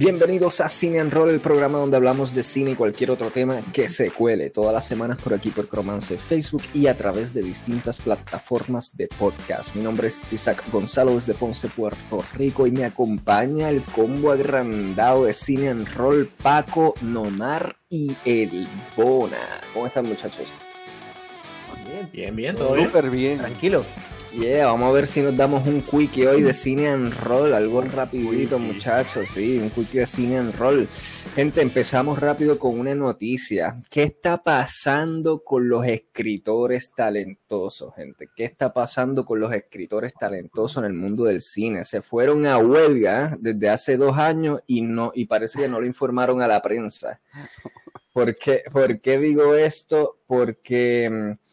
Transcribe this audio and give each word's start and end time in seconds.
Bienvenidos 0.00 0.60
a 0.60 0.68
Cine 0.68 1.00
and 1.00 1.12
Roll, 1.12 1.30
el 1.30 1.40
programa 1.40 1.78
donde 1.78 1.96
hablamos 1.96 2.32
de 2.32 2.44
cine 2.44 2.70
y 2.70 2.74
cualquier 2.76 3.10
otro 3.10 3.32
tema 3.32 3.64
que 3.72 3.88
se 3.88 4.12
cuele 4.12 4.48
todas 4.48 4.72
las 4.72 4.86
semanas 4.86 5.18
por 5.20 5.34
aquí 5.34 5.50
por 5.50 5.66
Cromance 5.66 6.16
Facebook 6.16 6.62
y 6.72 6.86
a 6.86 6.96
través 6.96 7.34
de 7.34 7.42
distintas 7.42 8.00
plataformas 8.00 8.96
de 8.96 9.08
podcast. 9.08 9.74
Mi 9.74 9.82
nombre 9.82 10.06
es 10.06 10.22
Isaac 10.30 10.62
Gonzalo 10.70 11.14
desde 11.14 11.34
Ponce, 11.34 11.66
Puerto 11.66 12.24
Rico 12.36 12.68
y 12.68 12.70
me 12.70 12.84
acompaña 12.84 13.70
el 13.70 13.82
combo 13.82 14.30
agrandado 14.30 15.24
de 15.24 15.32
Cine 15.32 15.70
and 15.70 15.88
Roll, 15.96 16.28
Paco, 16.28 16.94
Nomar 17.00 17.74
y 17.90 18.16
El 18.24 18.68
Bona. 18.96 19.62
¿Cómo 19.74 19.88
están 19.88 20.06
muchachos? 20.06 20.46
Bien, 21.88 22.10
bien, 22.12 22.36
bien, 22.36 22.56
todo 22.56 22.74
bien. 22.74 22.86
Súper 22.86 23.10
bien. 23.10 23.38
Tranquilo. 23.38 23.84
Yeah, 24.38 24.66
vamos 24.66 24.90
a 24.90 24.92
ver 24.92 25.06
si 25.06 25.22
nos 25.22 25.34
damos 25.34 25.66
un 25.66 25.80
quickie 25.80 26.26
hoy 26.26 26.42
de 26.42 26.52
cine 26.52 26.88
and 26.88 27.14
roll, 27.14 27.54
algo 27.54 27.80
rapidito 27.80 28.58
muchachos, 28.58 29.30
sí, 29.30 29.58
un 29.58 29.70
quickie 29.70 30.00
de 30.00 30.06
cine 30.06 30.36
and 30.36 30.54
roll. 30.54 30.86
Gente, 31.34 31.62
empezamos 31.62 32.18
rápido 32.18 32.58
con 32.58 32.78
una 32.78 32.94
noticia. 32.94 33.80
¿Qué 33.90 34.02
está 34.02 34.42
pasando 34.42 35.42
con 35.42 35.70
los 35.70 35.86
escritores 35.86 36.92
talentosos, 36.94 37.94
gente? 37.94 38.28
¿Qué 38.36 38.44
está 38.44 38.74
pasando 38.74 39.24
con 39.24 39.40
los 39.40 39.52
escritores 39.54 40.12
talentosos 40.12 40.84
en 40.84 40.90
el 40.90 40.94
mundo 40.94 41.24
del 41.24 41.40
cine? 41.40 41.84
Se 41.84 42.02
fueron 42.02 42.46
a 42.46 42.58
huelga 42.58 43.34
desde 43.40 43.70
hace 43.70 43.96
dos 43.96 44.18
años 44.18 44.60
y 44.66 44.82
no, 44.82 45.10
y 45.14 45.24
parece 45.24 45.60
que 45.60 45.68
no 45.68 45.80
lo 45.80 45.86
informaron 45.86 46.42
a 46.42 46.48
la 46.48 46.60
prensa. 46.60 47.18
¿Por 48.12 48.36
qué, 48.36 48.62
¿Por 48.70 49.00
qué 49.00 49.16
digo 49.18 49.54
esto? 49.54 50.18
Porque 50.26 51.08
mm, 51.10 51.47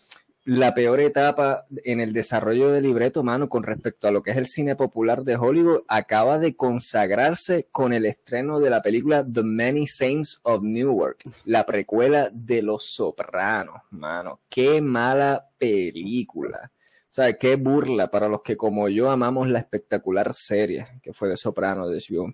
la 0.45 0.76
peor 0.76 0.99
etapa 0.99 1.66
en 1.84 1.99
el 1.99 2.13
desarrollo 2.13 2.70
del 2.70 2.84
libreto, 2.84 3.23
mano, 3.23 3.49
con 3.49 3.63
respecto 3.63 4.08
a 4.08 4.12
lo 4.12 4.22
que 4.22 4.30
es 4.30 4.38
el 4.38 4.45
cine 4.45 4.76
popular 4.76 5.23
de 5.23 5.35
Hollywood, 5.35 5.81
acaba 5.88 6.38
de 6.38 6.55
consagrarse 6.55 7.68
con 7.71 7.94
el 7.94 8.05
estreno 8.05 8.59
de 8.59 8.70
la 8.70 8.84
película 8.84 9.26
The 9.26 9.41
Many 9.41 9.88
Saints 9.88 10.40
of 10.44 10.62
Newark, 10.62 11.23
la 11.45 11.66
precuela 11.66 12.30
de 12.31 12.62
Los 12.62 12.85
Sopranos, 12.85 13.82
mano. 13.90 14.41
Qué 14.48 14.82
mala 14.82 15.49
película. 15.57 16.71
O 16.76 17.13
sea, 17.16 17.34
qué 17.34 17.55
burla 17.55 18.12
para 18.12 18.27
los 18.27 18.43
que 18.43 18.55
como 18.55 18.88
yo 18.88 19.10
amamos 19.10 19.49
la 19.49 19.60
espectacular 19.60 20.32
serie 20.35 20.99
que 21.01 21.12
fue 21.12 21.27
de 21.27 21.38
Sopranos 21.38 21.90
de 21.90 21.98
HBO. 21.98 22.32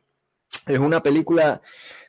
Es 0.68 0.80
una 0.80 1.02
película 1.02 1.62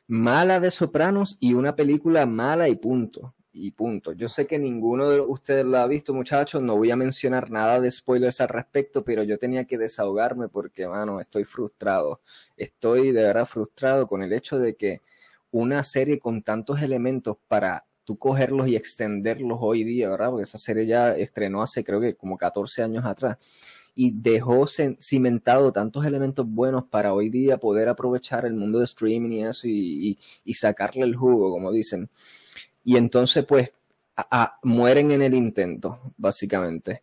mala 0.07 0.59
de 0.59 0.69
Sopranos 0.69 1.37
y 1.39 1.53
una 1.53 1.77
película 1.77 2.25
mala 2.25 2.67
y 2.67 2.75
punto 2.75 3.33
y 3.53 3.71
punto. 3.71 4.13
Yo 4.13 4.27
sé 4.27 4.47
que 4.47 4.57
ninguno 4.57 5.09
de 5.09 5.21
ustedes 5.21 5.63
lo 5.63 5.77
ha 5.77 5.87
visto, 5.87 6.13
muchachos, 6.13 6.61
no 6.61 6.75
voy 6.75 6.89
a 6.91 6.95
mencionar 6.95 7.51
nada 7.51 7.79
de 7.79 7.91
spoilers 7.91 8.41
al 8.41 8.49
respecto, 8.49 9.03
pero 9.03 9.23
yo 9.23 9.37
tenía 9.37 9.65
que 9.65 9.77
desahogarme 9.77 10.49
porque, 10.49 10.87
mano, 10.87 11.19
estoy 11.19 11.43
frustrado. 11.45 12.21
Estoy 12.57 13.11
de 13.11 13.23
verdad 13.23 13.45
frustrado 13.45 14.07
con 14.07 14.23
el 14.23 14.33
hecho 14.33 14.57
de 14.57 14.75
que 14.75 15.01
una 15.51 15.83
serie 15.83 16.19
con 16.19 16.41
tantos 16.41 16.81
elementos 16.81 17.37
para 17.47 17.85
tú 18.03 18.17
cogerlos 18.17 18.67
y 18.67 18.75
extenderlos 18.75 19.59
hoy 19.61 19.83
día, 19.83 20.09
¿verdad? 20.09 20.31
Porque 20.31 20.43
esa 20.43 20.57
serie 20.57 20.87
ya 20.87 21.15
estrenó 21.15 21.61
hace 21.61 21.83
creo 21.83 22.01
que 22.01 22.15
como 22.15 22.37
14 22.37 22.83
años 22.83 23.05
atrás 23.05 23.37
y 23.95 24.11
dejó 24.11 24.65
cimentado 24.99 25.71
tantos 25.71 26.03
elementos 26.05 26.47
buenos 26.47 26.85
para 26.85 27.13
hoy 27.13 27.29
día 27.29 27.59
poder 27.59 27.89
aprovechar 27.89 28.45
el 28.45 28.55
mundo 28.55 28.79
de 28.79 28.85
streaming 28.85 29.31
y 29.31 29.43
eso 29.43 29.67
y, 29.67 30.17
y 30.43 30.53
sacarle 30.55 31.03
el 31.03 31.15
jugo, 31.15 31.51
como 31.51 31.71
dicen 31.71 32.09
y 32.83 32.97
entonces 32.97 33.45
pues 33.45 33.71
mueren 34.61 35.11
en 35.11 35.21
el 35.21 35.33
intento, 35.33 35.99
básicamente. 36.17 37.01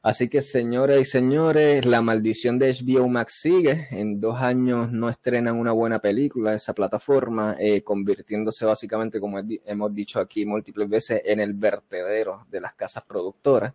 Así 0.00 0.28
que, 0.28 0.42
señoras 0.42 1.00
y 1.00 1.04
señores, 1.04 1.84
la 1.84 2.00
maldición 2.00 2.58
de 2.58 2.72
HBO 2.72 3.08
Max 3.08 3.40
sigue. 3.40 3.88
En 3.90 4.20
dos 4.20 4.40
años 4.40 4.90
no 4.92 5.08
estrenan 5.08 5.56
una 5.56 5.72
buena 5.72 5.98
película 5.98 6.54
esa 6.54 6.72
plataforma, 6.72 7.56
eh, 7.58 7.82
convirtiéndose 7.82 8.64
básicamente, 8.64 9.18
como 9.18 9.40
hemos 9.64 9.94
dicho 9.94 10.20
aquí 10.20 10.46
múltiples 10.46 10.88
veces, 10.88 11.22
en 11.24 11.40
el 11.40 11.52
vertedero 11.52 12.46
de 12.48 12.60
las 12.60 12.74
casas 12.74 13.04
productoras. 13.04 13.74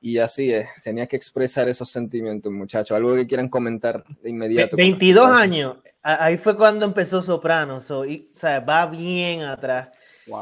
Y 0.00 0.18
así 0.18 0.52
es, 0.52 0.68
tenía 0.84 1.06
que 1.06 1.16
expresar 1.16 1.68
esos 1.68 1.90
sentimientos, 1.90 2.52
muchachos. 2.52 2.94
Algo 2.94 3.14
que 3.14 3.26
quieran 3.26 3.48
comentar 3.48 4.04
de 4.22 4.30
inmediato. 4.30 4.76
22 4.76 5.26
años, 5.30 5.78
ahí 6.02 6.36
fue 6.36 6.56
cuando 6.56 6.84
empezó 6.84 7.22
Sopranos, 7.22 7.90
o 7.90 8.04
sea, 8.34 8.60
va 8.60 8.86
bien 8.86 9.42
atrás. 9.42 9.88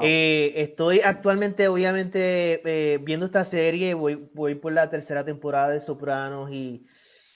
Eh, 0.03 0.53
estoy 0.57 1.01
actualmente, 1.01 1.69
obviamente, 1.69 2.63
eh, 2.65 2.99
viendo 2.99 3.27
esta 3.27 3.45
serie, 3.45 3.95
voy, 3.95 4.29
voy 4.33 4.55
por 4.55 4.73
la 4.73 4.89
tercera 4.89 5.25
temporada 5.25 5.69
de 5.69 5.81
Sopranos 5.81 6.51
y, 6.51 6.83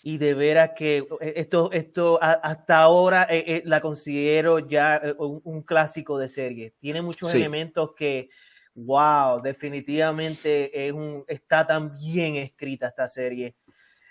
y 0.03 0.17
de 0.17 0.35
veras 0.35 0.71
que 0.75 1.07
eh, 1.21 1.35
esto, 1.37 1.71
esto 1.73 2.19
hasta 2.23 2.79
ahora 2.79 3.29
la 3.65 3.81
considero 3.81 4.61
ya 4.61 5.01
un, 5.19 5.63
clásico 5.63 6.19
de 6.19 6.29
serie. 6.29 6.73
Tiene 6.79 7.03
muchos 7.03 7.35
elementos 7.35 7.91
que, 7.95 8.31
wow, 8.75 9.43
definitivamente 9.43 10.87
es 10.87 10.93
un, 10.93 11.25
está 11.29 11.67
tan 11.67 11.99
bien 11.99 12.37
escrita 12.37 12.89
esta 12.89 13.09
serie. 13.09 13.57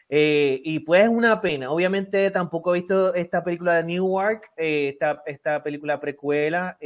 y 0.09 0.79
pues 0.81 1.03
es 1.05 1.09
una 1.09 1.41
pena. 1.41 1.71
Obviamente 1.71 2.29
tampoco 2.29 2.75
he 2.75 2.79
visto 2.79 3.15
esta 3.15 3.43
película 3.43 3.77
de 3.77 3.83
Newark, 3.83 4.51
esta, 4.55 5.23
esta 5.25 5.63
película 5.63 5.99
precuela. 5.99 6.77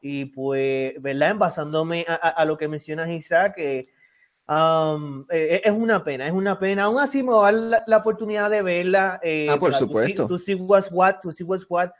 Y 0.00 0.26
pues, 0.26 1.00
¿verdad? 1.00 1.36
Basándome 1.36 2.04
a, 2.08 2.44
lo 2.44 2.56
que 2.56 2.68
mencionas, 2.68 3.08
Isaac, 3.08 3.54
eh, 3.56 3.88
um, 4.48 5.24
eh, 5.30 5.62
es 5.64 5.72
una 5.72 6.04
pena, 6.04 6.26
es 6.26 6.32
una 6.32 6.58
pena. 6.58 6.84
Aún 6.84 6.98
así 6.98 7.22
me 7.22 7.32
va 7.32 7.48
a 7.48 7.52
dar 7.52 7.82
la, 7.86 7.96
oportunidad 7.96 8.50
de 8.50 8.62
verla. 8.62 9.20
Eh, 9.22 9.48
ah, 9.50 9.58
por 9.58 9.74
supuesto. 9.74 10.26
Tú 10.26 10.38
sí 10.38 10.54
was 10.54 10.90
what, 10.92 11.16
tú 11.20 11.32
sí 11.32 11.44
was 11.44 11.66
what. 11.68 11.90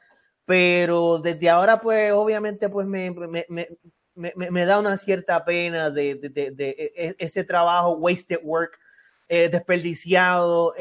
Pero 0.45 1.19
desde 1.19 1.51
ahora, 1.51 1.81
pues, 1.81 2.13
obviamente, 2.13 2.69
pues 2.69 2.87
me, 2.87 3.11
me, 3.11 3.47
me, 4.15 4.33
me 4.35 4.65
da 4.65 4.79
una 4.79 4.97
cierta 4.97 5.45
pena 5.45 5.91
de, 5.91 6.15
de, 6.15 6.51
de, 6.53 6.93
e, 6.97 7.17
ese 7.19 7.43
trabajo, 7.43 7.97
wasted 7.97 8.39
work, 8.45 8.79
desperdiciado, 9.29 10.75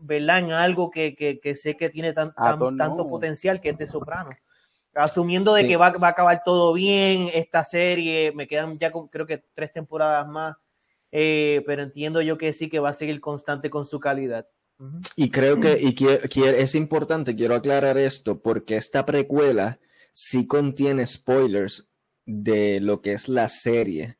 ¿verdad? 0.00 0.38
En 0.40 0.52
algo 0.52 0.90
que, 0.90 1.16
que, 1.16 1.40
que, 1.40 1.56
sé 1.56 1.76
que 1.78 1.88
tiene 1.88 2.12
tan, 2.12 2.34
tanto 2.34 3.08
potencial, 3.08 3.62
que 3.62 3.70
es 3.70 3.78
de 3.78 3.86
soprano 3.86 4.30
asumiendo 5.04 5.54
de 5.54 5.66
que 5.66 5.76
va, 5.76 5.86
a 5.86 6.08
acabar 6.08 6.42
todo 6.44 6.72
bien 6.72 7.30
esta 7.32 7.64
serie, 7.64 8.32
me 8.32 8.46
quedan 8.46 8.78
ya 8.78 8.92
creo 9.10 9.26
que 9.26 9.42
tres 9.54 9.72
temporadas 9.72 10.26
más, 10.28 10.56
eh, 11.12 11.62
pero 11.66 11.82
entiendo 11.82 12.20
yo 12.20 12.36
que 12.38 12.52
sí 12.52 12.68
que 12.68 12.80
va 12.80 12.90
a 12.90 12.94
seguir 12.94 13.20
constante 13.20 13.70
con 13.70 13.86
su 13.86 14.00
calidad. 14.00 14.46
Y 15.16 15.30
creo 15.30 15.58
que, 15.58 15.80
y 15.80 16.40
es 16.44 16.74
importante, 16.76 17.34
quiero 17.34 17.56
aclarar 17.56 17.98
esto, 17.98 18.40
porque 18.40 18.76
esta 18.76 19.04
precuela 19.04 19.80
sí 20.12 20.46
contiene 20.46 21.04
spoilers 21.04 21.88
de 22.24 22.80
lo 22.80 23.00
que 23.00 23.12
es 23.12 23.28
la 23.28 23.48
serie 23.48 24.18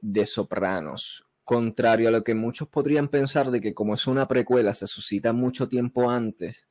de 0.00 0.26
Sopranos. 0.26 1.26
Contrario 1.44 2.08
a 2.08 2.12
lo 2.12 2.24
que 2.24 2.34
muchos 2.34 2.68
podrían 2.68 3.08
pensar 3.08 3.50
de 3.50 3.60
que 3.60 3.74
como 3.74 3.94
es 3.94 4.06
una 4.06 4.26
precuela, 4.26 4.74
se 4.74 4.86
suscita 4.86 5.32
mucho 5.32 5.68
tiempo 5.68 6.10
antes, 6.10 6.68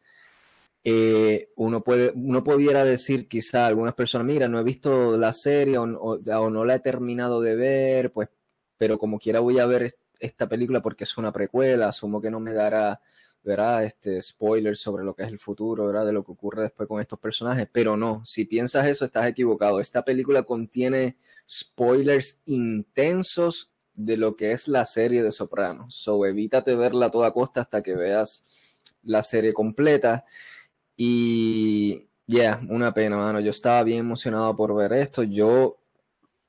eh, 0.83 1.51
uno, 1.55 1.83
puede, 1.83 2.11
uno 2.15 2.43
pudiera 2.43 2.85
decir 2.85 3.27
quizá 3.27 3.65
a 3.65 3.67
algunas 3.67 3.93
personas, 3.93 4.27
mira, 4.27 4.47
no 4.47 4.59
he 4.59 4.63
visto 4.63 5.17
la 5.17 5.33
serie 5.33 5.77
o, 5.77 5.85
no 5.85 6.65
la 6.65 6.75
he 6.75 6.79
terminado 6.79 7.41
de 7.41 7.55
ver, 7.55 8.13
pues, 8.13 8.29
pero 8.77 8.97
como 8.97 9.19
quiera 9.19 9.41
voy 9.41 9.59
a 9.59 9.65
ver 9.65 9.97
esta 10.19 10.47
película 10.47 10.81
porque 10.81 11.03
es 11.03 11.17
una 11.17 11.31
precuela, 11.31 11.89
asumo 11.89 12.21
que 12.21 12.31
no 12.31 12.39
me 12.39 12.53
dará, 12.53 13.01
¿verdad? 13.43 13.83
Este 13.83 14.21
spoiler 14.21 14.75
sobre 14.77 15.03
lo 15.03 15.15
que 15.15 15.23
es 15.23 15.29
el 15.29 15.39
futuro. 15.39 15.91
De 16.05 16.13
lo 16.13 16.23
que 16.23 16.31
ocurre 16.31 16.63
después 16.63 16.87
con 16.87 17.01
estos 17.01 17.19
personajes, 17.19 17.67
pero 17.71 17.97
no, 17.97 18.23
si 18.25 18.45
piensas 18.45 18.87
eso 18.87 19.05
estás 19.05 19.27
equivocado. 19.27 19.79
Esta 19.79 20.03
película 20.03 20.43
contiene 20.43 21.17
spoilers 21.49 22.41
intensos 22.45 23.71
de 23.93 24.17
lo 24.17 24.35
que 24.35 24.53
es 24.53 24.67
la 24.67 24.85
serie 24.85 25.23
de 25.23 25.31
Sopranos, 25.31 25.95
so 25.95 26.25
evítate 26.25 26.75
verla 26.75 27.07
a 27.07 27.11
toda 27.11 27.33
costa 27.33 27.61
hasta 27.61 27.83
que 27.83 27.95
veas 27.95 28.45
la 29.03 29.23
serie 29.23 29.53
completa. 29.53 30.25
Y 31.01 32.09
ya, 32.27 32.59
una 32.67 32.93
pena, 32.93 33.15
mano. 33.15 33.39
Yo 33.39 33.51
estaba 33.51 33.83
bien 33.83 33.99
emocionado 33.99 34.53
por 34.53 34.75
ver 34.75 34.91
esto. 34.91 35.23
Yo 35.23 35.77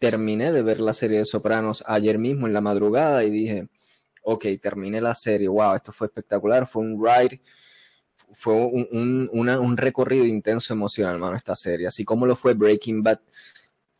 terminé 0.01 0.51
de 0.51 0.63
ver 0.63 0.81
la 0.81 0.93
serie 0.93 1.19
de 1.19 1.25
Sopranos 1.25 1.85
ayer 1.87 2.19
mismo 2.19 2.49
en 2.49 2.53
la 2.53 2.61
madrugada 2.61 3.23
y 3.23 3.31
dije, 3.31 3.69
ok, 4.25 4.47
terminé 4.61 5.01
la 5.01 5.15
serie. 5.15 5.47
Wow, 5.47 5.77
esto 5.77 5.93
fue 5.93 6.09
espectacular. 6.09 6.67
Fue 6.67 6.83
un 6.83 7.01
ride, 7.01 7.41
fue 8.35 8.55
un, 8.55 9.31
un 9.33 9.77
recorrido 9.77 10.25
intenso 10.25 10.75
emocional, 10.75 11.21
mano, 11.21 11.37
esta 11.37 11.55
serie. 11.55 11.87
Así 11.87 12.05
como 12.05 12.27
lo 12.27 12.35
fue 12.35 12.55
Breaking 12.55 13.05
Bad. 13.05 13.21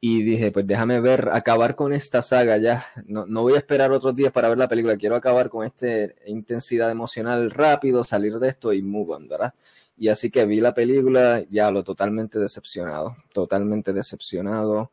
Y 0.01 0.25
dije, 0.25 0.51
pues 0.51 0.67
déjame 0.67 0.99
ver, 0.99 1.29
acabar 1.33 1.77
con 1.77 1.93
esta 1.93 2.23
saga 2.23 2.57
ya. 2.57 2.85
No, 3.07 3.25
no 3.25 3.43
voy 3.43 3.55
a 3.55 3.59
esperar 3.59 3.93
otros 3.93 4.17
días 4.17 4.33
para 4.33 4.49
ver 4.49 4.59
la 4.59 4.67
película. 4.67 4.97
Quiero 4.97 5.15
acabar 5.15 5.49
con 5.49 5.65
esta 5.65 5.87
intensidad 6.27 6.91
emocional 6.91 7.53
rápido, 7.53 8.03
salir 8.03 8.41
de 8.41 8.49
esto 8.49 8.73
y 8.73 8.83
move 8.83 9.17
¿verdad? 9.29 9.55
Y 10.01 10.09
así 10.09 10.31
que 10.31 10.47
vi 10.47 10.63
la 10.63 10.73
película, 10.73 11.45
ya 11.51 11.71
lo 11.71 11.85
totalmente 11.85 12.39
decepcionado, 12.39 13.19
totalmente 13.35 13.93
decepcionado. 13.93 14.93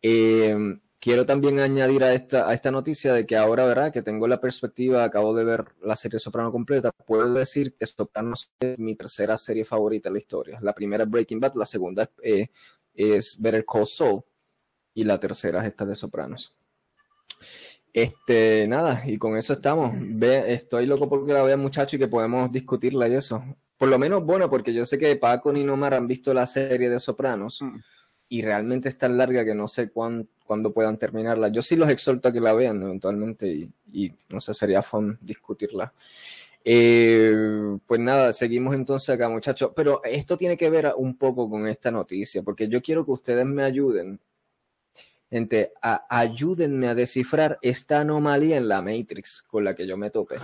Em, 0.00 0.80
quiero 0.98 1.26
también 1.26 1.60
añadir 1.60 2.02
a 2.02 2.14
esta, 2.14 2.48
a 2.48 2.54
esta 2.54 2.70
noticia 2.70 3.12
de 3.12 3.26
que 3.26 3.36
ahora, 3.36 3.66
¿verdad? 3.66 3.92
Que 3.92 4.00
tengo 4.00 4.26
la 4.26 4.40
perspectiva, 4.40 5.04
acabo 5.04 5.34
de 5.34 5.44
ver 5.44 5.66
la 5.82 5.96
serie 5.96 6.18
Soprano 6.18 6.50
completa, 6.50 6.90
puedo 7.06 7.34
decir 7.34 7.74
que 7.74 7.86
Sopranos 7.86 8.50
es 8.58 8.78
mi 8.78 8.96
tercera 8.96 9.36
serie 9.36 9.66
favorita 9.66 10.08
en 10.08 10.14
la 10.14 10.18
historia. 10.20 10.58
La 10.62 10.74
primera 10.74 11.04
es 11.04 11.10
Breaking 11.10 11.40
Bad, 11.40 11.52
la 11.54 11.66
segunda 11.66 12.04
es, 12.04 12.10
eh, 12.22 12.48
es 12.94 13.38
Better 13.38 13.66
Call 13.66 13.86
Saul 13.86 14.22
y 14.94 15.04
la 15.04 15.20
tercera 15.20 15.60
es 15.60 15.68
esta 15.68 15.84
de 15.84 15.94
Sopranos. 15.94 16.54
Este, 17.92 18.66
nada, 18.66 19.02
y 19.06 19.18
con 19.18 19.36
eso 19.36 19.52
estamos. 19.52 19.92
Ve, 19.94 20.54
estoy 20.54 20.86
loco 20.86 21.06
porque 21.06 21.34
la 21.34 21.42
vea, 21.42 21.58
muchacho, 21.58 21.96
y 21.96 21.98
que 21.98 22.08
podemos 22.08 22.50
discutirla 22.50 23.08
y 23.08 23.14
eso. 23.14 23.44
Por 23.78 23.88
lo 23.88 23.98
menos, 23.98 24.24
bueno, 24.24 24.50
porque 24.50 24.74
yo 24.74 24.84
sé 24.84 24.98
que 24.98 25.16
Paco 25.16 25.52
ni 25.52 25.64
Nomar 25.64 25.94
han 25.94 26.06
visto 26.06 26.34
la 26.34 26.46
serie 26.46 26.90
de 26.90 26.98
Sopranos 26.98 27.62
mm. 27.62 27.76
y 28.28 28.42
realmente 28.42 28.88
es 28.88 28.98
tan 28.98 29.16
larga 29.16 29.44
que 29.44 29.54
no 29.54 29.68
sé 29.68 29.90
cuándo 29.90 30.72
puedan 30.74 30.98
terminarla. 30.98 31.48
Yo 31.48 31.62
sí 31.62 31.76
los 31.76 31.88
exhorto 31.88 32.28
a 32.28 32.32
que 32.32 32.40
la 32.40 32.52
vean 32.52 32.82
eventualmente 32.82 33.70
y, 33.92 34.12
no 34.28 34.40
sé, 34.40 34.52
sería 34.52 34.82
fun 34.82 35.16
discutirla. 35.20 35.92
Eh, 36.64 37.78
pues 37.86 38.00
nada, 38.00 38.32
seguimos 38.32 38.74
entonces 38.74 39.10
acá, 39.10 39.28
muchachos. 39.28 39.70
Pero 39.74 40.02
esto 40.04 40.36
tiene 40.36 40.56
que 40.56 40.68
ver 40.68 40.92
un 40.96 41.16
poco 41.16 41.48
con 41.48 41.66
esta 41.68 41.90
noticia, 41.90 42.42
porque 42.42 42.68
yo 42.68 42.82
quiero 42.82 43.04
que 43.04 43.12
ustedes 43.12 43.46
me 43.46 43.62
ayuden 43.62 44.20
Gente, 45.30 45.74
ayúdenme 46.08 46.88
a 46.88 46.94
descifrar 46.94 47.58
esta 47.60 48.00
anomalía 48.00 48.56
en 48.56 48.66
la 48.66 48.80
Matrix 48.80 49.42
con 49.42 49.62
la 49.62 49.74
que 49.74 49.86
yo 49.86 49.98
me 49.98 50.10
topé 50.10 50.36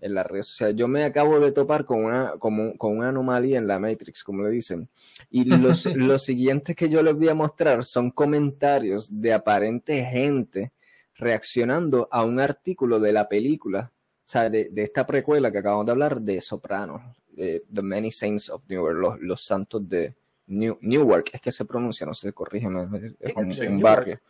en 0.00 0.14
las 0.14 0.26
redes 0.26 0.46
sociales. 0.46 0.76
Yo 0.76 0.88
me 0.88 1.04
acabo 1.04 1.38
de 1.40 1.52
topar 1.52 1.84
con 1.84 2.04
una, 2.04 2.32
con, 2.38 2.76
con 2.76 2.98
una 2.98 3.10
anomalía 3.10 3.58
en 3.58 3.66
la 3.66 3.78
Matrix, 3.78 4.22
como 4.24 4.42
le 4.42 4.50
dicen. 4.50 4.88
Y 5.30 5.44
los, 5.44 5.86
los 5.94 6.24
siguientes 6.24 6.74
que 6.76 6.88
yo 6.88 7.02
les 7.02 7.14
voy 7.14 7.28
a 7.28 7.34
mostrar 7.34 7.84
son 7.84 8.10
comentarios 8.10 9.20
de 9.20 9.32
aparente 9.32 10.04
gente 10.04 10.72
reaccionando 11.14 12.08
a 12.10 12.24
un 12.24 12.40
artículo 12.40 12.98
de 12.98 13.12
la 13.12 13.28
película, 13.28 13.92
o 13.92 14.22
sea, 14.24 14.48
de, 14.48 14.70
de 14.70 14.82
esta 14.82 15.06
precuela 15.06 15.52
que 15.52 15.58
acabamos 15.58 15.86
de 15.86 15.92
hablar 15.92 16.20
de 16.20 16.40
Sopranos, 16.40 17.02
de 17.28 17.64
The 17.72 17.82
Many 17.82 18.10
Saints 18.10 18.48
of 18.48 18.62
New 18.68 18.82
York, 18.82 18.96
los, 18.98 19.20
los 19.20 19.44
santos 19.44 19.86
de, 19.86 20.14
New, 20.50 20.78
Newark, 20.80 21.30
es 21.32 21.40
que 21.40 21.52
se 21.52 21.64
pronuncia, 21.64 22.04
no 22.04 22.12
sé, 22.12 22.32
corrígeme, 22.32 22.88
es 23.20 23.34
un, 23.60 23.80
barrio. 23.80 24.20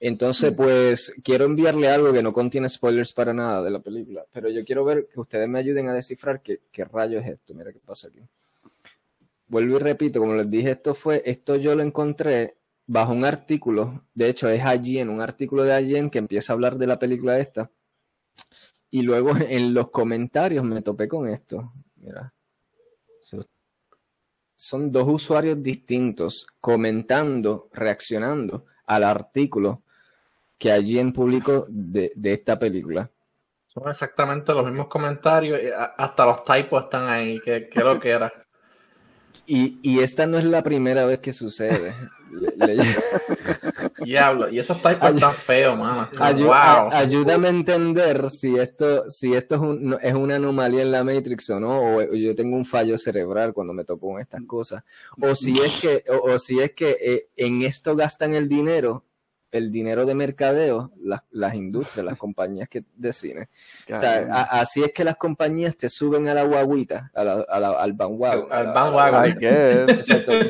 Entonces, 0.00 0.52
pues, 0.52 1.14
quiero 1.22 1.44
enviarle 1.44 1.88
algo 1.88 2.12
que 2.12 2.22
no 2.22 2.32
contiene 2.32 2.68
spoilers 2.70 3.12
para 3.12 3.34
nada 3.34 3.62
de 3.62 3.70
la 3.70 3.80
película, 3.80 4.24
pero 4.32 4.48
yo 4.48 4.64
quiero 4.64 4.84
ver 4.84 5.06
que 5.12 5.20
ustedes 5.20 5.46
me 5.46 5.58
ayuden 5.58 5.88
a 5.88 5.92
descifrar 5.92 6.40
qué, 6.40 6.60
qué 6.72 6.84
rayo 6.86 7.18
es 7.18 7.28
esto. 7.28 7.52
Mira 7.54 7.70
qué 7.70 7.80
pasa 7.84 8.08
aquí. 8.08 8.20
Vuelvo 9.48 9.76
y 9.76 9.78
repito, 9.78 10.20
como 10.20 10.34
les 10.34 10.50
dije, 10.50 10.70
esto 10.70 10.94
fue, 10.94 11.22
esto 11.26 11.56
yo 11.56 11.74
lo 11.74 11.82
encontré 11.82 12.56
bajo 12.86 13.12
un 13.12 13.24
artículo, 13.24 14.04
de 14.14 14.28
hecho 14.28 14.48
es 14.48 14.64
allí 14.64 14.98
en 14.98 15.10
un 15.10 15.20
artículo 15.20 15.64
de 15.64 15.74
allí 15.74 16.08
que 16.08 16.18
empieza 16.18 16.52
a 16.52 16.54
hablar 16.54 16.78
de 16.78 16.86
la 16.86 16.98
película 16.98 17.38
esta, 17.38 17.70
y 18.90 19.02
luego 19.02 19.30
en 19.48 19.74
los 19.74 19.90
comentarios 19.90 20.64
me 20.64 20.80
topé 20.82 21.06
con 21.08 21.28
esto. 21.28 21.72
Mira, 21.96 22.32
son 24.56 24.90
dos 24.90 25.06
usuarios 25.06 25.62
distintos 25.62 26.46
comentando, 26.60 27.68
reaccionando 27.72 28.64
al 28.86 29.04
artículo 29.04 29.82
que 30.58 30.72
allí 30.72 30.98
en 30.98 31.12
público 31.12 31.66
de, 31.68 32.12
esta 32.24 32.58
película. 32.58 33.10
Son 33.66 33.86
exactamente 33.88 34.54
los 34.54 34.64
mismos 34.64 34.88
comentarios, 34.88 35.60
hasta 35.98 36.24
los 36.24 36.42
typos 36.44 36.84
están 36.84 37.08
ahí, 37.08 37.38
que, 37.40 37.68
que 37.68 37.80
lo 37.80 38.00
que 38.00 38.10
era. 38.10 38.32
Y, 39.46 40.00
esta 40.00 40.26
no 40.26 40.38
es 40.38 40.44
la 40.44 40.62
primera 40.62 41.04
vez 41.06 41.20
que 41.20 41.32
sucede. 41.32 41.94
Diablo, 44.04 44.50
y 44.50 44.58
esos 44.58 44.76
typos 44.82 45.10
están 45.14 45.34
feos, 45.34 45.78
mano. 45.78 46.08
Ayúdame 46.92 47.48
a 47.48 47.50
entender 47.50 48.28
si 48.30 48.56
esto, 48.56 49.10
si 49.10 49.34
esto 49.34 49.54
es, 49.54 49.60
un, 49.60 49.96
es, 50.02 50.14
una 50.14 50.36
anomalía 50.36 50.82
en 50.82 50.92
la 50.92 51.02
Matrix 51.02 51.48
o 51.50 51.60
no, 51.60 51.96
o 51.96 52.14
yo 52.14 52.34
tengo 52.34 52.56
un 52.56 52.64
fallo 52.64 52.98
cerebral 52.98 53.54
cuando 53.54 53.72
me 53.72 53.84
topo 53.84 54.12
con 54.12 54.20
estas 54.20 54.42
cosas. 54.42 54.82
O 55.20 55.34
si 55.34 55.58
es 55.60 55.80
que, 55.80 56.04
o, 56.10 56.38
si 56.38 56.60
es 56.60 56.72
que 56.72 56.98
eh, 57.00 57.28
en 57.36 57.62
esto 57.62 57.96
gastan 57.96 58.34
el 58.34 58.48
dinero 58.48 59.05
el 59.56 59.70
dinero 59.70 60.06
de 60.06 60.14
mercadeo, 60.14 60.92
las, 61.30 61.54
industrias, 61.54 62.04
las 62.04 62.18
compañías 62.18 62.68
que 62.68 62.84
de 62.94 63.12
cine. 63.12 63.48
O 63.92 63.96
sea, 63.96 64.42
así 64.50 64.82
es 64.82 64.92
que 64.92 65.04
las 65.04 65.16
compañías 65.16 65.76
te 65.76 65.88
suben 65.88 66.28
a 66.28 66.34
la 66.34 66.44
guaguita, 66.44 67.10
a 67.14 67.24
la, 67.24 67.70
al 67.78 67.92
bandwagon. 67.92 68.52
Al 68.52 68.72
bandwagon. 68.72 69.36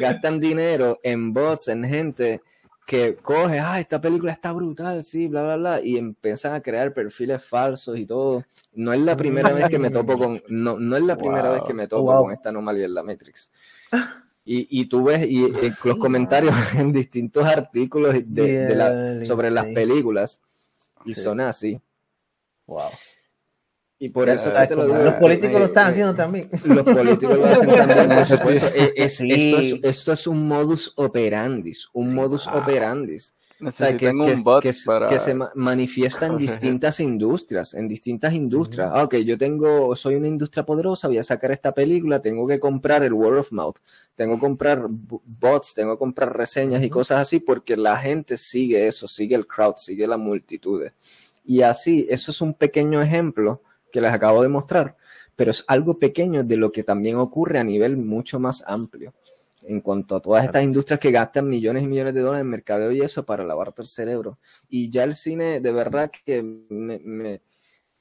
gastan 0.00 0.40
dinero 0.40 0.98
en 1.02 1.32
bots, 1.32 1.68
en 1.68 1.84
gente 1.84 2.42
que 2.86 3.16
coge, 3.16 3.58
ah, 3.58 3.80
esta 3.80 4.00
película 4.00 4.30
está 4.30 4.52
brutal, 4.52 5.02
sí, 5.02 5.26
bla, 5.26 5.42
bla, 5.42 5.56
bla, 5.56 5.80
y 5.82 5.98
empiezan 5.98 6.54
a 6.54 6.62
crear 6.62 6.94
perfiles 6.94 7.44
falsos 7.44 7.98
y 7.98 8.06
todo. 8.06 8.44
No 8.74 8.92
es 8.92 9.00
la 9.00 9.16
primera 9.16 9.52
vez 9.52 9.68
que 9.68 9.78
me 9.78 9.90
topo 9.90 10.16
con, 10.16 10.40
no, 10.48 10.78
no 10.78 10.96
es 10.96 11.02
la 11.02 11.16
primera 11.16 11.50
vez 11.50 11.62
que 11.66 11.74
me 11.74 11.88
topo 11.88 12.16
con 12.16 12.32
esta 12.32 12.50
anomalía 12.50 12.84
en 12.84 12.94
la 12.94 13.02
Matrix. 13.02 13.50
Y, 14.48 14.80
y 14.80 14.86
tú 14.86 15.04
ves 15.04 15.26
y, 15.28 15.52
los 15.84 15.98
comentarios 15.98 16.54
en 16.78 16.92
distintos 16.92 17.44
artículos 17.44 18.14
de, 18.24 19.24
sobre 19.26 19.50
las 19.50 19.66
películas 19.66 20.40
y 21.04 21.14
son 21.14 21.40
así. 21.40 21.80
Wow. 22.66 22.90
Y 23.98 24.10
por 24.10 24.28
eso 24.28 24.52
Los 24.76 25.14
políticos 25.14 25.58
lo 25.58 25.66
están 25.66 25.88
haciendo 25.88 26.14
también. 26.14 26.50
Los 26.64 26.84
políticos 26.84 27.38
lo 27.38 27.46
hacen 27.46 27.74
también, 27.74 28.08
por 28.08 28.26
supuesto. 28.38 28.66
Eh, 28.74 28.92
esto, 28.96 29.24
es, 29.24 29.74
esto, 29.82 30.12
es, 30.12 30.26
un 30.26 30.46
modus 30.46 30.92
operandis, 30.96 31.88
un 31.92 32.14
modus 32.14 32.46
operandis 32.46 33.34
que, 33.58 35.18
se 35.18 35.34
manifiesta 35.54 36.26
en 36.26 36.36
distintas 36.38 37.00
industrias, 37.00 37.74
en 37.74 37.88
distintas 37.88 38.34
industrias. 38.34 38.90
Ah, 38.92 39.04
ok, 39.04 39.16
yo 39.16 39.38
tengo, 39.38 39.96
soy 39.96 40.16
una 40.16 40.28
industria 40.28 40.64
poderosa, 40.64 41.08
voy 41.08 41.18
a 41.18 41.22
sacar 41.22 41.52
esta 41.52 41.72
película, 41.72 42.20
tengo 42.20 42.46
que 42.46 42.60
comprar 42.60 43.02
el 43.02 43.12
word 43.12 43.38
of 43.38 43.52
mouth, 43.52 43.76
tengo 44.14 44.34
que 44.34 44.40
comprar 44.40 44.86
bots, 44.88 45.74
tengo 45.74 45.94
que 45.94 45.98
comprar 45.98 46.36
reseñas 46.36 46.82
y 46.82 46.90
cosas 46.90 47.20
así 47.20 47.40
porque 47.40 47.76
la 47.76 47.96
gente 47.96 48.36
sigue 48.36 48.86
eso, 48.86 49.08
sigue 49.08 49.36
el 49.36 49.46
crowd, 49.46 49.76
sigue 49.76 50.06
la 50.06 50.16
multitud. 50.16 50.82
Y 51.44 51.62
así, 51.62 52.06
eso 52.10 52.30
es 52.30 52.40
un 52.40 52.54
pequeño 52.54 53.00
ejemplo 53.00 53.62
que 53.90 54.00
les 54.00 54.12
acabo 54.12 54.42
de 54.42 54.48
mostrar, 54.48 54.96
pero 55.34 55.50
es 55.50 55.64
algo 55.68 55.98
pequeño 55.98 56.44
de 56.44 56.56
lo 56.56 56.72
que 56.72 56.82
también 56.82 57.16
ocurre 57.16 57.58
a 57.58 57.64
nivel 57.64 57.96
mucho 57.96 58.38
más 58.38 58.62
amplio 58.66 59.14
en 59.62 59.80
cuanto 59.80 60.16
a 60.16 60.20
todas 60.20 60.44
estas 60.44 60.62
industrias 60.62 61.00
que 61.00 61.10
gastan 61.10 61.48
millones 61.48 61.82
y 61.82 61.86
millones 61.86 62.14
de 62.14 62.20
dólares 62.20 62.42
en 62.42 62.50
mercadeo 62.50 62.92
y 62.92 63.00
eso 63.00 63.24
para 63.24 63.44
lavarte 63.44 63.82
el 63.82 63.88
cerebro. 63.88 64.38
Y 64.68 64.90
ya 64.90 65.04
el 65.04 65.14
cine, 65.14 65.60
de 65.60 65.72
verdad 65.72 66.10
que 66.24 66.42
me, 66.42 67.42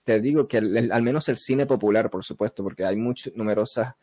te 0.04 0.20
digo 0.20 0.48
que 0.48 0.58
al 0.58 1.02
menos 1.02 1.30
el 1.30 1.38
cine 1.38 1.66
popular, 1.66 2.10
por 2.10 2.24
supuesto, 2.24 2.64
porque 2.64 2.86
hay 2.86 2.96
muchas, 2.96 3.34
numerosas 3.36 3.96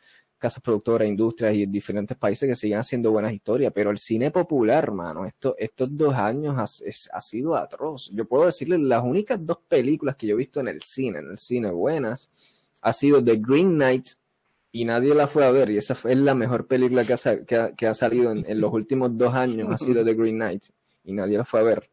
casas 0.42 0.60
productoras, 0.60 1.06
industrias 1.06 1.54
y 1.54 1.66
diferentes 1.66 2.16
países 2.16 2.48
que 2.48 2.56
siguen 2.56 2.78
haciendo 2.78 3.12
buenas 3.12 3.32
historias, 3.32 3.72
pero 3.72 3.90
el 3.90 3.98
cine 3.98 4.32
popular, 4.32 4.92
esto, 5.24 5.54
estos 5.56 5.96
dos 5.96 6.14
años 6.14 6.56
ha, 6.58 7.16
ha 7.16 7.20
sido 7.20 7.54
atroz. 7.54 8.10
Yo 8.12 8.24
puedo 8.24 8.46
decirles, 8.46 8.80
las 8.80 9.04
únicas 9.04 9.38
dos 9.46 9.58
películas 9.68 10.16
que 10.16 10.26
yo 10.26 10.34
he 10.34 10.38
visto 10.38 10.58
en 10.58 10.66
el 10.66 10.82
cine, 10.82 11.20
en 11.20 11.30
el 11.30 11.38
cine 11.38 11.70
buenas, 11.70 12.32
ha 12.80 12.92
sido 12.92 13.22
The 13.22 13.36
Green 13.36 13.74
Knight 13.74 14.08
y 14.72 14.86
nadie 14.86 15.14
la 15.14 15.28
fue 15.28 15.44
a 15.44 15.50
ver 15.50 15.70
y 15.70 15.76
esa 15.76 15.94
fue 15.94 16.16
la 16.16 16.34
mejor 16.34 16.66
película 16.66 17.04
que 17.04 17.12
ha, 17.12 17.74
que 17.76 17.86
ha, 17.86 17.94
salido 17.94 18.32
en, 18.32 18.60
los 18.60 18.72
últimos 18.72 19.16
dos 19.18 19.34
años, 19.34 19.68
ha 19.70 19.76
sido 19.76 20.02
The 20.02 20.14
Green 20.14 20.36
Knight 20.36 20.64
y 21.04 21.12
nadie 21.12 21.36
la 21.36 21.44
fue 21.44 21.60
a 21.60 21.64
ver. 21.64 21.90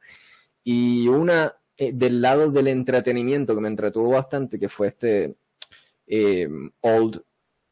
Y 0.63 1.09
una 1.09 1.53
eh, 1.77 1.91
del 1.93 2.21
lado 2.21 2.49
del 2.51 2.69
entretenimiento 2.69 3.53
que 3.53 3.61
me 3.61 3.67
entretuvo 3.67 4.11
bastante, 4.11 4.57
que 4.57 4.69
fue 4.69 4.87
este 4.87 5.35
eh, 6.07 6.47
Old, 6.79 7.21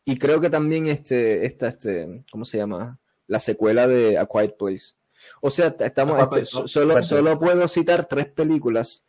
y 0.04 0.18
creo 0.18 0.42
que 0.42 0.50
también 0.50 0.88
este, 0.88 1.46
esta, 1.46 1.70
este, 1.70 2.24
¿cómo 2.30 2.44
se 2.44 2.58
llama? 2.58 3.00
La 3.28 3.40
secuela 3.40 3.88
de 3.88 4.18
A 4.18 4.26
Quiet 4.26 4.58
Place. 4.58 4.96
O 5.42 5.50
sea, 5.50 5.76
estamos, 5.80 6.22
este, 6.22 6.46
solo, 6.68 7.02
solo 7.02 7.40
puedo 7.40 7.68
citar 7.70 8.08
tres 8.08 8.28
películas, 8.28 9.06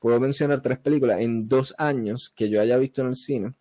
puedo 0.00 0.18
mencionar 0.18 0.60
tres 0.60 0.78
películas 0.78 1.20
en 1.20 1.48
dos 1.48 1.72
años 1.78 2.30
que 2.30 2.48
yo 2.48 2.60
haya 2.60 2.76
visto 2.78 3.00
en 3.02 3.08
el 3.08 3.16
cine 3.16 3.54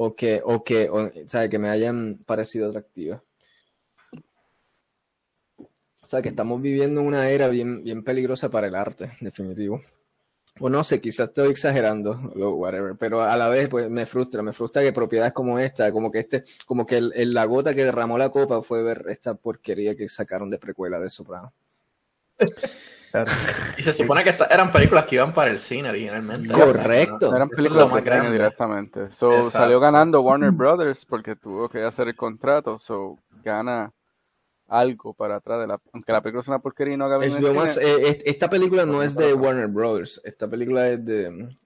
o 0.00 0.14
que, 0.14 0.40
o 0.44 0.62
que, 0.62 0.88
o, 0.88 1.10
sea, 1.26 1.48
que 1.48 1.58
me 1.58 1.68
hayan 1.68 2.18
parecido 2.24 2.68
atractivas. 2.68 3.20
O 6.00 6.06
sea, 6.06 6.22
que 6.22 6.28
estamos 6.28 6.62
viviendo 6.62 7.02
una 7.02 7.28
era 7.30 7.48
bien, 7.48 7.82
bien 7.82 8.04
peligrosa 8.04 8.48
para 8.48 8.68
el 8.68 8.76
arte, 8.76 9.10
definitivo. 9.20 9.82
O 10.60 10.70
no 10.70 10.84
sé, 10.84 11.00
quizás 11.00 11.30
estoy 11.30 11.50
exagerando, 11.50 12.12
whatever, 12.36 12.94
pero 12.96 13.22
a 13.22 13.36
la 13.36 13.48
vez 13.48 13.68
pues 13.68 13.90
me 13.90 14.06
frustra, 14.06 14.40
me 14.40 14.52
frustra 14.52 14.82
que 14.82 14.92
propiedades 14.92 15.32
como 15.32 15.58
esta, 15.58 15.90
como 15.90 16.12
que 16.12 16.20
este, 16.20 16.44
como 16.64 16.86
que 16.86 16.98
el, 16.98 17.34
la 17.34 17.44
gota 17.46 17.74
que 17.74 17.84
derramó 17.84 18.18
la 18.18 18.30
copa 18.30 18.62
fue 18.62 18.84
ver 18.84 19.04
esta 19.08 19.34
porquería 19.34 19.96
que 19.96 20.06
sacaron 20.06 20.48
de 20.48 20.58
precuela 20.58 21.00
de 21.00 21.10
Soprano. 21.10 21.52
Y 23.76 23.82
se 23.82 23.92
supone 23.92 24.24
que 24.24 24.36
eran 24.50 24.70
películas 24.70 25.06
que 25.06 25.16
iban 25.16 25.32
para 25.32 25.50
el 25.50 25.58
cine 25.58 25.88
originalmente. 25.88 26.52
Correcto. 26.52 27.34
Eran 27.34 27.48
películas 27.48 27.90
más 27.90 28.04
grandes 28.04 28.32
directamente. 28.32 29.10
salió 29.10 29.80
ganando 29.80 30.20
Warner 30.20 30.50
Brothers 30.50 31.04
porque 31.04 31.36
tuvo 31.36 31.68
que 31.68 31.82
hacer 31.82 32.08
el 32.08 32.16
contrato. 32.16 32.78
So, 32.78 33.18
gana 33.42 33.92
algo 34.68 35.14
para 35.14 35.36
atrás 35.36 35.60
de 35.60 35.66
la 35.66 35.80
aunque 35.94 36.12
la 36.12 36.20
película 36.20 36.42
es 36.42 36.48
una 36.48 36.58
porquería 36.58 36.92
y 36.92 36.96
no 36.98 37.06
haga 37.06 37.16
bien 37.16 37.42
eh, 37.80 38.22
esta 38.26 38.50
película 38.50 38.84
no 38.84 39.02
es 39.02 39.16
de 39.16 39.32
Warner 39.32 39.68
Brothers. 39.68 40.20
Esta 40.24 40.48
película 40.48 40.88
es 40.88 41.04
de 41.04 41.56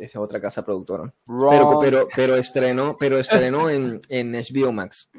es 0.00 0.14
otra 0.16 0.40
casa 0.40 0.64
productora. 0.64 1.12
Pero, 1.26 1.78
pero, 1.80 2.08
pero 2.14 2.36
estrenó 2.36 2.96
pero 2.98 3.18
estrenó 3.18 3.70
en, 3.70 4.00
en 4.08 4.32
HBO 4.32 4.72
Max 4.72 5.10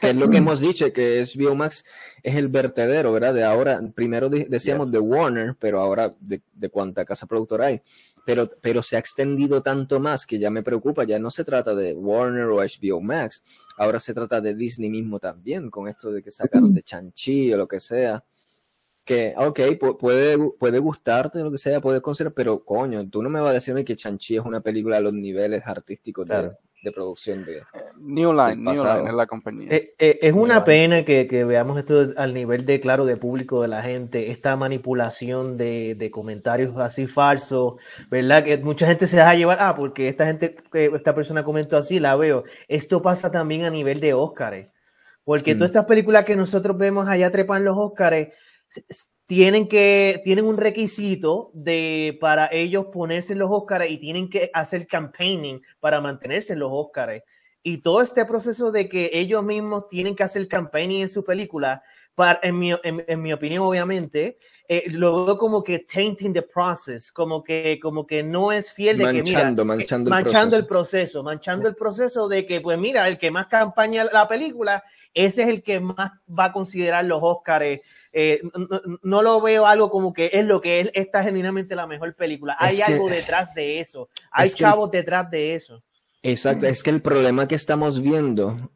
es 0.00 0.14
lo 0.14 0.28
que 0.28 0.38
hemos 0.38 0.60
dicho, 0.60 0.92
que 0.92 1.22
HBO 1.22 1.54
Max 1.54 1.84
es 2.22 2.34
el 2.36 2.48
vertedero, 2.48 3.12
¿verdad? 3.12 3.34
De 3.34 3.44
ahora, 3.44 3.80
primero 3.94 4.28
decíamos 4.28 4.90
de 4.90 4.98
Warner, 4.98 5.56
pero 5.58 5.80
ahora 5.80 6.14
de, 6.20 6.42
de 6.52 6.68
cuánta 6.68 7.04
casa 7.04 7.26
productora 7.26 7.66
hay. 7.66 7.82
Pero, 8.24 8.48
pero 8.60 8.82
se 8.82 8.96
ha 8.96 8.98
extendido 8.98 9.62
tanto 9.62 10.00
más 10.00 10.24
que 10.24 10.38
ya 10.38 10.50
me 10.50 10.62
preocupa, 10.62 11.04
ya 11.04 11.18
no 11.18 11.30
se 11.30 11.44
trata 11.44 11.74
de 11.74 11.92
Warner 11.92 12.46
o 12.46 12.56
HBO 12.56 13.00
Max, 13.00 13.42
ahora 13.76 14.00
se 14.00 14.14
trata 14.14 14.40
de 14.40 14.54
Disney 14.54 14.88
mismo 14.88 15.18
también, 15.18 15.70
con 15.70 15.88
esto 15.88 16.10
de 16.10 16.22
que 16.22 16.30
sacaron 16.30 16.72
de 16.72 16.82
Chanchi 16.82 17.52
o 17.52 17.58
lo 17.58 17.68
que 17.68 17.80
sea. 17.80 18.24
Que, 19.04 19.34
ok, 19.36 19.60
puede, 20.00 20.38
puede 20.58 20.78
gustarte, 20.78 21.40
lo 21.40 21.50
que 21.50 21.58
sea, 21.58 21.82
puede 21.82 22.00
considerar, 22.00 22.32
pero 22.32 22.64
coño, 22.64 23.06
tú 23.10 23.22
no 23.22 23.28
me 23.28 23.38
vas 23.38 23.50
a 23.50 23.54
decirme 23.54 23.84
que 23.84 23.96
Chanchi 23.96 24.36
es 24.36 24.42
una 24.42 24.62
película 24.62 24.96
a 24.96 25.00
los 25.00 25.12
niveles 25.12 25.66
artísticos 25.66 26.26
de, 26.26 26.52
de 26.84 26.92
producción 26.92 27.44
de 27.44 27.62
New 27.98 28.32
Line, 28.32 28.56
New 28.56 28.74
Line 28.74 29.08
es 29.08 29.14
la 29.14 29.26
compañía. 29.26 29.68
Eh, 29.70 29.94
eh, 29.98 30.18
es 30.20 30.32
una 30.34 30.64
pena 30.64 31.04
que, 31.04 31.24
veamos 31.44 31.78
esto 31.78 32.12
al 32.16 32.34
nivel 32.34 32.66
de 32.66 32.78
claro 32.78 33.06
de 33.06 33.16
público 33.16 33.62
de 33.62 33.68
la 33.68 33.82
gente, 33.82 34.30
esta 34.30 34.54
manipulación 34.56 35.56
de, 35.56 36.10
comentarios 36.12 36.76
así 36.78 37.06
falsos, 37.06 37.74
¿verdad? 38.10 38.44
Que 38.44 38.58
mucha 38.58 38.86
gente 38.86 39.06
se 39.06 39.16
deja 39.16 39.34
llevar, 39.34 39.58
ah, 39.60 39.74
porque 39.74 40.08
esta 40.08 40.26
gente, 40.26 40.56
esta 40.72 41.14
persona 41.14 41.42
comentó 41.42 41.76
así, 41.76 41.98
la 41.98 42.14
veo. 42.14 42.44
Esto 42.68 43.02
pasa 43.02 43.30
también 43.30 43.64
a 43.64 43.70
nivel 43.70 44.00
de 44.00 44.12
Óscares, 44.12 44.68
porque 45.24 45.54
mm. 45.54 45.58
todas 45.58 45.70
estas 45.70 45.86
películas 45.86 46.24
que 46.26 46.36
nosotros 46.36 46.76
vemos 46.76 47.08
allá 47.08 47.30
trepan 47.30 47.64
los 47.64 47.76
Óscares 47.76 48.34
tienen 49.26 49.68
que 49.68 50.20
tienen 50.24 50.44
un 50.44 50.56
requisito 50.56 51.50
de 51.54 52.18
para 52.20 52.48
ellos 52.52 52.86
ponerse 52.92 53.32
en 53.32 53.38
los 53.38 53.50
Óscares 53.50 53.90
y 53.90 53.98
tienen 53.98 54.28
que 54.28 54.50
hacer 54.52 54.86
campaigning 54.86 55.62
para 55.80 56.00
mantenerse 56.00 56.52
en 56.52 56.58
los 56.58 56.70
Óscares. 56.72 57.22
Y 57.62 57.78
todo 57.78 58.02
este 58.02 58.26
proceso 58.26 58.70
de 58.70 58.88
que 58.90 59.10
ellos 59.14 59.42
mismos 59.42 59.88
tienen 59.88 60.14
que 60.14 60.22
hacer 60.22 60.46
campaigning 60.48 61.00
en 61.00 61.08
su 61.08 61.24
película, 61.24 61.82
para, 62.14 62.38
en, 62.42 62.58
mi, 62.58 62.72
en, 62.82 63.22
mi 63.22 63.32
opinión, 63.32 63.64
obviamente, 63.64 64.38
eh, 64.68 64.84
lo 64.90 65.24
veo 65.24 65.38
como 65.38 65.64
que 65.64 65.80
tainting 65.80 66.32
the 66.32 66.42
process, 66.42 67.10
como 67.10 67.42
que, 67.42 67.80
como 67.82 68.06
que 68.06 68.22
no 68.22 68.52
es 68.52 68.72
fiel 68.72 68.98
de 68.98 69.04
que, 69.06 69.22
mira, 69.22 69.38
manchando, 69.64 70.10
manchando 70.10 70.56
el, 70.56 70.66
proceso. 70.66 71.24
manchando 71.24 71.66
el 71.66 71.74
proceso 71.74 72.28
de 72.28 72.46
que, 72.46 72.60
pues 72.60 72.78
mira, 72.78 73.08
el 73.08 73.18
que 73.18 73.30
más 73.32 73.46
campaña 73.46 74.04
la 74.04 74.28
película, 74.28 74.84
ese 75.12 75.42
es 75.42 75.48
el 75.48 75.62
que 75.62 75.80
más 75.80 76.12
va 76.28 76.46
a 76.46 76.52
considerar 76.52 77.04
los 77.04 77.18
Óscares 77.20 77.80
eh, 78.16 78.40
no, 79.02 79.22
lo 79.22 79.40
veo 79.40 79.66
algo 79.66 79.90
como 79.90 80.12
que 80.12 80.30
es 80.32 80.44
lo 80.44 80.60
que 80.60 80.80
es, 80.80 80.90
esta 80.94 81.24
genuinamente 81.24 81.74
la 81.74 81.88
mejor 81.88 82.14
película. 82.14 82.56
Hay 82.60 82.80
algo 82.80 83.08
detrás 83.08 83.54
de 83.54 83.80
eso. 83.80 84.08
Hay 84.30 84.50
chavos 84.50 84.92
detrás 84.92 85.28
de 85.32 85.56
eso. 85.56 85.82
Exacto, 86.22 86.66
es 86.66 86.84
que 86.84 86.90
el 86.90 87.02
problema 87.02 87.48
que 87.48 87.56
estamos 87.56 88.00
viendo 88.00 88.70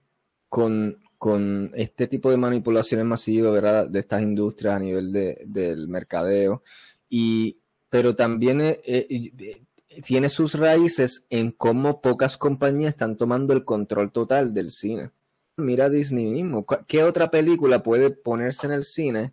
con, 0.48 0.98
con 1.18 1.70
este 1.74 2.08
tipo 2.08 2.32
de 2.32 2.36
manipulaciones 2.36 3.06
masivas, 3.06 3.52
¿verdad? 3.52 3.86
De 3.86 4.00
estas 4.00 4.22
industrias 4.22 4.74
a 4.74 4.80
nivel 4.80 5.12
de, 5.12 5.40
del 5.46 5.86
mercadeo, 5.86 6.64
y, 7.08 7.60
pero 7.88 8.16
también 8.16 8.60
eh, 8.60 8.80
eh, 8.84 9.62
tiene 10.02 10.28
sus 10.30 10.54
raíces 10.54 11.26
en 11.30 11.52
cómo 11.52 12.00
pocas 12.00 12.36
compañías 12.36 12.90
están 12.90 13.16
tomando 13.16 13.52
el 13.52 13.64
control 13.64 14.10
total 14.10 14.52
del 14.52 14.72
cine 14.72 15.12
mira 15.58 15.90
Disney 15.90 16.26
mismo. 16.26 16.64
¿Qué 16.86 17.02
otra 17.02 17.30
película 17.30 17.82
puede 17.82 18.10
ponerse 18.10 18.66
en 18.66 18.72
el 18.72 18.84
cine 18.84 19.32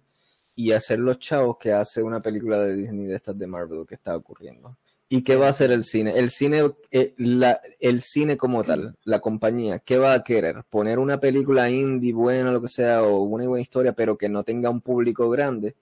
y 0.55 0.71
hacer 0.71 0.99
los 0.99 1.19
chavos 1.19 1.57
que 1.57 1.71
hace 1.71 2.01
una 2.03 2.21
película 2.21 2.59
de 2.59 2.75
Disney 2.75 3.05
de 3.05 3.15
estas 3.15 3.37
de 3.37 3.47
Marvel 3.47 3.85
que 3.87 3.95
está 3.95 4.15
ocurriendo? 4.15 4.77
¿Y 5.07 5.21
qué 5.21 5.35
va 5.35 5.47
a 5.47 5.51
hacer 5.51 5.71
el 5.71 5.83
cine? 5.83 6.17
El 6.17 6.31
cine, 6.31 6.73
eh, 6.89 7.13
el 7.79 8.01
cine 8.01 8.37
como 8.37 8.63
tal, 8.63 8.95
la 9.03 9.19
compañía, 9.19 9.79
¿qué 9.79 9.97
va 9.97 10.13
a 10.13 10.23
querer? 10.23 10.63
¿Poner 10.69 10.97
una 10.97 11.19
película 11.19 11.69
indie 11.69 12.11
buena, 12.11 12.51
lo 12.51 12.61
que 12.61 12.67
sea, 12.67 13.03
o 13.03 13.21
una 13.21 13.47
buena 13.47 13.61
historia, 13.61 13.93
pero 13.93 14.17
que 14.17 14.29
no 14.29 14.43
tenga 14.43 14.69
un 14.71 14.81
público 14.81 15.29
grande? 15.29 15.75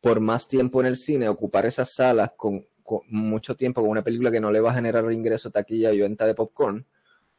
Por 0.00 0.20
más 0.20 0.48
tiempo 0.48 0.80
en 0.80 0.86
el 0.86 0.96
cine, 0.96 1.28
ocupar 1.28 1.66
esas 1.66 1.94
salas 1.94 2.32
con, 2.36 2.66
con 2.82 3.00
mucho 3.08 3.56
tiempo 3.56 3.82
con 3.82 3.90
una 3.90 4.02
película 4.02 4.30
que 4.30 4.40
no 4.40 4.50
le 4.50 4.60
va 4.60 4.70
a 4.70 4.74
generar 4.74 5.10
ingreso, 5.12 5.50
taquilla 5.50 5.92
y 5.92 6.00
venta 6.00 6.26
de 6.26 6.34
popcorn 6.34 6.86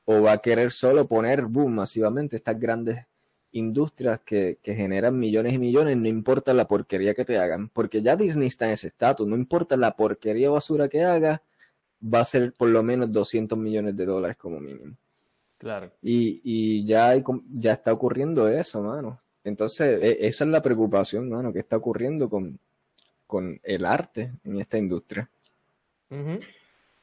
o 0.05 0.21
va 0.21 0.33
a 0.33 0.37
querer 0.37 0.71
solo 0.71 1.07
poner 1.07 1.45
boom 1.45 1.75
masivamente 1.75 2.35
estas 2.35 2.59
grandes 2.59 3.05
industrias 3.51 4.19
que, 4.19 4.59
generan 4.63 5.17
millones 5.17 5.53
y 5.53 5.59
millones, 5.59 5.97
no 5.97 6.07
importa 6.07 6.53
la 6.53 6.67
porquería 6.67 7.13
que 7.13 7.25
te 7.25 7.37
hagan, 7.37 7.69
porque 7.69 8.01
ya 8.01 8.15
Disney 8.15 8.47
está 8.47 8.65
en 8.65 8.71
ese 8.71 8.87
estatus, 8.87 9.25
no 9.25 9.35
importa 9.35 9.77
la 9.77 9.95
porquería 9.95 10.49
basura 10.49 10.89
que 10.89 11.03
haga, 11.03 11.41
va 12.01 12.19
a 12.19 12.25
ser 12.25 12.53
por 12.53 12.69
lo 12.69 12.83
menos 12.83 13.11
200 13.11 13.57
millones 13.57 13.95
de 13.95 14.05
dólares 14.05 14.37
como 14.37 14.59
mínimo. 14.59 14.95
Claro. 15.57 15.89
Y, 16.01 16.41
y 16.43 16.85
ya, 16.85 17.09
hay, 17.09 17.23
ya 17.53 17.73
está 17.73 17.93
ocurriendo 17.93 18.47
eso, 18.49 18.83
mano. 18.83 19.21
Entonces, 19.43 20.03
e, 20.03 20.27
esa 20.27 20.43
es 20.43 20.49
la 20.49 20.61
preocupación, 20.61 21.29
mano, 21.29 21.53
que 21.53 21.59
está 21.59 21.77
ocurriendo 21.77 22.29
con, 22.29 22.59
con 23.25 23.59
el 23.63 23.85
arte 23.85 24.33
en 24.43 24.59
esta 24.59 24.77
industria. 24.77 25.29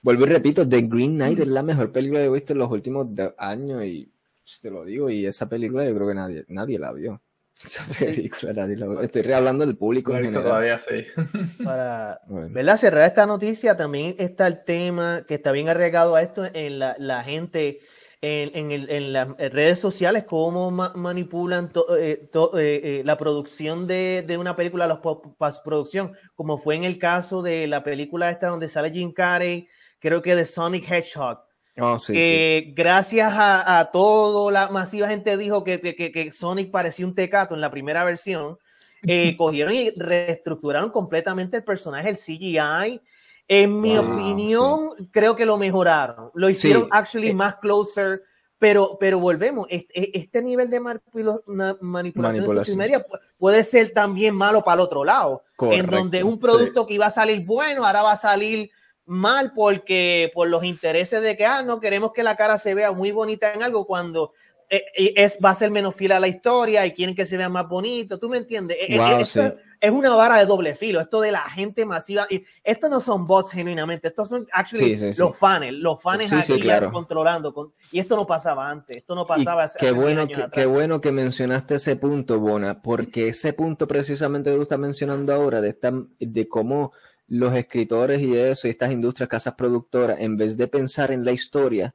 Vuelvo 0.02 0.24
y 0.24 0.28
repito, 0.28 0.68
The 0.68 0.82
Green 0.82 1.14
Knight 1.14 1.38
es 1.38 1.46
la 1.46 1.62
mejor 1.62 1.92
película 1.92 2.20
que 2.20 2.26
he 2.26 2.30
visto 2.30 2.52
en 2.52 2.58
los 2.58 2.70
últimos 2.70 3.06
años 3.38 3.84
y 3.84 4.12
te 4.60 4.70
lo 4.70 4.84
digo, 4.84 5.08
y 5.08 5.26
esa 5.26 5.48
película 5.48 5.84
yo 5.84 5.94
creo 5.94 6.08
que 6.08 6.14
nadie, 6.14 6.44
nadie 6.48 6.78
la 6.78 6.92
vio. 6.92 7.22
Esa 7.64 7.84
película 7.96 8.52
nadie 8.52 8.76
la 8.76 8.88
vio. 8.88 9.00
Estoy 9.00 9.30
hablando 9.32 9.64
del 9.64 9.76
público 9.76 10.12
en 10.12 10.24
general. 10.24 10.42
Todavía 10.42 10.78
sí. 10.78 11.04
Para 11.64 12.76
cerrar 12.76 13.04
esta 13.04 13.24
noticia, 13.24 13.76
también 13.76 14.16
está 14.18 14.48
el 14.48 14.64
tema 14.64 15.24
que 15.28 15.34
está 15.34 15.52
bien 15.52 15.68
arreglado 15.68 16.16
a 16.16 16.22
esto 16.22 16.44
en 16.52 16.80
la, 16.80 16.96
la 16.98 17.22
gente 17.22 17.80
en, 18.20 18.72
en, 18.72 18.90
en, 18.90 19.12
las 19.12 19.28
redes 19.36 19.80
sociales, 19.80 20.24
cómo 20.24 20.70
manipulan 20.70 21.70
eh, 21.98 22.28
eh, 22.32 22.50
eh, 22.54 23.02
la 23.04 23.16
producción 23.16 23.86
de, 23.86 24.24
de, 24.26 24.38
una 24.38 24.54
película, 24.54 24.86
la 24.86 25.00
postproducción, 25.00 26.12
como 26.34 26.58
fue 26.58 26.76
en 26.76 26.84
el 26.84 26.98
caso 26.98 27.42
de 27.42 27.66
la 27.66 27.82
película 27.82 28.30
esta 28.30 28.48
donde 28.48 28.68
sale 28.68 28.92
Jim 28.92 29.12
Carrey, 29.12 29.68
creo 30.02 30.20
que 30.20 30.34
de 30.34 30.44
Sonic 30.44 30.90
Hedgehog. 30.90 31.38
Oh, 31.78 31.98
sí, 31.98 32.12
sí. 32.12 32.74
Gracias 32.76 33.32
a, 33.32 33.78
a 33.78 33.90
todo, 33.90 34.50
la 34.50 34.68
masiva 34.68 35.08
gente 35.08 35.38
dijo 35.38 35.64
que, 35.64 35.80
que, 35.80 36.12
que, 36.12 36.32
Sonic 36.32 36.70
parecía 36.70 37.06
un 37.06 37.14
tecato 37.14 37.54
en 37.54 37.62
la 37.62 37.70
primera 37.70 38.04
versión. 38.04 38.58
Eh, 39.06 39.34
cogieron 39.38 39.72
y 39.72 39.90
reestructuraron 39.90 40.90
completamente 40.90 41.56
el 41.56 41.64
personaje, 41.64 42.10
el 42.10 42.16
CGI. 42.16 43.00
En 43.48 43.80
mi 43.80 43.96
opinión, 43.96 44.90
creo 45.10 45.34
que 45.34 45.46
lo 45.46 45.56
mejoraron. 45.56 46.30
Lo 46.34 46.50
hicieron 46.50 46.88
actually 46.90 47.28
eh, 47.28 47.34
más 47.34 47.56
closer. 47.56 48.22
Pero, 48.58 48.96
pero 49.00 49.18
volvemos, 49.18 49.66
este, 49.70 50.16
este 50.16 50.40
nivel 50.40 50.70
de 50.70 50.78
manipulación, 50.78 52.62
de 52.62 52.76
media 52.76 53.04
puede 53.36 53.64
ser 53.64 53.90
también 53.90 54.36
malo 54.36 54.62
para 54.62 54.76
el 54.76 54.80
otro 54.82 55.04
lado. 55.04 55.42
en 55.62 55.86
donde 55.86 56.22
un 56.22 56.38
producto 56.38 56.86
que 56.86 56.94
iba 56.94 57.06
a 57.06 57.10
salir 57.10 57.44
bueno, 57.44 57.84
ahora 57.84 58.02
va 58.02 58.12
a 58.12 58.16
salir 58.16 58.70
mal 59.06 59.52
porque 59.54 60.30
por 60.34 60.48
los 60.48 60.64
intereses 60.64 61.22
de 61.22 61.36
que, 61.36 61.44
ah, 61.44 61.62
no 61.62 61.80
queremos 61.80 62.12
que 62.12 62.22
la 62.22 62.36
cara 62.36 62.58
se 62.58 62.74
vea 62.74 62.92
muy 62.92 63.12
bonita 63.12 63.52
en 63.52 63.62
algo 63.62 63.86
cuando 63.86 64.32
eh, 64.74 64.84
eh, 64.96 65.12
es, 65.16 65.36
va 65.44 65.50
a 65.50 65.54
ser 65.54 65.70
menos 65.70 65.94
fiel 65.94 66.12
a 66.12 66.20
la 66.20 66.28
historia 66.28 66.86
y 66.86 66.92
quieren 66.92 67.14
que 67.14 67.26
se 67.26 67.36
vea 67.36 67.50
más 67.50 67.68
bonito, 67.68 68.18
¿tú 68.18 68.30
me 68.30 68.38
entiendes? 68.38 68.78
Eh, 68.80 69.56
es 69.82 69.90
una 69.90 70.14
vara 70.14 70.38
de 70.38 70.46
doble 70.46 70.74
filo, 70.76 70.98
esto 70.98 71.20
de 71.20 71.30
la 71.30 71.42
gente 71.42 71.84
masiva, 71.84 72.26
y 72.30 72.42
estos 72.64 72.88
no 72.88 72.98
son 72.98 73.26
bots 73.26 73.50
genuinamente, 73.50 74.08
estos 74.08 74.30
son 74.30 74.46
actually 74.50 74.96
los 75.18 75.38
fans, 75.38 75.72
los 75.72 76.00
fans 76.00 76.32
aquí 76.32 76.66
controlando, 76.90 77.74
y 77.90 77.98
esto 77.98 78.16
no 78.16 78.26
pasaba 78.26 78.70
antes, 78.70 78.96
esto 78.96 79.14
no 79.14 79.26
pasaba 79.26 79.64
hace, 79.64 79.78
Qué 79.78 79.92
bueno, 79.92 80.26
que, 80.26 80.46
qué 80.50 80.64
bueno 80.64 81.02
que 81.02 81.12
mencionaste 81.12 81.74
ese 81.74 81.96
punto, 81.96 82.40
Bona, 82.40 82.80
porque 82.80 83.28
ese 83.28 83.52
punto 83.52 83.86
precisamente 83.86 84.50
que 84.50 84.56
tú 84.56 84.62
estás 84.62 84.78
mencionando 84.78 85.34
ahora, 85.34 85.60
de, 85.60 85.68
esta, 85.68 85.92
de 86.18 86.48
cómo 86.48 86.92
los 87.32 87.54
escritores 87.54 88.20
y 88.20 88.36
eso, 88.36 88.66
y 88.66 88.70
estas 88.70 88.92
industrias, 88.92 89.26
casas 89.26 89.54
productoras, 89.54 90.20
en 90.20 90.36
vez 90.36 90.58
de 90.58 90.68
pensar 90.68 91.10
en 91.10 91.24
la 91.24 91.32
historia, 91.32 91.94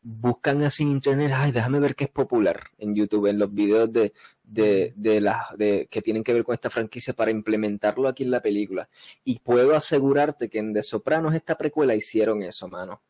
buscan 0.00 0.62
así 0.62 0.84
en 0.84 0.92
internet, 0.92 1.32
ay, 1.34 1.50
déjame 1.50 1.80
ver 1.80 1.96
qué 1.96 2.04
es 2.04 2.10
popular 2.10 2.70
en 2.78 2.94
YouTube, 2.94 3.26
en 3.26 3.40
los 3.40 3.52
videos 3.52 3.92
de, 3.92 4.12
de, 4.44 4.92
de, 4.94 5.20
la, 5.20 5.44
de 5.58 5.88
que 5.90 6.02
tienen 6.02 6.22
que 6.22 6.32
ver 6.32 6.44
con 6.44 6.54
esta 6.54 6.70
franquicia 6.70 7.14
para 7.14 7.32
implementarlo 7.32 8.06
aquí 8.06 8.22
en 8.22 8.30
la 8.30 8.40
película. 8.40 8.88
Y 9.24 9.40
puedo 9.40 9.74
asegurarte 9.74 10.48
que 10.48 10.58
en 10.58 10.72
The 10.72 10.84
Sopranos, 10.84 11.34
esta 11.34 11.58
precuela, 11.58 11.96
hicieron 11.96 12.42
eso, 12.42 12.68
mano. 12.68 13.02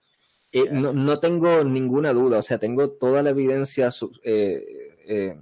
Eh, 0.53 0.71
no, 0.73 0.95
no, 0.95 1.21
tengo 1.21 1.63
ninguna 1.63 2.15
duda, 2.15 2.39
o 2.39 2.43
sea, 2.43 2.57
tengo 2.57 2.89
toda 2.93 3.23
la 3.23 3.31
evidencia 3.31 3.91
eh, 4.23 4.65
eh, 5.07 5.39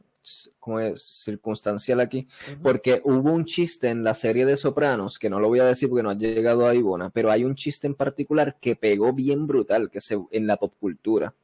como 0.58 0.80
es 0.80 1.02
circunstancial 1.02 2.00
aquí, 2.00 2.26
porque 2.62 3.00
hubo 3.04 3.32
un 3.32 3.44
chiste 3.44 3.88
en 3.88 4.04
la 4.04 4.14
serie 4.14 4.46
de 4.46 4.56
Sopranos, 4.56 5.18
que 5.18 5.28
no 5.28 5.40
lo 5.40 5.48
voy 5.48 5.60
a 5.60 5.64
decir 5.64 5.88
porque 5.88 6.02
no 6.02 6.10
ha 6.10 6.14
llegado 6.14 6.66
a 6.66 6.74
Ivona, 6.74 7.10
pero 7.10 7.30
hay 7.30 7.44
un 7.44 7.54
chiste 7.54 7.86
en 7.86 7.94
particular 7.94 8.56
que 8.60 8.76
pegó 8.76 9.12
bien 9.12 9.46
brutal 9.46 9.90
que 9.90 10.00
se, 10.00 10.18
en 10.30 10.46
la 10.46 10.56
pop 10.56 10.74
cultura. 10.80 11.34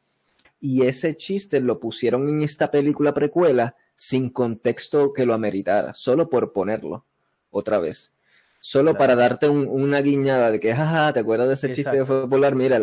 Y 0.61 0.83
ese 0.83 1.17
chiste 1.17 1.61
lo 1.61 1.81
pusieron 1.81 2.29
en 2.29 2.43
esta 2.43 2.71
película 2.71 3.15
precuela 3.15 3.77
sin 3.95 4.31
contexto 4.31 5.13
que 5.13 5.27
lo 5.27 5.35
ameritara, 5.35 5.95
solo 5.95 6.29
por 6.29 6.53
ponerlo 6.53 7.05
otra 7.51 7.79
vez. 7.79 8.13
Solo 8.63 8.95
para 8.95 9.17
darte 9.17 9.49
una 9.49 10.03
guiñada 10.03 10.51
de 10.51 10.61
que, 10.61 10.75
jaja, 10.75 11.15
¿te 11.15 11.21
acuerdas 11.21 11.49
de 11.49 11.55
ese 11.55 11.71
chiste 11.71 11.97
que 11.97 12.05
fue 12.05 12.23
popular? 12.23 12.55
Mira, 12.55 12.79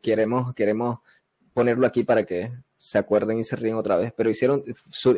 queremos, 0.00 0.54
queremos 0.54 1.00
ponerlo 1.52 1.84
aquí 1.84 2.04
para 2.04 2.24
que 2.24 2.52
se 2.86 2.98
acuerden 2.98 3.38
y 3.38 3.44
se 3.44 3.56
ríen 3.56 3.74
otra 3.74 3.96
vez. 3.96 4.12
Pero 4.16 4.30
hicieron, 4.30 4.64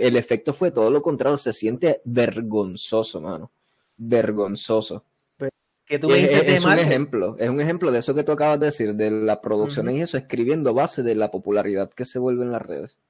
el 0.00 0.16
efecto 0.16 0.54
fue 0.54 0.70
todo 0.70 0.90
lo 0.90 1.02
contrario, 1.02 1.36
se 1.36 1.52
siente 1.52 2.00
vergonzoso, 2.04 3.20
mano. 3.20 3.50
Vergonzoso. 3.96 5.04
es, 5.88 6.64
un 6.64 6.78
ejemplo, 6.78 7.36
es 7.38 7.50
un 7.50 7.60
ejemplo 7.60 7.90
de 7.90 7.98
eso 7.98 8.14
que 8.14 8.24
tú 8.24 8.32
acabas 8.32 8.58
de 8.58 8.66
decir, 8.66 8.94
de 8.94 9.10
la 9.10 9.40
producción 9.40 9.90
y 9.90 10.00
eso, 10.00 10.16
escribiendo 10.16 10.72
base 10.72 11.02
de 11.02 11.14
la 11.14 11.30
popularidad 11.30 11.90
que 11.90 12.04
se 12.04 12.18
vuelve 12.18 12.44
en 12.44 12.52
las 12.52 12.62
redes. 12.62 13.00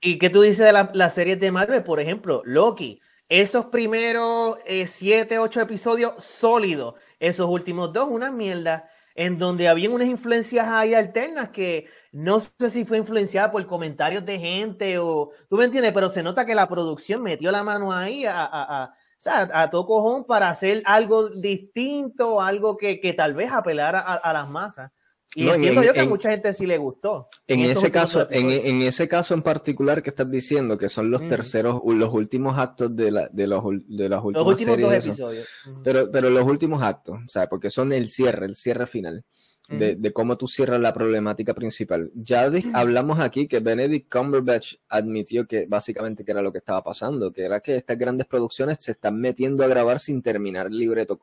¿Y 0.00 0.18
qué 0.18 0.30
tú 0.30 0.42
dices 0.42 0.66
de 0.66 0.72
la, 0.72 0.90
la 0.92 1.10
serie 1.10 1.36
de 1.36 1.50
Marvel? 1.50 1.82
Por 1.82 2.00
ejemplo, 2.00 2.42
Loki 2.44 3.00
esos 3.32 3.64
primeros 3.66 4.58
eh, 4.66 4.86
siete, 4.86 5.38
ocho 5.38 5.62
episodios 5.62 6.22
sólidos, 6.22 6.96
esos 7.18 7.48
últimos 7.48 7.90
dos, 7.90 8.08
una 8.10 8.30
mierda, 8.30 8.90
en 9.14 9.38
donde 9.38 9.68
habían 9.68 9.92
unas 9.92 10.08
influencias 10.08 10.68
ahí 10.68 10.94
alternas 10.94 11.50
que 11.50 11.86
no 12.12 12.40
sé 12.40 12.70
si 12.70 12.84
fue 12.84 12.98
influenciada 12.98 13.50
por 13.50 13.66
comentarios 13.66 14.24
de 14.24 14.38
gente 14.38 14.98
o, 14.98 15.30
tú 15.48 15.56
me 15.56 15.64
entiendes, 15.64 15.92
pero 15.92 16.08
se 16.08 16.22
nota 16.22 16.46
que 16.46 16.54
la 16.54 16.68
producción 16.68 17.22
metió 17.22 17.50
la 17.52 17.62
mano 17.64 17.92
ahí 17.92 18.24
a, 18.24 18.44
a, 18.44 18.84
a, 18.84 18.94
o 19.22 19.22
sea, 19.22 19.48
a 19.52 19.70
todo 19.70 19.86
cojón 19.86 20.24
para 20.26 20.48
hacer 20.48 20.82
algo 20.84 21.28
distinto, 21.28 22.40
algo 22.40 22.76
que, 22.76 22.98
que 23.00 23.12
tal 23.12 23.34
vez 23.34 23.52
apelara 23.52 24.00
a, 24.00 24.32
las 24.32 24.50
masas. 24.50 24.90
Y 25.34 25.48
entiendo 25.48 25.82
yo 25.82 25.92
que 25.92 26.00
a 26.00 26.06
mucha 26.06 26.30
gente 26.30 26.52
sí 26.52 26.66
le 26.66 26.76
gustó. 26.76 27.28
En, 27.46 27.60
ese 27.60 27.90
caso, 27.90 28.26
en, 28.30 28.82
ese 28.82 29.08
caso 29.08 29.34
en 29.34 29.42
particular 29.42 30.02
que 30.02 30.10
estás 30.10 30.30
diciendo, 30.30 30.76
que 30.76 30.88
son 30.88 31.10
los 31.10 31.26
terceros, 31.26 31.80
los 31.84 32.12
últimos 32.12 32.58
actos 32.58 32.94
de, 32.94 33.10
la, 33.10 33.28
de, 33.28 33.46
los, 33.46 33.64
de 33.86 34.08
las 34.08 34.22
últimas 34.22 34.46
los 34.46 34.60
últimos 34.60 34.80
dos 34.80 34.92
episodios. 34.92 35.48
pero, 35.82 36.10
pero 36.10 36.28
los 36.28 36.44
últimos 36.44 36.82
actos, 36.82 37.18
sea, 37.28 37.48
porque 37.48 37.70
son 37.70 37.92
el 37.92 38.08
cierre, 38.08 38.46
el 38.46 38.56
cierre 38.56 38.86
final. 38.86 39.24
De, 39.68 39.96
de, 39.96 40.12
cómo 40.12 40.36
tú 40.36 40.48
cierras 40.48 40.80
la 40.80 40.92
problemática 40.92 41.54
principal. 41.54 42.10
Ya 42.14 42.50
hablamos 42.74 43.20
aquí 43.20 43.48
que 43.48 43.60
Benedict 43.60 44.12
Cumberbatch 44.12 44.74
admitió 44.90 45.46
que 45.46 45.64
básicamente 45.66 46.26
que 46.26 46.32
era 46.32 46.42
lo 46.42 46.52
que 46.52 46.58
estaba 46.58 46.82
pasando, 46.82 47.32
que 47.32 47.44
era 47.44 47.60
que 47.60 47.76
estas 47.76 47.96
grandes 47.96 48.26
producciones 48.26 48.78
se 48.80 48.92
están 48.92 49.18
metiendo 49.18 49.64
a 49.64 49.68
grabar 49.68 49.98
sin 49.98 50.20
terminar 50.20 50.66
el 50.66 50.76
libreto 50.76 51.22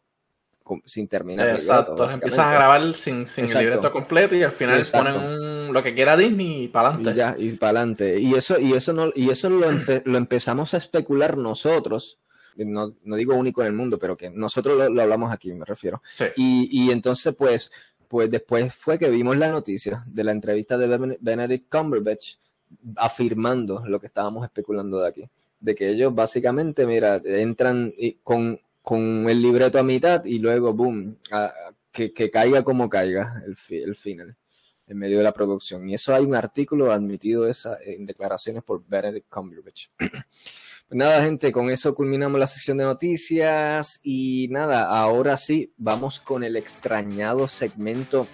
sin 0.86 1.08
terminar. 1.08 1.50
Exacto, 1.50 1.96
empiezan 2.12 2.50
a 2.50 2.54
grabar 2.54 2.94
sin, 2.94 3.28
sin 3.28 3.46
el 3.46 3.58
libreto 3.58 3.92
completo 3.92 4.36
y 4.36 4.44
al 4.44 4.52
final 4.52 4.86
ponen 4.92 5.74
lo 5.74 5.84
que 5.84 5.94
quiera 5.94 6.18
Disney 6.18 6.64
y 6.64 6.68
para 6.68 6.90
adelante. 6.90 7.18
Ya, 7.18 7.36
y 7.38 7.56
para 7.56 7.80
adelante. 7.80 8.20
Y 8.20 8.34
eso, 8.36 8.60
y 8.60 8.74
eso, 8.74 8.94
no, 8.94 9.12
y 9.16 9.30
eso 9.30 9.50
lo, 9.50 9.68
lo 9.72 10.18
empezamos 10.18 10.74
a 10.74 10.78
especular 10.78 11.38
nosotros. 11.38 12.20
No, 12.56 12.94
no, 13.04 13.16
digo 13.16 13.36
único 13.36 13.62
en 13.62 13.68
el 13.68 13.74
mundo, 13.74 13.98
pero 13.98 14.18
que 14.18 14.30
nosotros 14.30 14.90
lo, 14.92 15.02
hablamos 15.02 15.32
aquí, 15.32 15.54
me 15.54 15.66
refiero. 15.66 16.02
Y, 16.36 16.70
y 16.72 16.92
entonces, 16.92 17.34
pues, 17.36 17.72
pues 18.08 18.30
después 18.30 18.74
fue 18.74 19.00
que 19.00 19.10
vimos 19.10 19.38
la 19.38 19.50
noticia 19.50 20.04
de 20.08 20.24
la 20.24 20.32
entrevista 20.32 20.78
de 20.78 21.18
Benedict 21.22 21.72
Cumberbatch 21.72 22.36
afirmando 22.98 23.84
lo 23.86 24.00
que 24.00 24.08
estábamos 24.08 24.44
especulando 24.44 25.00
de 25.00 25.08
aquí. 25.08 25.30
De 25.60 25.76
que 25.76 25.90
ellos 25.90 26.14
básicamente, 26.14 26.86
mira, 26.86 27.22
entran 27.24 27.94
con 28.24 28.60
con 28.90 29.30
el 29.30 29.40
libreto 29.40 29.78
a 29.78 29.84
mitad 29.84 30.26
y 30.26 30.40
luego, 30.40 30.74
boom, 30.74 31.20
que, 31.92 32.32
caiga 32.32 32.64
como 32.64 32.90
caiga 32.90 33.40
el, 33.46 33.56
el 33.84 33.96
final 33.96 34.36
en 34.88 34.98
medio 34.98 35.20
de 35.20 35.24
la 35.24 35.32
producción. 35.32 35.88
Y 35.88 35.94
eso 35.94 36.16
hay 36.16 36.26
un 36.26 36.34
artículo 36.34 36.92
admitido 36.92 37.48
esa, 37.48 37.78
en 37.86 38.08
declaraciones 38.08 38.64
por 38.64 38.84
Benedict 38.88 39.30
Cumberbatch. 39.30 39.90
pues 40.00 40.24
nada, 40.90 41.24
gente, 41.24 41.52
con 41.52 41.70
eso 41.70 41.94
culminamos 41.94 42.40
la 42.40 42.48
sesión 42.48 42.78
de 42.80 42.86
noticias 42.86 44.00
y 44.02 44.48
nada, 44.50 44.86
ahora 44.86 45.38
sí, 45.38 45.72
vamos 45.78 46.20
con 46.20 46.44
el 46.44 46.56
extrañado 46.56 47.48
segmento, 47.48 48.26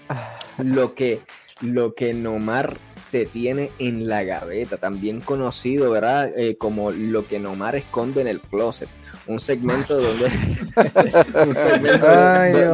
lo 0.60 0.96
que, 0.96 1.20
lo 1.62 1.94
que 1.94 2.14
Nomar 2.14 2.78
te 3.12 3.26
tiene 3.26 3.72
en 3.80 4.08
la 4.08 4.24
gaveta, 4.24 4.78
también 4.78 5.22
conocido, 5.22 5.92
¿verdad? 5.92 6.30
Eh, 6.38 6.58
como 6.58 6.92
lo 6.92 7.26
que 7.28 7.40
Nomar 7.40 7.76
esconde 7.76 8.22
en 8.22 8.28
el 8.28 8.42
closet. 8.42 8.90
Un 9.28 9.40
segmento 9.40 9.98
donde 10.02 10.26
un 11.46 11.56
segmento 11.56 12.08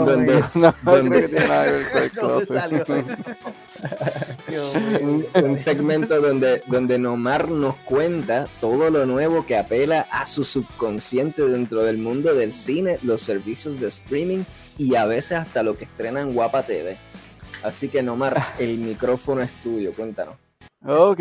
donde, 0.06 0.44
un, 5.44 5.58
segmento 5.58 6.22
donde 6.22 6.64
donde 6.66 6.98
Nomar 6.98 7.50
nos 7.50 7.76
cuenta 7.76 8.48
todo 8.60 8.90
lo 8.90 9.06
nuevo 9.06 9.46
que 9.46 9.58
apela 9.58 10.08
a 10.12 10.26
su 10.26 10.44
subconsciente 10.44 11.44
dentro 11.48 11.84
del 11.84 11.98
mundo 11.98 12.34
del 12.34 12.52
cine, 12.52 12.98
los 13.04 13.22
servicios 13.22 13.80
de 13.80 13.88
streaming 13.88 14.44
y 14.78 14.96
a 14.96 15.06
veces 15.06 15.34
hasta 15.34 15.62
lo 15.62 15.78
que 15.78 15.84
estrena 15.86 16.22
en 16.22 16.34
Guapa 16.34 16.64
TV. 16.64 16.98
Así 17.64 17.90
que 17.90 18.02
Nomar, 18.02 18.56
el 18.60 18.78
micrófono 18.78 19.42
es 19.42 19.52
tuyo, 19.62 19.94
cuéntanos. 19.94 20.36
Ok, 20.84 21.20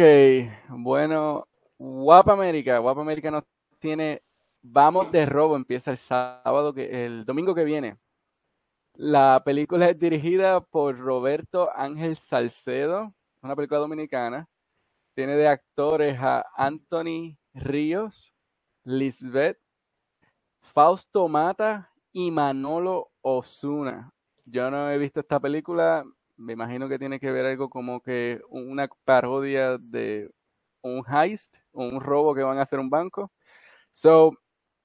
bueno, 0.68 1.46
Guapa 1.79 2.33
América, 2.33 2.79
Guapa 2.79 3.03
América 3.03 3.31
nos 3.31 3.44
tiene 3.79 4.22
Vamos 4.62 5.11
de 5.11 5.24
robo 5.24 5.57
empieza 5.57 5.90
el 5.90 5.96
sábado, 5.96 6.74
que, 6.74 7.07
el 7.07 7.24
domingo 7.24 7.55
que 7.55 7.64
viene. 7.64 7.96
La 8.94 9.42
película 9.42 9.88
es 9.88 9.98
dirigida 9.98 10.61
por 10.61 10.98
Roberto 10.98 11.70
Ángel 11.74 12.14
Salcedo, 12.16 13.14
una 13.40 13.57
película 13.57 13.81
dominicana. 13.81 14.48
Tiene 15.14 15.37
de 15.37 15.48
actores 15.48 16.18
a 16.20 16.44
Anthony 16.57 17.38
Ríos, 17.55 18.35
Lisbeth, 18.85 19.59
Fausto 20.61 21.26
Mata 21.26 21.90
y 22.12 22.31
Manolo 22.31 23.11
Osuna. 23.22 24.12
Yo 24.44 24.70
no 24.70 24.90
he 24.90 24.98
visto 24.98 25.20
esta 25.20 25.40
película, 25.40 26.05
me 26.40 26.55
imagino 26.55 26.88
que 26.88 26.98
tiene 26.98 27.20
que 27.20 27.31
ver 27.31 27.44
algo 27.44 27.68
como 27.68 28.00
que 28.00 28.40
una 28.48 28.88
parodia 29.05 29.76
de 29.79 30.31
un 30.83 31.05
heist, 31.07 31.57
un 31.72 32.00
robo 32.00 32.35
que 32.35 32.42
van 32.42 32.59
a 32.59 32.62
hacer 32.62 32.79
un 32.79 32.88
banco. 32.88 33.31
So, 33.92 34.33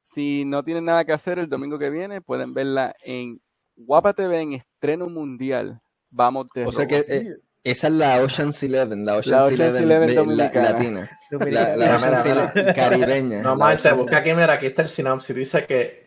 si 0.01 0.43
no 0.45 0.63
tienen 0.63 0.85
nada 0.85 1.05
que 1.05 1.13
hacer 1.13 1.39
el 1.39 1.49
domingo 1.49 1.79
que 1.79 1.89
viene, 1.89 2.21
pueden 2.21 2.53
verla 2.53 2.93
en 3.01 3.41
Guapa 3.75 4.13
TV 4.13 4.41
en 4.41 4.53
estreno 4.53 5.07
mundial. 5.07 5.81
Vamos 6.09 6.47
de 6.53 6.65
O 6.65 6.71
sea 6.71 6.87
que 6.87 7.05
eh, 7.07 7.35
esa 7.63 7.87
es 7.87 7.93
la 7.93 8.21
Ocean's 8.21 8.61
Eleven, 8.61 9.05
la 9.05 9.17
Ocean's, 9.17 9.51
Eleven, 9.51 10.37
latina. 10.37 11.09
La, 11.31 11.75
la 11.75 11.95
Ocean's 11.95 12.53
caribeña. 12.75 13.41
No, 13.41 13.55
Marta, 13.55 13.93
busca 13.93 14.17
aquí, 14.17 14.33
mira, 14.33 14.53
aquí 14.53 14.67
está 14.67 14.81
el 14.81 14.89
sinopsis. 14.89 15.35
Dice 15.35 15.65
que 15.65 16.04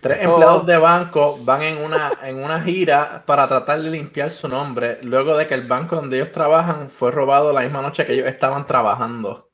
tres 0.00 0.18
empleados 0.22 0.66
de 0.66 0.76
banco 0.78 1.38
van 1.42 1.62
en 1.62 1.84
una, 1.84 2.12
en 2.22 2.42
una 2.42 2.60
gira 2.60 3.22
para 3.26 3.46
tratar 3.46 3.82
de 3.82 3.90
limpiar 3.90 4.30
su 4.30 4.48
nombre 4.48 4.98
luego 5.02 5.36
de 5.36 5.46
que 5.46 5.54
el 5.54 5.66
banco 5.66 5.96
donde 5.96 6.16
ellos 6.16 6.32
trabajan 6.32 6.90
fue 6.90 7.10
robado 7.10 7.52
la 7.52 7.60
misma 7.60 7.82
noche 7.82 8.06
que 8.06 8.14
ellos 8.14 8.26
estaban 8.26 8.66
trabajando. 8.66 9.50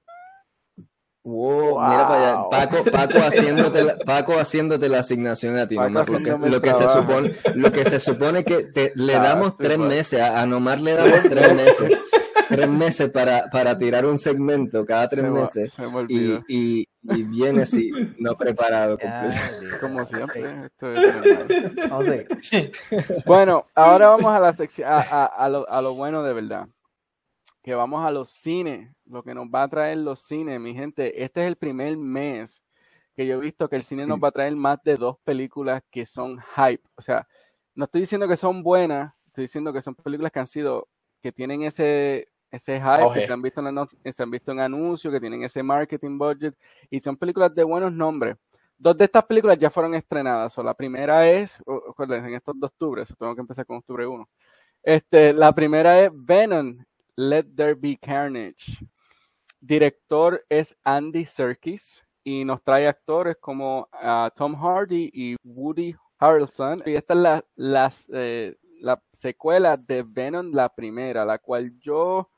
Wow, 1.27 1.81
mira 1.81 2.07
para 2.07 2.29
allá. 2.31 2.49
Paco, 2.49 2.85
Paco, 2.85 3.19
haciéndote 3.27 3.83
la, 3.83 3.99
Paco 3.99 4.39
haciéndote 4.39 4.89
la 4.89 5.01
asignación 5.01 5.59
a 5.59 5.67
ti, 5.67 5.75
Nomar. 5.75 6.09
Lo 6.09 6.23
que, 6.23 6.31
lo 6.31 6.63
que 6.63 6.73
se 6.73 6.89
supone, 6.89 7.35
lo 7.57 7.73
que 7.73 7.85
se 7.85 7.99
supone 7.99 8.45
que 8.45 8.63
te, 8.63 8.93
le 8.95 9.15
damos 9.15 9.57
tres 9.57 9.77
meses, 9.77 10.21
a, 10.21 10.47
Nomar 10.47 10.81
le 10.81 10.95
damos 10.95 11.23
tres 11.29 11.55
meses. 11.57 11.99
Tres 12.49 12.69
meses 12.69 13.11
para, 13.11 13.49
para 13.51 13.77
tirar 13.77 14.07
un 14.07 14.19
segmento 14.19 14.85
cada 14.85 15.09
tres 15.09 15.25
meses. 15.25 15.75
y, 16.09 16.33
y, 16.49 16.89
y, 17.03 17.23
viene 17.25 17.63
así, 17.63 17.91
no 18.19 18.37
preparado. 18.37 18.99
como 19.81 20.05
siempre. 20.05 20.43
bueno, 23.27 23.67
ahora 23.75 24.09
vamos 24.09 24.33
a 24.33 24.41
la 24.41 24.53
sección, 24.53 24.89
a, 24.89 24.99
a, 25.01 25.27
a, 25.27 25.49
lo, 25.49 25.69
a 25.69 25.83
lo 25.83 25.95
bueno 25.95 26.23
de 26.23 26.33
verdad 26.33 26.69
que 27.67 27.75
vamos 27.75 28.07
a 28.07 28.13
los 28.13 28.31
cines, 28.31 28.95
lo 29.07 29.25
que 29.25 29.35
nos 29.35 29.49
va 29.49 29.65
a 29.65 29.69
traer 29.69 29.99
los 29.99 30.21
cines, 30.21 30.61
mi 30.61 30.73
gente. 30.73 31.25
Este 31.25 31.41
es 31.41 31.49
el 31.49 31.57
primer 31.57 31.97
mes 31.97 32.63
que 33.17 33.27
yo 33.27 33.39
he 33.39 33.41
visto 33.41 33.69
que 33.69 33.75
el 33.75 33.83
cine 33.83 34.07
nos 34.07 34.21
va 34.23 34.29
a 34.29 34.31
traer 34.31 34.55
más 34.55 34.79
de 34.85 34.95
dos 34.95 35.17
películas 35.25 35.83
que 35.91 36.07
son 36.07 36.39
hype. 36.55 36.85
O 36.95 37.03
sea, 37.03 37.27
no 37.75 37.87
estoy 37.87 38.03
diciendo 38.03 38.29
que 38.29 38.37
son 38.37 38.63
buenas, 38.63 39.13
estoy 39.27 39.45
diciendo 39.45 39.73
que 39.73 39.83
son 39.83 39.97
películas 39.97 40.31
que 40.31 40.39
han 40.39 40.47
sido, 40.47 40.87
que 41.21 41.33
tienen 41.33 41.63
ese, 41.63 42.29
ese 42.57 42.81
hype, 42.81 43.13
que 43.15 43.27
se 43.27 43.33
han, 43.33 43.43
visto 43.43 43.67
en 43.67 44.13
se 44.13 44.23
han 44.23 44.31
visto 44.31 44.53
en 44.53 44.61
anuncios, 44.61 45.13
que 45.13 45.21
tienen 45.21 45.43
ese 45.45 45.63
marketing 45.63 46.19
budget, 46.19 46.55
y 46.91 47.01
son 47.01 47.17
películas 47.17 47.55
de 47.55 47.65
buenos 47.65 47.93
nombres. 47.93 48.37
Dos 48.79 48.97
de 48.97 49.05
estas 49.05 49.25
películas 49.25 49.59
ya 49.59 49.71
fueron 49.71 49.95
estrenadas. 49.95 50.57
O 50.59 50.63
la 50.63 50.75
primera 50.75 51.29
es, 51.29 51.63
en 51.99 52.35
estos 52.35 52.61
de 52.61 52.67
octubre, 52.67 53.03
tengo 53.19 53.35
que 53.35 53.41
empezar 53.41 53.65
con 53.65 53.79
octubre 53.79 54.07
1. 54.07 54.29
Este, 54.83 55.33
la 55.33 55.53
primera 55.55 56.01
es 56.01 56.11
Venom, 56.13 56.85
Let 57.17 57.47
There 57.57 57.75
Be 57.75 57.99
Carnage. 58.01 58.79
Director 59.61 60.45
es 60.49 60.77
Andy 60.85 61.25
Serkis 61.25 62.07
y 62.23 62.45
nos 62.45 62.63
trae 62.63 62.87
actores 62.87 63.37
como 63.41 63.89
ah, 63.93 64.31
Tom 64.37 64.55
Hardy 64.55 65.11
y 65.13 65.37
Woody 65.43 65.97
Harrelson. 66.19 66.83
Y 66.85 66.95
esta 66.95 67.15
es 67.15 67.45
la, 67.57 67.93
eh, 68.13 68.57
la 68.81 69.03
secuela 69.13 69.77
de 69.77 70.03
Venom, 70.03 70.53
la 70.53 70.69
primera, 70.69 71.25
la 71.25 71.39
cual 71.39 71.73
yo 71.81 72.29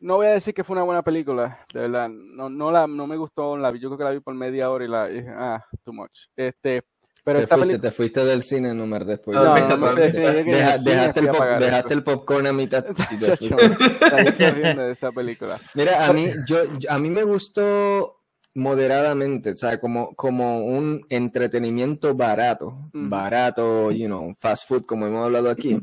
no 0.00 0.16
voy 0.16 0.26
a 0.26 0.30
decir 0.32 0.54
que 0.54 0.64
fue 0.64 0.74
una 0.74 0.84
buena 0.84 1.02
película, 1.02 1.64
de 1.72 1.80
verdad, 1.82 2.08
no, 2.08 2.48
no, 2.48 2.70
la, 2.72 2.86
no 2.86 3.06
me 3.06 3.16
gustó, 3.16 3.56
la 3.56 3.70
vi, 3.70 3.78
yo 3.80 3.88
creo 3.88 3.98
que 3.98 4.04
la 4.04 4.10
vi 4.10 4.20
por 4.20 4.34
media 4.34 4.70
hora 4.70 4.84
y 4.84 4.88
la 4.88 5.06
dije, 5.08 5.28
ah, 5.30 5.64
too 5.84 5.92
much. 5.92 6.10
Este, 6.36 6.82
pero 7.22 7.38
te, 7.38 7.44
esta 7.44 7.56
fuiste, 7.56 7.68
película... 7.74 7.90
te 7.90 7.96
fuiste 7.96 8.24
del 8.24 8.42
cine, 8.42 8.74
Numer, 8.74 9.04
después. 9.04 9.36
No, 9.36 9.44
No, 9.44 9.76
no 9.76 9.92
ni 9.94 10.00
al 10.02 10.12
Deja- 10.12 10.78
dejaste, 10.78 11.20
el 11.20 11.28
pop- 11.28 11.58
dejaste 11.58 11.94
el 11.94 12.02
popcorn 12.02 12.46
a 12.46 12.52
mitad 12.52 12.84
y 13.10 13.16
te 13.18 13.26
de 14.76 14.90
esa 14.92 15.12
película. 15.12 15.58
Mira, 15.74 16.06
a 16.06 16.12
mí, 16.12 16.30
yo, 16.46 16.58
a 16.88 16.98
mí 16.98 17.10
me 17.10 17.22
gustó 17.24 18.16
moderadamente, 18.54 19.50
o 19.50 19.56
sea, 19.56 19.78
como, 19.78 20.14
como 20.14 20.64
un 20.64 21.04
entretenimiento 21.10 22.14
barato, 22.14 22.90
barato, 22.92 23.90
you 23.90 24.06
know, 24.06 24.34
fast 24.38 24.66
food, 24.66 24.84
como 24.86 25.06
hemos 25.06 25.24
hablado 25.26 25.50
aquí. 25.50 25.78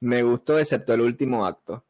Me 0.00 0.22
gustó, 0.22 0.58
excepto 0.58 0.94
el 0.94 1.00
último 1.00 1.44
acto. 1.44 1.84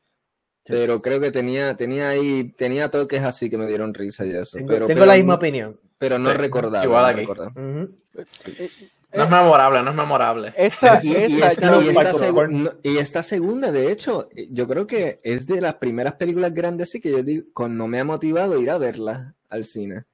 Sí. 0.68 0.74
Pero 0.74 1.00
creo 1.00 1.18
que 1.18 1.30
tenía, 1.30 1.74
tenía 1.76 2.10
ahí, 2.10 2.52
tenía 2.56 2.90
toques 2.90 3.22
así 3.22 3.48
que 3.48 3.56
me 3.56 3.66
dieron 3.66 3.94
risa 3.94 4.26
y 4.26 4.30
eso. 4.32 4.58
Tengo, 4.58 4.68
pero, 4.68 4.86
tengo 4.86 4.98
pero 5.00 5.06
la 5.06 5.14
misma 5.16 5.32
no- 5.32 5.36
opinión. 5.38 5.80
Pero 5.96 6.18
no 6.18 6.30
Sí, 6.30 6.36
recordaba. 6.36 6.84
igual 6.84 7.02
no 7.02 7.08
aquí. 7.08 7.20
recordaba. 7.20 7.50
Ujú. 7.52 7.94
No 9.14 9.24
es 9.24 9.30
memorable, 9.30 9.82
no 9.82 9.90
es 9.90 9.96
memorable. 9.96 10.52
Esta, 10.56 11.00
Y, 11.02 11.08
y 11.08 11.40
esta 11.42 11.66
y 11.66 11.70
no, 11.70 11.82
y 12.82 13.22
segunda, 13.22 13.72
de 13.72 13.90
hecho, 13.90 14.28
yo 14.50 14.68
creo 14.68 14.86
que 14.86 15.20
es 15.22 15.46
de 15.46 15.62
las 15.62 15.76
primeras 15.76 16.16
películas 16.16 16.52
grandes 16.52 16.90
sí 16.90 17.00
que 17.00 17.10
yo 17.12 17.22
digo, 17.22 17.46
con, 17.54 17.76
no 17.78 17.88
me 17.88 17.98
ha 17.98 18.04
motivado 18.04 18.60
ir 18.60 18.70
a 18.70 18.76
verla 18.76 19.34
al 19.48 19.64
cine. 19.64 20.04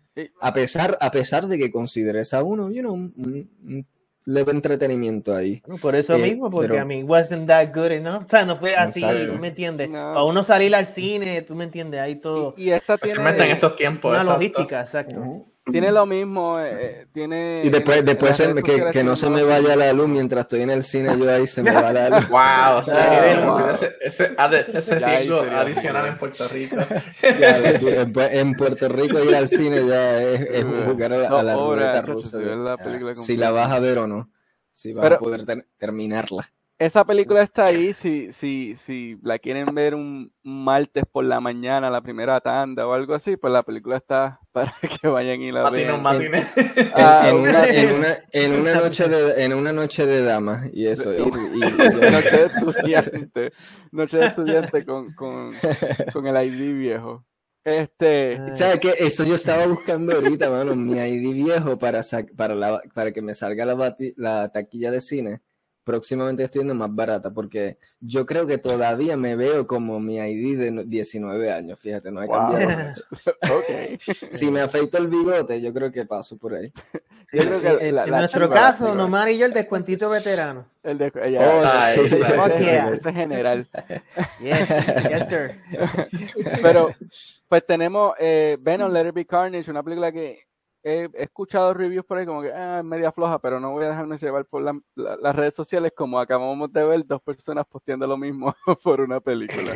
A 0.40 0.52
pesar, 0.52 0.96
a 1.00 1.10
pesar 1.10 1.48
de 1.48 1.58
que 1.58 1.72
considere 1.72 2.20
esa 2.20 2.44
uno, 2.44 2.70
you 2.70 2.82
know, 2.82 2.94
un, 2.94 3.12
un- 3.16 3.86
leve 4.26 4.52
entretenimiento 4.52 5.34
ahí. 5.34 5.60
Bueno, 5.66 5.80
Por 5.80 5.96
eso 5.96 6.14
Eh, 6.16 6.22
mismo, 6.22 6.50
porque 6.50 6.68
pero- 6.68 6.82
a 6.82 6.84
mí 6.84 7.02
wasn't 7.02 7.46
that 7.46 7.74
good 7.74 7.90
enough. 7.92 8.24
O 8.24 8.28
sea, 8.28 8.44
no 8.44 8.56
fue 8.56 8.74
así, 8.74 9.04
Exacto. 9.04 9.32
¿tú 9.34 9.38
me 9.38 9.48
entiendes? 9.48 9.88
No. 9.90 9.98
Para 10.14 10.22
uno 10.24 10.42
salir 10.44 10.74
al 10.74 10.86
cine, 10.86 11.42
tú 11.42 11.54
me 11.54 11.64
entiendes, 11.64 12.00
ahí 12.00 12.16
todo. 12.16 12.54
y, 12.56 12.64
y 12.64 12.70
esta 12.72 12.94
Especialmente 12.94 13.38
en 13.42 13.44
tiene, 13.46 13.52
estos 13.54 13.76
tiempos. 13.76 14.10
Una 14.10 14.20
exacto. 14.20 14.38
logística, 14.40 14.80
exacto. 14.80 15.46
Tiene 15.70 15.90
lo 15.92 16.04
mismo, 16.06 16.60
eh, 16.60 16.70
eh, 16.78 17.06
tiene... 17.12 17.62
Y 17.64 17.70
después, 17.70 17.98
en- 17.98 18.04
después 18.04 18.38
en 18.40 18.54
se- 18.56 18.62
que, 18.62 18.90
que 18.92 19.02
no 19.04 19.16
se 19.16 19.30
me 19.30 19.42
vaya 19.42 19.74
la 19.76 19.92
luz 19.92 20.08
mientras 20.08 20.42
estoy 20.42 20.62
en 20.62 20.70
el 20.70 20.82
cine, 20.82 21.18
yo 21.18 21.30
ahí 21.30 21.46
se 21.46 21.62
me 21.62 21.72
va 21.72 21.92
la 21.92 22.10
luz. 22.10 22.28
Wow, 22.28 22.82
sí, 22.84 22.90
wow. 23.44 23.68
ese, 23.70 23.94
ese, 24.00 24.36
ese 24.68 24.82
sería 24.82 25.18
adicional 25.60 26.06
en 26.08 26.18
Puerto 26.18 26.46
Rico. 26.48 26.76
Ya, 27.40 27.72
sí, 27.74 27.88
en, 27.88 28.12
Pu- 28.12 28.28
en 28.30 28.54
Puerto 28.54 28.88
Rico 28.88 29.18
ir 29.24 29.34
al 29.34 29.48
cine 29.48 29.86
ya 29.86 30.20
es, 30.20 30.40
es 30.42 30.64
jugar 30.86 31.12
a 31.14 31.18
la, 31.18 31.28
dos 31.28 31.40
a 31.40 31.42
la 31.42 31.56
horas, 31.56 32.06
ruleta 32.06 32.12
rusa. 32.12 32.38
si 32.38 32.44
la 32.44 33.14
si 33.14 33.36
vas 33.36 33.70
a 33.72 33.78
ver 33.80 33.98
o 33.98 34.06
no. 34.06 34.30
Si 34.72 34.92
vas 34.92 35.02
Pero- 35.04 35.16
a 35.16 35.18
poder 35.18 35.46
ter- 35.46 35.66
terminarla. 35.78 36.50
Esa 36.76 37.04
película 37.04 37.40
está 37.42 37.66
ahí 37.66 37.92
si, 37.92 38.32
si, 38.32 38.74
si 38.74 39.16
la 39.22 39.38
quieren 39.38 39.72
ver 39.74 39.94
un, 39.94 40.32
martes 40.42 41.04
por 41.10 41.24
la 41.24 41.38
mañana, 41.40 41.88
la 41.88 42.02
primera 42.02 42.40
tanda 42.40 42.86
o 42.86 42.92
algo 42.92 43.14
así, 43.14 43.36
pues 43.36 43.52
la 43.52 43.62
película 43.62 43.96
está 43.96 44.40
para 44.52 44.74
que 45.00 45.06
vayan 45.08 45.40
y 45.40 45.52
la 45.52 45.62
Matiné, 45.70 45.86
vean. 45.86 46.00
En, 46.16 46.44
Ah, 46.96 47.28
en 47.28 47.36
una, 47.36 47.68
en, 47.68 47.92
una, 47.92 48.18
en 48.32 48.52
una 48.52 48.74
noche 48.82 49.08
de 49.08 49.44
en 49.44 49.54
una 49.54 49.72
noche 49.72 50.04
de 50.04 50.22
damas 50.22 50.68
y 50.72 50.86
eso. 50.86 51.12
y- 51.14 51.18
y- 51.18 51.64
y- 51.64 52.10
Noche 52.10 52.36
de 52.36 52.46
estudiante, 52.46 53.52
noche 53.92 54.18
de 54.18 54.26
estudiante 54.26 54.84
con, 54.84 55.14
con, 55.14 55.50
con 56.12 56.26
el 56.26 56.44
ID 56.44 56.74
viejo. 56.74 57.24
Este, 57.64 58.40
¿Sabes 58.56 58.80
qué? 58.80 58.94
Eso 58.98 59.24
yo 59.24 59.36
estaba 59.36 59.66
buscando 59.66 60.12
ahorita, 60.14 60.50
mano, 60.50 60.74
mi 60.76 60.98
ID 60.98 61.32
viejo 61.34 61.78
para, 61.78 62.00
para, 62.36 62.54
la- 62.54 62.82
para 62.94 63.12
que 63.12 63.22
me 63.22 63.32
salga 63.32 63.64
la, 63.64 63.96
la 64.16 64.48
taquilla 64.50 64.90
de 64.90 65.00
cine. 65.00 65.40
Próximamente 65.84 66.42
estoy 66.44 66.60
viendo 66.60 66.74
más 66.74 66.94
barata 66.94 67.30
porque 67.30 67.76
yo 68.00 68.24
creo 68.24 68.46
que 68.46 68.56
todavía 68.58 69.16
me 69.18 69.36
veo 69.36 69.66
como 69.66 70.00
mi 70.00 70.16
ID 70.16 70.58
de 70.58 70.70
no- 70.70 70.82
19 70.84 71.52
años, 71.52 71.78
fíjate, 71.78 72.10
no 72.10 72.22
he 72.22 72.26
Wow. 72.26 72.36
cambiado 72.36 72.88
mucho. 72.88 73.02
ok. 73.54 74.00
Si 74.30 74.50
me 74.50 74.62
afeito 74.62 74.96
el 74.98 75.08
bigote, 75.08 75.60
yo 75.60 75.72
creo 75.74 75.92
que 75.92 76.06
paso 76.06 76.38
por 76.38 76.54
ahí. 76.54 76.72
sí, 77.26 77.36
yo 77.38 77.44
creo 77.44 77.60
que 77.60 77.88
en, 77.88 77.94
la- 77.96 78.04
en 78.04 78.10
la 78.10 78.18
nuestro 78.20 78.48
caso. 78.48 78.94
Nomás 78.94 79.28
y 79.30 79.38
yo 79.38 79.46
el 79.46 79.52
descuentito 79.52 80.08
veterano. 80.08 80.66
El 80.82 80.98
de, 80.98 81.12
ya, 81.30 81.40
Oh, 81.40 81.62
Ay, 81.66 81.98
sí. 82.08 82.14
ay, 82.24 82.32
Fuck 82.32 82.50
ese, 82.54 82.64
yeah. 82.64 82.88
ese 82.88 83.08
es 83.10 83.14
general. 83.14 83.68
Yes, 84.40 84.68
yes, 85.08 85.28
sir. 85.28 85.60
Pero, 86.62 86.90
pues 87.48 87.64
tenemos 87.66 88.14
eh, 88.18 88.56
Venom, 88.60 88.90
Let 88.92 89.08
It 89.08 89.14
Be 89.14 89.26
Carnage, 89.26 89.70
una 89.70 89.82
película 89.82 90.10
que 90.12 90.46
he, 90.84 91.08
he 91.14 91.22
escuchado 91.24 91.74
reviews 91.74 92.04
por 92.04 92.18
ahí 92.18 92.26
como 92.26 92.42
que 92.42 92.52
ah, 92.52 92.82
media 92.84 93.10
floja, 93.12 93.38
pero 93.40 93.58
no 93.58 93.72
voy 93.72 93.84
a 93.84 93.88
dejarme 93.88 94.16
llevar 94.18 94.44
por 94.46 94.62
la- 94.62 94.78
la- 94.94 95.16
las 95.16 95.34
redes 95.34 95.54
sociales 95.54 95.92
como 95.96 96.20
acabamos 96.20 96.72
de 96.72 96.84
ver 96.84 97.06
dos 97.06 97.22
personas 97.22 97.66
posteando 97.66 98.06
lo 98.06 98.16
mismo 98.18 98.54
por 98.84 99.00
una 99.00 99.20
película. 99.20 99.72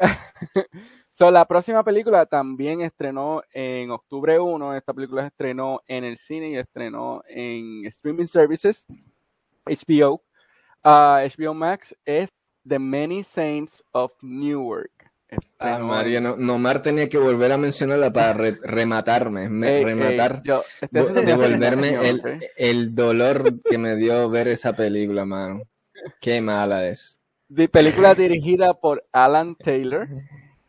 so, 1.12 1.30
la 1.30 1.46
próxima 1.46 1.84
película 1.84 2.26
también 2.26 2.80
estrenó 2.80 3.42
en 3.52 3.90
octubre 3.90 4.38
1, 4.38 4.74
esta 4.76 4.94
película 4.94 5.26
estrenó 5.26 5.82
en 5.86 6.04
el 6.04 6.16
cine 6.16 6.50
y 6.50 6.56
estrenó 6.56 7.22
en 7.28 7.84
streaming 7.86 8.26
services, 8.26 8.86
HBO. 9.66 10.22
Ah, 10.84 11.22
HBO 11.38 11.54
Max 11.54 11.96
es 12.04 12.28
The 12.66 12.78
Many 12.78 13.22
Saints 13.22 13.84
of 13.92 14.12
Newark. 14.22 15.01
Ah, 15.58 15.70
Estrenó 15.70 15.86
María, 15.88 16.18
en- 16.18 16.24
no, 16.24 16.36
Nomar 16.36 16.82
tenía 16.82 17.08
que 17.08 17.18
volver 17.18 17.52
a 17.52 17.56
mencionarla 17.58 18.12
para 18.12 18.32
re- 18.34 18.58
rematarme, 18.62 19.48
me- 19.48 19.78
Ey, 19.78 19.84
rematar, 19.84 20.36
ey, 20.36 20.42
yo 20.44 20.62
devolverme 20.90 22.08
el, 22.08 22.22
el 22.56 22.94
dolor 22.94 23.58
que 23.68 23.78
me 23.78 23.96
dio 23.96 24.28
ver 24.28 24.48
esa 24.48 24.74
película, 24.74 25.24
mano. 25.24 25.62
Qué 26.20 26.40
mala 26.40 26.88
es. 26.88 27.20
Di- 27.48 27.68
película 27.68 28.14
dirigida 28.14 28.74
por 28.74 29.04
Alan 29.12 29.54
Taylor 29.56 30.08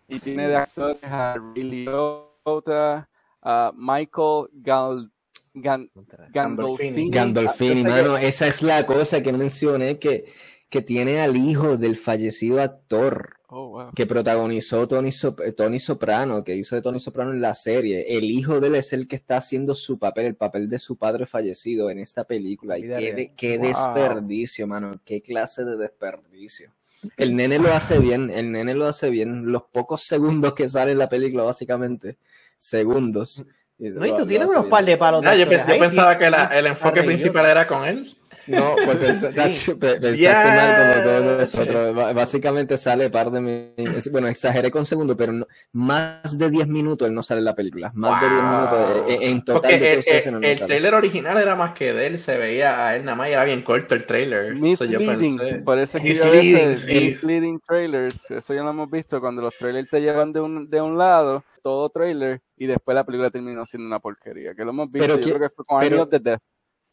y 0.07 0.19
tiene 0.19 0.47
de 0.47 0.55
actores 0.57 1.03
a 1.03 1.35
Ray 1.35 1.63
Liotta, 1.63 3.09
a 3.41 3.71
Michael 3.75 4.47
Gal, 4.53 5.11
Gan- 5.53 5.89
Gandolfini. 6.31 7.09
Gandolfini, 7.09 7.81
Ah, 7.85 7.89
mano, 7.89 8.17
esa 8.17 8.47
es 8.47 8.61
la 8.61 8.85
cosa 8.85 9.21
que 9.21 9.33
mencioné, 9.33 9.97
que, 9.99 10.25
que 10.69 10.81
tiene 10.81 11.19
al 11.21 11.35
hijo 11.37 11.77
del 11.77 11.95
fallecido 11.95 12.61
actor 12.61 13.37
Oh, 13.55 13.67
wow. 13.69 13.91
que 13.93 14.07
protagonizó 14.07 14.87
Tony, 14.87 15.09
eh, 15.45 15.51
Tony 15.51 15.79
Soprano, 15.79 16.43
que 16.43 16.55
hizo 16.55 16.75
de 16.75 16.81
Tony 16.81 16.99
Soprano 16.99 17.31
en 17.33 17.39
la 17.41 17.53
serie. 17.53 18.17
El 18.17 18.23
hijo 18.23 18.59
de 18.59 18.67
él 18.67 18.75
es 18.75 18.93
el 18.93 19.07
que 19.07 19.15
está 19.15 19.37
haciendo 19.37 19.75
su 19.75 19.99
papel, 19.99 20.25
el 20.25 20.35
papel 20.35 20.67
de 20.69 20.79
su 20.79 20.97
padre 20.97 21.27
fallecido 21.27 21.89
en 21.91 21.99
esta 21.99 22.23
película. 22.23 22.79
Y 22.79 22.81
qué, 22.81 22.87
real. 22.87 23.15
de- 23.15 23.33
qué 23.37 23.57
Wow. 23.59 23.67
desperdicio, 23.67 24.65
mano, 24.65 24.99
qué 25.05 25.21
clase 25.21 25.63
de 25.65 25.77
desperdicio. 25.77 26.71
El 27.17 27.35
nene 27.35 27.59
lo 27.59 27.73
hace 27.73 27.99
bien, 27.99 28.31
el 28.31 28.51
nene 28.51 28.73
lo 28.73 28.85
hace 28.85 29.09
bien. 29.09 29.51
Los 29.51 29.63
pocos 29.71 30.03
segundos 30.03 30.53
que 30.53 30.67
sale 30.69 30.93
en 30.93 30.97
la 30.97 31.09
película, 31.09 31.43
básicamente, 31.43 32.17
segundos. 32.57 33.43
No, 33.77 34.05
y 34.05 34.15
tú 34.15 34.25
tienes 34.25 34.47
unos 34.47 34.61
bien. 34.63 34.69
par 34.69 34.85
de 34.85 34.95
palos. 34.97 35.21
de 35.21 35.37
yo, 35.39 35.47
pensaba 35.79 36.17
que 36.17 36.29
la- 36.29 36.45
el 36.57 36.67
enfoque 36.67 37.03
principal 37.03 37.45
era 37.45 37.67
con 37.67 37.85
él. 37.85 38.07
No, 38.47 38.75
pues 38.83 38.97
pens- 39.33 39.51
Sí. 39.51 39.73
pensaste 39.75 40.15
Ya. 40.17 40.43
mal 40.43 40.93
como 40.93 41.03
todos 41.09 41.39
nosotros. 41.39 41.95
Básicamente 42.15 42.77
sale 42.77 43.09
par 43.09 43.31
de 43.31 43.41
mi- 43.41 43.73
Bueno, 44.11 44.27
exageré 44.27 44.69
con 44.71 44.85
segundo, 44.85 45.15
pero 45.15 45.31
no- 45.33 45.47
más 45.71 46.37
de 46.37 46.49
10 46.49 46.67
minutos 46.67 47.07
él 47.07 47.13
no 47.13 47.23
sale 47.23 47.39
en 47.39 47.45
la 47.45 47.55
película. 47.55 47.91
Más 47.95 48.21
de 48.21 48.29
10 48.29 48.41
Wow. 48.41 48.51
minutos. 48.51 48.89
eh, 49.09 49.13
eh, 49.13 49.29
En 49.29 49.39
total 49.45 49.61
Porque 49.61 49.79
de 49.79 49.93
el, 49.93 50.03
el- 50.25 50.31
no 50.33 50.39
el 50.47 50.59
trailer 50.59 50.93
original 50.95 51.37
era 51.37 51.55
más 51.55 51.73
que 51.73 51.93
de 51.93 52.07
él, 52.07 52.19
se 52.19 52.37
veía 52.37 52.87
a 52.87 52.95
él 52.95 53.05
nada 53.05 53.15
más 53.15 53.29
y 53.29 53.31
era 53.31 53.43
bien 53.45 53.61
corto 53.61 53.95
el 53.95 54.05
trailer. 54.05 54.53
So, 54.77 54.85
yo 54.85 54.99
Misleading, 54.99 55.37
pensé- 55.39 55.63
por 55.63 55.79
eso 55.79 55.97
es 55.97 56.03
que 56.03 56.13
yo 56.13 56.25
Misleading, 56.25 56.55
a 56.55 56.67
veces- 56.67 56.85
sí. 56.85 56.93
misleading 56.93 57.59
trailers, 57.67 58.31
eso 58.31 58.53
ya 58.53 58.61
lo 58.63 58.69
hemos 58.71 58.89
visto 58.91 59.19
cuando 59.21 59.41
los 59.41 59.55
trailers 59.57 59.89
te 59.89 60.01
llevan 60.01 60.33
de 60.33 60.41
un, 60.41 60.69
de 60.69 60.81
un 60.81 60.97
lado, 60.97 61.43
todo 61.61 61.89
trailer, 61.89 62.41
y 62.57 62.65
después 62.67 62.93
la 62.95 63.05
película 63.05 63.29
terminó 63.31 63.65
siendo 63.65 63.87
una 63.87 63.99
porquería, 63.99 64.53
que 64.53 64.63
lo 64.65 64.71
hemos 64.71 64.91
visto, 64.91 65.07
Pero 65.07 65.19
yo 65.19 65.25
que- 65.25 65.33
creo 65.33 65.49
que 65.49 65.55
fue 65.55 65.65
con 65.65 65.79
pero- 65.79 65.95
Army 65.95 66.03
of 66.03 66.09
the 66.09 66.19
Death, 66.19 66.41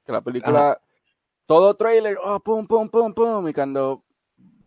que 0.06 0.12
la 0.12 0.20
película, 0.20 0.80
todo 1.50 1.74
trailer, 1.74 2.16
oh, 2.22 2.38
pum, 2.38 2.64
pum, 2.64 2.88
pum, 2.88 3.12
pum, 3.12 3.48
y 3.48 3.52
cuando 3.52 4.04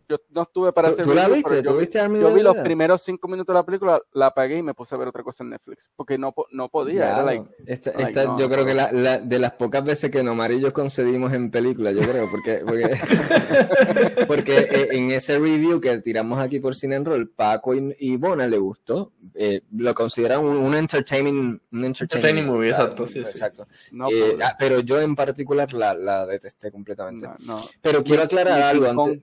yo 0.08 0.16
no 0.30 0.42
estuve 0.42 0.72
para 0.72 0.88
¿Tú, 0.88 0.92
hacer 0.94 1.04
tú 1.06 1.14
la 1.14 1.28
viste? 1.28 1.62
¿Tú 1.62 1.70
yo, 1.70 1.72
vi- 1.74 1.78
viste 1.80 2.00
Army 2.00 2.20
yo 2.20 2.32
vi 2.34 2.42
los 2.42 2.56
primeros 2.56 3.02
cinco 3.02 3.28
minutos 3.28 3.52
de 3.52 3.58
la 3.58 3.64
película, 3.66 4.00
la 4.12 4.26
apagué 4.26 4.58
y 4.58 4.62
me 4.62 4.74
puse 4.74 4.94
a 4.94 4.98
ver 4.98 5.08
otra 5.08 5.22
cosa 5.22 5.44
en 5.44 5.50
Netflix, 5.50 5.90
porque 5.96 6.18
no, 6.18 6.34
no 6.52 6.68
podía, 6.68 7.04
era 7.04 7.22
Claro. 7.22 7.26
like, 7.26 7.44
Esta- 7.66 7.90
like, 7.92 8.04
esta- 8.08 8.24
no, 8.24 8.38
yo 8.38 8.48
creo 8.48 8.60
no. 8.60 8.66
que 8.66 8.74
la, 8.74 8.92
la- 8.92 9.18
de 9.18 9.38
las 9.38 9.52
pocas 9.52 9.84
veces 9.84 10.10
que 10.10 10.22
Nomar 10.22 10.52
y 10.52 10.60
yo 10.60 10.72
concedimos 10.72 11.32
en 11.32 11.50
película, 11.50 11.90
yo 11.92 12.02
creo, 12.02 12.28
porque, 12.30 12.62
porque, 12.66 12.90
porque 14.28 14.58
eh, 14.58 14.88
en 14.92 15.10
ese 15.10 15.38
review 15.38 15.80
que 15.80 15.98
tiramos 15.98 16.38
aquí 16.38 16.60
por 16.60 16.74
Cine 16.74 16.96
en 16.96 17.04
Roll, 17.04 17.28
Paco 17.30 17.74
y, 17.74 17.94
y 17.98 18.16
Bona 18.16 18.46
le 18.46 18.58
gustó, 18.58 19.12
eh, 19.34 19.62
lo 19.76 19.94
consideran 19.94 20.40
un, 20.40 20.56
un 20.56 20.74
entertaining, 20.74 21.60
un 21.72 21.84
Entertaining 21.84 22.46
movie, 22.46 22.70
exacto, 22.70 23.06
sí, 23.06 23.14
sí. 23.22 23.28
exacto. 23.30 23.66
no 23.92 24.08
Eh, 24.10 24.36
ah, 24.42 24.54
pero 24.58 24.80
yo 24.80 25.00
en 25.00 25.14
particular 25.14 25.72
la, 25.72 25.94
la 25.94 26.26
detesté 26.26 26.70
completamente. 26.70 27.26
no, 27.26 27.34
no. 27.46 27.60
Pero 27.80 28.02
quiero 28.02 28.22
aclarar 28.22 28.60
algo 28.62 28.86
antes, 28.88 29.22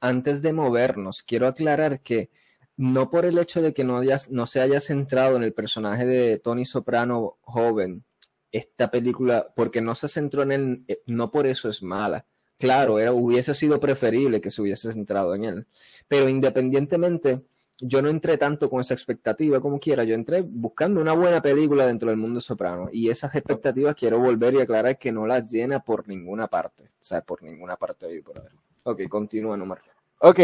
antes 0.00 0.42
de 0.42 0.52
movernos, 0.52 1.22
quiero 1.22 1.46
aclarar 1.46 2.00
que 2.00 2.30
no 2.76 3.10
por 3.10 3.24
el 3.24 3.38
hecho 3.38 3.62
de 3.62 3.72
que 3.72 3.84
no, 3.84 4.02
se 4.46 4.60
haya 4.60 4.80
centrado 4.80 5.36
en 5.36 5.42
el 5.42 5.54
personaje 5.54 6.04
de 6.06 6.38
Tony 6.38 6.66
Soprano 6.66 7.38
joven, 7.42 8.04
esta 8.52 8.90
película, 8.90 9.46
porque 9.56 9.80
no 9.80 9.94
se 9.94 10.08
centró 10.08 10.42
en 10.42 10.52
él, 10.52 10.84
eh, 10.88 11.02
no 11.06 11.30
por 11.30 11.46
eso 11.46 11.68
es 11.68 11.82
mala. 11.82 12.26
Claro, 12.58 12.98
era, 12.98 13.12
hubiese 13.12 13.54
sido 13.54 13.80
preferible 13.80 14.40
que 14.40 14.50
se 14.50 14.62
hubiese 14.62 14.92
centrado 14.92 15.34
en 15.34 15.44
él. 15.44 15.66
Pero 16.08 16.28
independientemente, 16.28 17.42
yo 17.78 18.00
no 18.00 18.08
entré 18.08 18.38
tanto 18.38 18.70
con 18.70 18.80
esa 18.80 18.94
expectativa 18.94 19.60
como 19.60 19.78
quiera, 19.78 20.04
yo 20.04 20.14
entré 20.14 20.42
buscando 20.42 21.00
una 21.00 21.12
buena 21.12 21.42
película 21.42 21.86
dentro 21.86 22.08
del 22.08 22.18
mundo 22.18 22.40
soprano 22.40 22.88
y 22.90 23.10
esas 23.10 23.34
expectativas 23.34 23.94
quiero 23.94 24.18
volver 24.18 24.54
y 24.54 24.60
aclarar 24.60 24.98
que 24.98 25.12
no 25.12 25.26
las 25.26 25.50
llena 25.50 25.80
por 25.80 26.08
ninguna 26.08 26.48
parte, 26.48 26.84
o 26.84 27.02
sea, 27.02 27.20
por 27.20 27.42
ninguna 27.42 27.76
parte 27.76 28.06
de 28.06 28.22
por 28.22 28.38
haber. 28.38 28.65
Ok, 28.86 29.08
continúa, 29.08 29.56
Nomar. 29.56 29.80
Ok, 30.20 30.38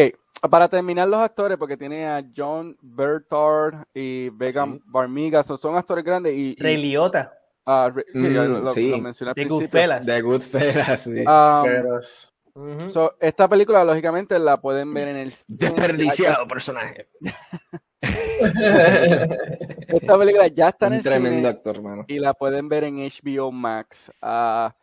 para 0.50 0.68
terminar 0.68 1.06
los 1.08 1.20
actores, 1.20 1.56
porque 1.56 1.76
tiene 1.76 2.06
a 2.06 2.24
John 2.36 2.76
Bertard 2.82 3.84
y 3.94 4.28
Vegan 4.30 4.80
Barmiga, 4.86 5.42
son, 5.44 5.76
actores 5.76 6.04
grandes 6.04 6.34
y... 6.36 6.56
Ray 6.58 6.76
Liotta. 6.76 7.32
Ah, 7.64 7.92
sí, 8.12 8.18
Mm, 8.18 8.34
lo, 8.64 8.70
sí. 8.70 8.90
lo 8.90 8.98
mencioné 8.98 9.34
principio. 9.34 9.60
Goodfellas. 9.60 10.04
The 10.06 10.20
Goodfellas, 10.20 11.00
sí. 11.04 11.20
Um, 11.20 11.62
Pero- 11.64 12.00
Ujú. 12.54 12.90
so, 12.90 13.14
esta 13.20 13.48
película, 13.48 13.84
lógicamente, 13.84 14.38
la 14.38 14.60
pueden 14.60 14.92
ver 14.92 15.08
en 15.08 15.16
el 15.16 15.30
cine. 15.32 15.58
Desperdiciado 15.58 16.46
personaje. 16.48 17.08
Esta 19.88 20.18
película 20.18 20.48
ya 20.48 20.68
está 20.70 20.86
en 20.88 20.92
Un 20.94 20.98
el 20.98 21.04
tremendo 21.04 21.36
cine 21.38 21.48
actor, 21.48 21.76
hermano. 21.76 22.04
y 22.08 22.18
la 22.18 22.34
pueden 22.34 22.68
ver 22.68 22.84
en 22.84 22.96
HBO 22.98 23.52
Max. 23.52 24.10
Ah, 24.20 24.74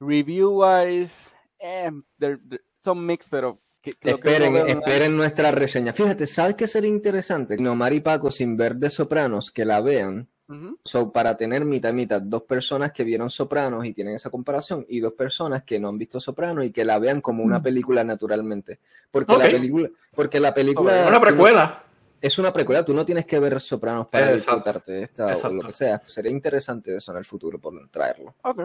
review 0.00 0.62
wise, 0.64 1.30
eh, 1.58 1.90
they're- 2.20 2.40
they're- 2.48 2.60
son 2.80 3.04
mixed, 3.04 3.28
pero 3.30 3.58
que- 3.82 3.90
Esperen, 4.02 4.56
esperen 4.68 5.16
nuestra 5.16 5.50
reseña. 5.50 5.92
Fíjate, 5.92 6.26
¿sabes 6.26 6.54
qué 6.56 6.66
sería 6.66 6.90
interesante? 6.90 7.56
Nomar 7.56 7.92
y 7.92 8.00
Paco, 8.00 8.30
sin 8.30 8.56
ver 8.56 8.76
de 8.76 8.90
Sopranos, 8.90 9.50
que 9.50 9.64
la 9.64 9.80
vean. 9.80 10.28
Ujú. 10.48 10.78
So, 10.82 11.12
para 11.12 11.36
tener 11.36 11.64
mitad 11.66 11.92
mitad, 11.92 12.22
dos 12.22 12.42
personas 12.44 12.90
que 12.92 13.04
vieron 13.04 13.28
Sopranos 13.28 13.84
y 13.84 13.92
tienen 13.92 14.14
esa 14.14 14.30
comparación, 14.30 14.84
y 14.88 14.98
dos 15.00 15.12
personas 15.12 15.62
que 15.62 15.78
no 15.78 15.88
han 15.88 15.98
visto 15.98 16.18
Sopranos 16.20 16.64
y 16.64 16.70
que 16.70 16.84
la 16.86 16.98
vean 16.98 17.20
como 17.20 17.44
una 17.44 17.62
película 17.62 18.02
naturalmente. 18.02 18.78
Porque 19.10 19.36
la 19.36 19.44
película, 19.44 19.90
porque 20.14 20.40
la 20.40 20.54
película 20.54 21.04
Una 21.06 21.20
precuela. 21.20 21.84
es 22.20 22.38
una 22.38 22.50
precuela, 22.52 22.82
tú 22.84 22.94
no 22.94 23.04
tienes 23.04 23.26
que 23.26 23.38
ver 23.38 23.60
Sopranos 23.60 24.06
para 24.10 24.32
Exacto. 24.32 24.54
disfrutarte 24.56 24.92
de 24.92 25.02
esta 25.02 25.26
o 25.36 25.52
lo 25.52 25.62
que 25.64 25.72
sea. 25.72 26.00
Sería 26.06 26.30
interesante 26.32 26.96
eso 26.96 27.12
en 27.12 27.18
el 27.18 27.24
futuro 27.26 27.58
por 27.60 27.86
traerlo. 27.90 28.34
Ok. 28.42 28.62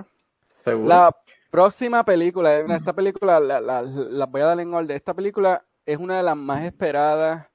Seguro. 0.64 0.88
La 0.90 1.16
próxima 1.52 2.04
película, 2.04 2.60
eh, 2.60 2.66
esta 2.70 2.94
película 2.94 3.40
la, 3.40 3.60
la- 3.62 3.82
la 3.82 4.26
voy 4.26 4.42
a 4.42 4.46
dar 4.46 4.60
en 4.60 4.74
orden. 4.74 4.96
Esta 4.96 5.14
película 5.14 5.66
es 5.86 5.98
una 5.98 6.18
de 6.18 6.24
las 6.24 6.38
más 6.38 6.64
esperadas 6.64 7.48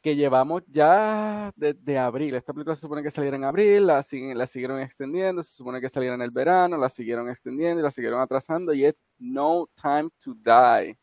que 0.00 0.14
llevamos 0.14 0.62
ya 0.68 1.52
desde 1.56 1.98
abril. 1.98 2.34
Esta 2.36 2.52
película 2.52 2.74
se 2.76 2.82
supone 2.82 3.02
que 3.02 3.10
saliera 3.10 3.36
en 3.36 3.44
abril, 3.44 3.86
la 3.86 4.02
siguieron 4.02 4.80
extendiendo, 4.80 5.42
se 5.42 5.52
supone 5.54 5.80
que 5.80 5.88
saliera 5.88 6.14
en 6.14 6.22
el 6.22 6.30
verano, 6.30 6.76
la 6.76 6.88
siguieron 6.88 7.28
extendiendo 7.28 7.80
y 7.80 7.82
la 7.82 7.90
siguieron 7.90 8.20
atrasando 8.20 8.72
y 8.72 8.84
es 8.84 8.94
No 9.18 9.68
Time 9.74 10.08
to 10.22 10.34
Die 10.34 10.96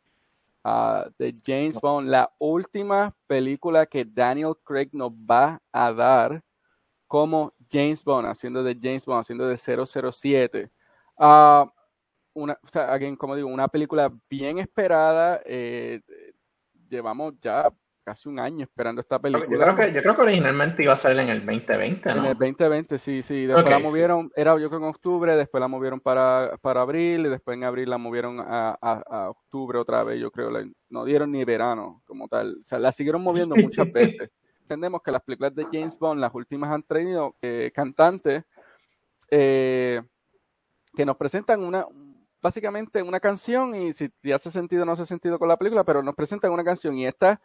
ah, 0.64 1.06
de 1.18 1.34
James 1.46 1.82
Bond, 1.82 2.08
la 2.08 2.32
última 2.40 3.14
película 3.28 3.86
que 3.86 4.06
Daniel 4.06 4.54
Craig 4.64 4.90
nos 4.94 5.12
va 5.12 5.62
a 5.74 5.92
dar 5.92 6.42
como 7.06 7.54
James 7.70 8.04
Bond, 8.06 8.28
haciendo 8.28 8.64
de 8.64 8.78
James 8.82 9.06
Bond, 9.06 9.20
haciendo 9.20 9.48
de 9.48 9.58
007. 9.58 10.72
Ah, 11.18 11.72
una, 12.34 12.58
o 12.64 12.68
sea, 12.68 12.92
again, 12.94 13.16
como 13.16 13.36
digo, 13.36 13.48
una 13.50 13.68
película 13.68 14.12
bien 14.30 14.60
esperada. 14.60 15.42
eh, 15.46 16.02
llevamos 16.90 17.34
ya 17.42 17.72
casi 18.04 18.28
un 18.30 18.40
año 18.40 18.64
esperando 18.64 19.02
esta 19.02 19.16
Yo 19.18 19.22
película. 19.22 19.74
creo, 19.74 19.76
que, 19.76 19.94
yo 19.94 20.02
creo 20.02 20.16
que 20.16 20.22
originalmente 20.24 20.84
iba 20.84 20.94
a 20.94 20.98
salir 20.98 21.20
en 21.22 21.30
el 21.30 21.46
2020, 21.46 22.10
En 22.12 22.18
¿no? 22.18 22.26
el 22.32 22.38
2020, 22.38 23.00
sí, 23.00 23.24
sí. 23.24 23.46
Después 23.46 23.70
la 23.70 23.78
sí. 23.78 23.84
movieron, 23.84 24.32
era 24.36 24.60
yo 24.60 24.68
creo 24.70 24.80
en 24.82 24.88
octubre, 24.90 25.36
después 25.36 25.62
la 25.62 25.68
movieron 25.68 26.00
para, 26.02 26.58
para 26.62 26.82
abril, 26.82 27.26
y 27.26 27.30
después 27.30 27.56
en 27.56 27.64
abril 27.64 27.90
la 27.90 27.98
movieron 27.98 28.40
a, 28.40 28.78
a- 28.82 29.04
a 29.08 29.30
octubre 29.30 29.80
otra 29.80 30.04
vez, 30.04 30.20
yo 30.20 30.32
creo. 30.32 30.50
la- 30.52 30.68
no 30.90 31.06
dieron 31.06 31.32
ni 31.32 31.44
verano 31.46 32.02
como 32.06 32.28
tal. 32.28 32.58
O 32.60 32.64
sea, 32.64 32.78
la 32.80 32.92
siguieron 32.92 33.24
moviendo 33.24 33.56
muchas 33.56 33.88
veces. 33.94 34.30
Entendemos 34.62 35.02
que 35.02 35.12
las 35.12 35.22
películas 35.24 35.56
de 35.56 35.66
James 35.72 35.98
Bond, 35.98 36.20
las 36.20 36.34
últimas 36.36 36.72
han 36.72 36.84
traído 36.84 37.36
eh, 37.42 37.72
cantantes 37.74 38.44
eh, 39.32 40.02
que 40.96 41.06
nos 41.06 41.18
presentan 41.18 41.64
una, 41.64 41.86
básicamente 42.42 43.02
una 43.02 43.20
canción, 43.20 43.74
y 43.76 43.94
si, 43.94 44.10
si 44.22 44.32
hace 44.32 44.52
sentido 44.52 44.84
o 44.84 44.86
no 44.86 44.92
hace 44.94 45.06
sentido 45.06 45.40
con 45.40 45.48
la 45.48 45.58
película, 45.58 45.84
pero 45.84 46.04
nos 46.04 46.16
presentan 46.16 46.52
una 46.52 46.64
canción, 46.64 46.98
y 46.98 47.06
esta 47.08 47.42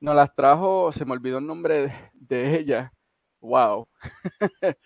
nos 0.00 0.14
las 0.14 0.34
trajo, 0.34 0.92
se 0.92 1.04
me 1.04 1.12
olvidó 1.12 1.38
el 1.38 1.46
nombre 1.46 1.82
de, 1.88 1.92
de 2.14 2.58
ella. 2.58 2.92
Wow. 3.40 3.86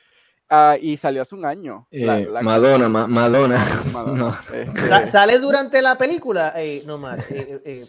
Ah, 0.52 0.76
y 0.80 0.96
salió 0.96 1.22
hace 1.22 1.36
un 1.36 1.44
año. 1.44 1.86
Eh, 1.92 2.26
la- 2.28 2.42
Madonna, 2.42 2.88
Ma- 2.88 3.06
Madonna. 3.06 3.56
Madonna. 3.92 4.18
No. 4.18 4.30
Este, 4.52 4.88
Sa- 4.88 5.06
¿Sale 5.06 5.38
durante 5.38 5.80
la 5.80 5.96
película? 5.96 6.52
Eh, 6.56 6.82
no, 6.84 6.98
Mar. 6.98 7.20
eh, 7.30 7.46
eh, 7.48 7.62
eh, 7.64 7.84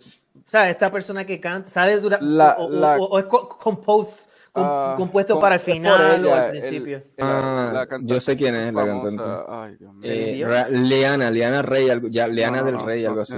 o 0.45 0.47
sea, 0.47 0.69
esta 0.69 0.91
persona 0.91 1.25
que 1.25 1.39
canta, 1.39 1.67
¿sale 1.71 1.97
durante 1.99 2.23
La- 2.23 2.57
o, 2.60 2.65
o- 2.65 2.69
la- 2.69 2.97
o- 2.97 3.05
o 3.07 3.17
es 3.17 3.25
co- 3.25 3.49
compose, 3.49 4.29
ah, 4.55 4.95
compuesto 4.97 5.33
con- 5.35 5.41
para 5.41 5.55
el 5.55 5.61
final 5.61 6.25
o 6.25 6.27
ella, 6.27 6.39
al 6.39 6.45
el- 6.45 6.51
principio? 6.51 6.97
el- 6.97 7.25
Ah, 7.25 7.85
la 7.89 7.99
yo 8.01 8.19
sé 8.19 8.35
quién 8.37 8.55
es 8.55 8.73
la 8.73 8.85
cantante. 8.85 9.23
Ay, 9.47 9.75
Dios 9.77 9.93
mío. 9.93 10.11
Eh, 10.11 10.33
Dios. 10.35 10.49
Ra- 10.49 10.67
Leana, 10.69 11.31
Leana 11.31 11.61
Rey, 11.61 11.89
algo, 11.89 12.07
ya, 12.09 12.27
Leana 12.27 12.57
No, 12.57 12.63
no, 12.63 12.65
del 12.65 12.75
no, 12.77 12.85
Rey, 12.85 13.03
no 13.03 13.09
algo 13.09 13.21
así. 13.21 13.35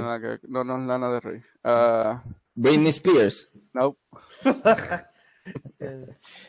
No, 0.48 0.64
no 0.64 0.78
es 0.78 0.88
Lana 0.88 1.12
del 1.12 1.22
Rey. 1.22 1.42
Ah, 1.64 2.24
Britney 2.56 2.90
Spears. 2.90 3.50
no. 3.74 3.96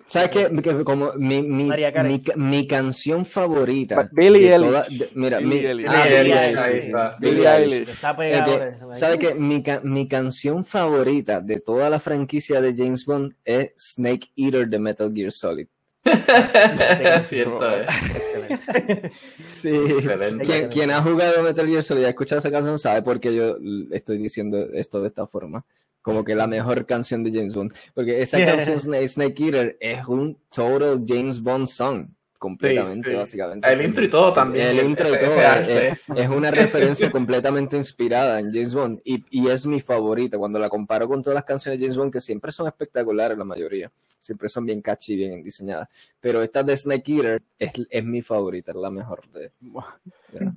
¿Sabes 0.09 0.31
qué? 0.31 0.63
Que 0.63 0.85
como 0.85 1.13
mi, 1.15 1.43
mi, 1.43 1.71
mi, 2.03 2.23
mi 2.37 2.67
canción 2.67 3.25
favorita. 3.27 4.09
Billie 4.13 4.51
de 4.51 4.55
Eilish. 4.55 5.11
mira, 5.15 5.41
Billie 5.41 5.69
Eilish. 5.71 5.87
ah, 5.89 6.05
Billie 6.05 6.19
Billie 6.19 6.35
Eilish, 6.39 6.39
Eilish, 6.39 6.59
ahí 6.59 6.81
sí, 6.81 6.87
está. 6.89 7.13
sí, 7.13 7.27
Billie 7.27 7.35
Billie 7.35 7.49
Eilish. 7.49 7.73
Eilish. 7.75 7.89
Está 7.91 8.11
Es 8.11 8.17
pegado. 8.17 8.45
que, 8.45 8.53
ahora. 8.81 8.95
¿Sabe 8.95 9.19
que 9.19 9.35
mi, 9.35 9.63
ca- 9.63 9.81
mi 9.85 10.09
canción 10.09 10.65
favorita 10.65 11.41
de 11.41 11.61
toda 11.61 11.91
la 11.91 12.01
franquicia 12.01 12.61
de 12.61 12.75
James 12.77 13.05
Bond 13.07 13.35
es 13.45 13.73
Snake 13.79 14.29
Eater 14.37 14.69
de 14.69 14.79
Metal 14.79 15.13
Gear 15.15 15.33
Solid? 15.33 15.69
es 16.05 17.29
cierto, 17.29 17.71
eh. 17.71 17.87
Excelente. 18.15 19.13
Sí. 19.43 19.71
Excelente. 19.71 20.45
Quien, 20.45 20.69
quien 20.69 20.91
ha 20.91 21.03
jugado 21.03 21.43
Metal 21.43 21.67
Gear 21.67 21.83
Solid 21.83 22.03
y 22.03 22.05
ha 22.07 22.11
escuchado 22.11 22.41
esa 22.41 22.51
canción 22.51 22.79
sabe 22.79 23.03
por 23.03 23.21
qué 23.21 23.35
yo 23.35 23.57
estoy 23.93 24.19
diciendo 24.19 24.59
esto 24.75 25.01
de 25.03 25.09
esta 25.09 25.27
forma. 25.27 25.65
Como 26.05 26.23
que 26.23 26.35
la 26.35 26.47
mejor 26.47 26.85
canción 26.95 27.25
de 27.25 27.33
James 27.33 27.55
Bond. 27.55 27.75
Porque 27.95 28.21
esa 28.21 28.45
canción 28.45 28.79
Snake 29.09 29.43
Eater 29.43 29.79
es 29.81 30.07
un 30.07 30.39
total 30.51 31.03
James 31.09 31.41
Bond 31.41 31.67
song. 31.67 32.09
Completamente, 32.45 33.09
Sí, 33.09 33.15
sí. 33.15 33.19
básicamente. 33.19 33.73
El 33.73 33.81
intro 33.81 34.05
y 34.05 34.09
todo 34.09 34.31
también. 34.35 34.67
El 34.67 34.85
intro 34.85 35.09
y 35.09 35.19
todo. 35.19 35.31
ese 35.31 35.89
eh, 35.89 35.91
eh, 35.93 35.97
es 36.15 36.29
una 36.29 36.51
referencia 36.51 37.11
completamente 37.11 37.75
inspirada 37.79 38.39
en 38.39 38.53
James 38.53 38.75
Bond. 38.75 39.01
Y, 39.03 39.25
y 39.31 39.49
es 39.49 39.65
mi 39.65 39.81
favorita. 39.81 40.37
Cuando 40.37 40.59
la 40.59 40.69
comparo 40.69 41.09
con 41.09 41.23
todas 41.23 41.35
las 41.37 41.45
canciones 41.45 41.81
de 41.81 41.87
James 41.87 41.97
Bond, 41.97 42.13
que 42.13 42.21
siempre 42.21 42.53
son 42.53 42.67
espectaculares 42.67 43.39
la 43.39 43.47
mayoría. 43.47 43.91
Siempre 44.19 44.51
son 44.51 44.67
bien 44.67 44.83
catchy, 44.83 45.17
bien 45.17 45.43
diseñadas. 45.43 45.89
Pero 46.21 46.43
esta 46.43 46.63
de 46.63 46.77
Snake 46.77 47.15
Eater 47.15 47.43
es, 47.59 47.73
es 47.89 48.05
mi 48.05 48.21
favorita, 48.21 48.73
es 48.73 48.77
la 48.77 48.91
mejor 48.91 49.27
de. 49.31 49.51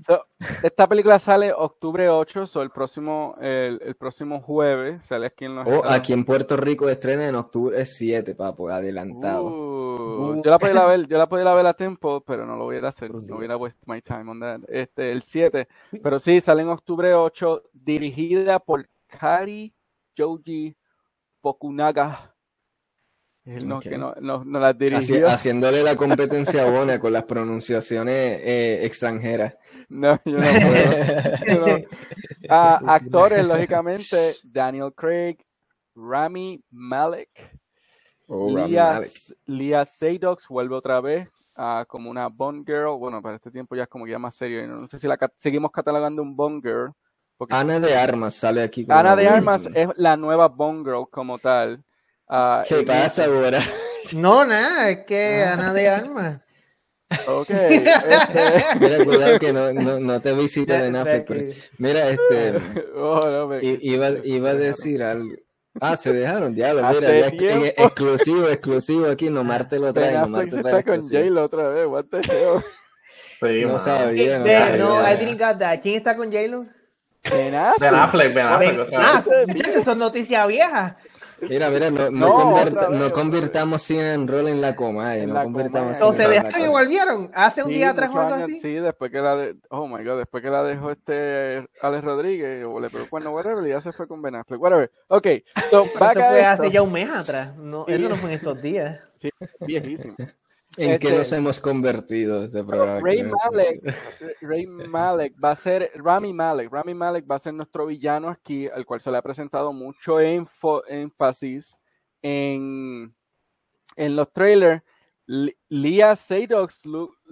So, 0.01 0.25
esta 0.63 0.87
película 0.87 1.19
sale 1.19 1.53
octubre 1.53 2.09
8, 2.09 2.47
so 2.47 2.61
el 2.63 2.71
próximo, 2.71 3.35
el, 3.39 3.79
el 3.83 3.95
próximo 3.95 4.41
jueves 4.41 5.05
sale 5.05 5.27
aquí 5.27 5.45
en 5.45 5.55
los 5.55 5.67
O 5.67 5.69
Estados 5.69 5.95
aquí 5.95 6.13
en 6.13 6.25
Puerto 6.25 6.57
Rico 6.57 6.89
estrena 6.89 7.27
en 7.27 7.35
octubre 7.35 7.85
7, 7.85 8.33
papo, 8.35 8.69
adelantado. 8.69 9.43
Uh, 9.45 10.41
yo 10.43 10.49
la 10.49 10.57
podía 10.57 10.85
ver, 10.85 11.07
yo 11.07 11.17
la 11.17 11.29
podía 11.29 11.53
ver 11.53 11.67
a 11.67 11.73
tiempo, 11.77 12.21
pero 12.21 12.45
no 12.45 12.57
lo 12.57 12.65
voy 12.65 12.75
a 12.75 12.79
ir 12.79 12.85
a 12.85 12.89
hacer. 12.89 13.13
No 13.13 13.35
voy 13.35 13.45
a 13.49 13.55
waste 13.57 13.79
my 13.85 14.01
time 14.01 14.29
on 14.29 14.39
that. 14.41 14.59
Este, 14.67 15.11
el 15.11 15.21
7. 15.21 15.67
Pero 16.03 16.19
sí, 16.19 16.41
sale 16.41 16.63
en 16.63 16.69
octubre 16.69 17.13
8, 17.13 17.63
dirigida 17.71 18.59
por 18.59 18.89
Kari 19.07 19.73
Joji 20.17 20.75
el 23.45 23.65
no, 23.65 23.79
que 23.79 23.97
no, 23.97 24.13
no, 24.19 24.43
no 24.43 24.59
la 24.59 24.73
Haci- 24.73 24.77
dirigió. 24.77 25.29
haciéndole 25.29 25.81
la 25.81 25.95
competencia 25.95 26.63
a 26.63 26.69
Bona 26.69 26.99
con 26.99 27.13
las 27.13 27.23
pronunciaciones 27.23 28.41
eh, 28.43 28.79
extranjeras. 28.83 29.55
No, 29.87 30.19
yo 30.25 30.33
no 30.33 30.41
puedo. 30.41 31.77
Yo. 31.81 31.87
Ah, 32.49 32.81
actores, 32.87 33.45
lógicamente, 33.45 34.35
Daniel 34.43 34.91
Craig, 34.93 35.37
Rami 35.95 36.61
Malek, 36.71 37.29
Oh, 38.29 38.53
Rami 38.53 38.73
Malek. 38.75 39.07
Seydoux 39.85 40.45
vuelve 40.49 40.75
otra 40.75 40.99
vez 40.99 41.29
ah, 41.57 41.85
como 41.87 42.09
una 42.09 42.27
Bond 42.27 42.65
Girl. 42.65 42.97
Bueno, 42.97 43.21
para 43.21 43.35
este 43.35 43.51
tiempo 43.51 43.75
ya 43.75 43.83
es 43.83 43.89
como 43.89 44.05
que 44.05 44.11
ya 44.11 44.19
más 44.19 44.35
serio. 44.35 44.65
No, 44.67 44.77
no 44.81 44.87
sé 44.87 44.97
si 44.99 45.07
la 45.07 45.17
ca- 45.17 45.31
seguimos 45.35 45.71
catalogando 45.71 46.21
un 46.21 46.35
Bond 46.35 46.63
Girl. 46.63 46.91
Porque 47.37 47.53
Ana 47.53 47.79
de 47.79 47.95
Armas 47.95 48.33
sale 48.35 48.61
aquí. 48.63 48.85
como 48.85 48.97
Ana 48.97 49.15
de. 49.15 49.27
Armas 49.27 49.67
es 49.73 49.89
la 49.95 50.15
nueva 50.17 50.47
Bond 50.47 50.85
Girl 50.85 51.05
como 51.11 51.37
tal. 51.37 51.83
Ah, 52.27 52.63
¿Qué 52.67 52.83
pasa 52.83 53.25
ahora? 53.25 53.59
No, 54.15 54.45
nada, 54.45 54.89
es 54.89 55.05
que 55.05 55.43
Ana 55.43 55.73
de 55.73 55.89
Armas. 55.89 56.41
Ok. 57.27 57.49
este- 57.49 57.89
Mira, 58.79 59.03
cuidado 59.05 59.39
que 59.39 59.53
no, 59.53 59.71
no, 59.73 59.99
no 59.99 60.19
te 60.21 60.33
visite 60.33 60.73
Ya- 60.73 60.81
de 60.83 60.91
ya 60.91 61.03
Netflix. 61.03 61.53
que- 61.55 61.69
pero- 61.69 61.75
Mira, 61.77 62.09
este, 62.09 62.57
oh, 62.95 63.29
no, 63.29 63.47
me- 63.47 63.59
i- 63.63 63.79
iba, 63.81 64.09
iba 64.23 64.49
a 64.49 64.55
decir 64.55 65.03
algo. 65.03 65.35
Ah, 65.81 65.95
se 65.95 66.13
dejaron, 66.13 66.53
diablo, 66.53 66.85
Hace 66.85 66.99
mira, 66.99 67.11
ya 67.19 67.27
en- 67.27 67.65
exclusivo, 67.77 68.47
exclusivo 68.47 69.07
aquí, 69.09 69.29
no 69.29 69.43
Marte 69.43 69.79
lo 69.79 69.93
trae, 69.93 70.11
Ben 70.11 70.21
no 70.21 70.27
Marte 70.27 70.47
Affleck 70.55 70.61
trae 70.63 70.79
está 70.79 70.91
con. 70.91 71.01
J-Lo 71.01 71.43
otra 71.43 71.69
vez. 71.69 71.87
What 71.87 72.05
the 72.11 72.17
hell? 72.17 72.61
Sí, 73.39 73.61
No 73.61 73.67
mano. 73.67 73.79
sabía, 73.79 74.39
no 74.39 74.45
Eh, 74.47 74.53
sabía. 74.59 74.77
no, 74.83 75.11
I 75.11 75.15
didn't 75.15 75.39
got 75.39 75.59
that. 75.59 75.79
¿Quién 75.79 75.95
está 75.95 76.15
con 76.15 76.31
J-Lo? 76.31 76.65
Ben 77.29 77.53
Affleck. 77.53 77.79
Ben 77.79 77.95
Affleck, 77.95 78.33
Ben 78.33 78.47
Affleck 78.47 78.71
Ben- 78.71 78.79
otra 78.79 78.99
Ah, 78.99 79.21
vez. 79.23 79.47
muchachos, 79.47 79.83
son 79.83 79.99
noticias 79.99 80.47
viejas. 80.47 80.95
Mira, 81.41 81.69
mira, 81.69 81.89
no, 81.91 82.09
no, 82.09 82.27
No, 82.27 82.55
vez, 82.65 82.73
no 82.89 83.11
convirtamos 83.11 83.81
sin 83.81 83.99
enroll 83.99 84.47
en 84.47 84.59
la 84.61 84.75
coma. 84.75 85.15
eh, 85.15 85.21
En 85.23 85.29
no 85.29 85.35
la 85.35 85.43
convirtamos 85.43 85.97
coma, 85.97 86.09
O 86.09 86.13
se 86.13 86.21
sin 86.23 86.29
dejaron 86.31 86.51
y 86.59 86.63
en 86.63 86.67
coma. 86.69 86.79
volvieron. 86.81 87.31
Hace 87.33 87.61
un 87.63 87.69
Sí, 87.69 87.75
día 87.75 87.89
atrás 87.91 88.09
o 88.13 88.19
algo 88.19 88.33
años, 88.35 88.47
así. 88.49 88.59
Sí, 88.59 88.73
después 88.73 89.11
que 89.11 89.19
la 89.21 89.35
de, 89.35 89.55
oh 89.69 89.87
my 89.87 90.03
god, 90.03 90.17
después 90.17 90.41
que 90.43 90.49
la 90.49 90.63
dejó 90.63 90.91
este 90.91 91.67
Alex 91.81 92.03
Rodríguez, 92.03 92.65
o 92.65 92.79
le 92.79 92.89
pegó 92.89 93.07
cuerno, 93.09 93.31
whatever, 93.31 93.65
y 93.65 93.69
ya 93.69 93.81
se 93.81 93.91
fue 93.91 94.07
con 94.07 94.21
Ben 94.21 94.35
Affleck, 94.35 94.61
whatever. 94.61 94.91
Ok, 95.07 95.27
so, 95.69 95.83
eso 95.85 96.03
a 96.03 96.09
fue 96.13 96.39
esto. 96.39 96.49
hace 96.51 96.71
ya 96.71 96.81
un 96.81 96.91
mes 96.91 97.09
atrás. 97.09 97.55
No, 97.55 97.85
Sí. 97.87 97.93
Eso 97.93 98.09
no 98.09 98.15
fue 98.17 98.29
en 98.31 98.35
estos 98.35 98.61
días. 98.61 98.99
Sí, 99.15 99.29
viejísimo. 99.61 100.15
¿En 100.77 100.99
qué 100.99 101.07
Este- 101.07 101.17
nos 101.17 101.31
hemos 101.33 101.59
convertido 101.59 102.43
este 102.43 102.63
programa? 102.63 102.99
Ray 103.01 103.23
Malek, 103.23 103.95
Ray 104.41 104.65
Malek 104.89 105.33
va 105.43 105.51
a 105.51 105.55
ser, 105.55 105.91
Rami 105.95 106.33
Malek, 106.33 106.71
Rami 106.71 106.93
Malek 106.93 107.29
va 107.29 107.35
a 107.35 107.39
ser 107.39 107.53
nuestro 107.53 107.87
villano 107.87 108.29
aquí, 108.29 108.67
al 108.67 108.85
cual 108.85 109.01
se 109.01 109.09
le 109.11 109.17
ha 109.17 109.21
presentado 109.21 109.73
mucho 109.73 110.19
enfo- 110.21 110.83
énfasis 110.87 111.75
en, 112.21 113.13
en 113.95 114.15
los 114.15 114.31
trailers. 114.31 114.83
Li- 115.25 115.57
Lia 115.69 116.15
Seydoux 116.15 116.67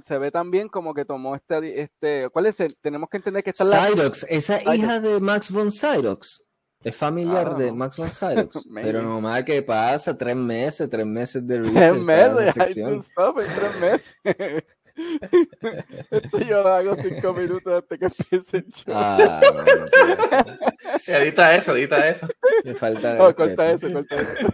se 0.04 0.18
ve 0.18 0.30
también 0.32 0.68
como 0.68 0.94
que 0.94 1.06
tomó 1.06 1.34
este, 1.36 1.82
este, 1.82 2.30
¿cuál 2.30 2.48
es 2.48 2.60
el? 2.60 2.76
Tenemos 2.78 3.10
que 3.10 3.18
entender 3.18 3.42
que 3.44 3.52
esta 3.52 3.64
es 3.64 3.70
la, 3.70 4.12
esa 4.30 4.76
hija 4.76 5.00
de 5.00 5.20
Max 5.22 5.50
von 5.52 5.72
Sydox. 5.72 6.44
Es 6.86 6.96
familiar 6.96 7.50
Ah, 7.52 7.58
de 7.58 7.68
no. 7.72 7.76
Max 7.78 7.98
von 7.98 8.10
Sydox. 8.12 8.68
Pero 8.74 9.02
nomás 9.02 9.44
que 9.44 9.62
pasa 9.64 10.16
tres 10.16 10.36
meses, 10.36 10.88
tres 10.88 11.06
meses 11.06 11.46
de 11.46 11.58
tres 11.60 11.74
research 11.74 11.98
la 11.98 12.04
meses, 12.04 12.76
to 12.76 13.00
stop 13.02 13.40
en 13.40 13.46
tres 13.56 13.80
meses. 13.82 14.64
Esto 16.12 16.38
yo 16.40 16.62
lo 16.64 16.70
hago 16.74 16.96
cinco 16.96 17.34
minutos 17.34 17.74
antes 17.74 18.00
que 18.00 18.06
empiece 18.06 18.58
el 18.58 18.68
show. 18.72 18.94
Ah, 18.96 19.42
no, 19.44 19.52
no 19.52 19.64
puede 19.90 21.00
ser. 21.00 21.22
Edita 21.24 21.56
eso, 21.56 21.76
edita 21.76 22.08
eso. 22.08 22.28
Qué 22.64 22.76
falta 22.76 23.16
respeto. 23.18 23.36
corta 23.36 23.72
eso, 23.72 23.92
corta 23.94 24.16
eso. 24.16 24.48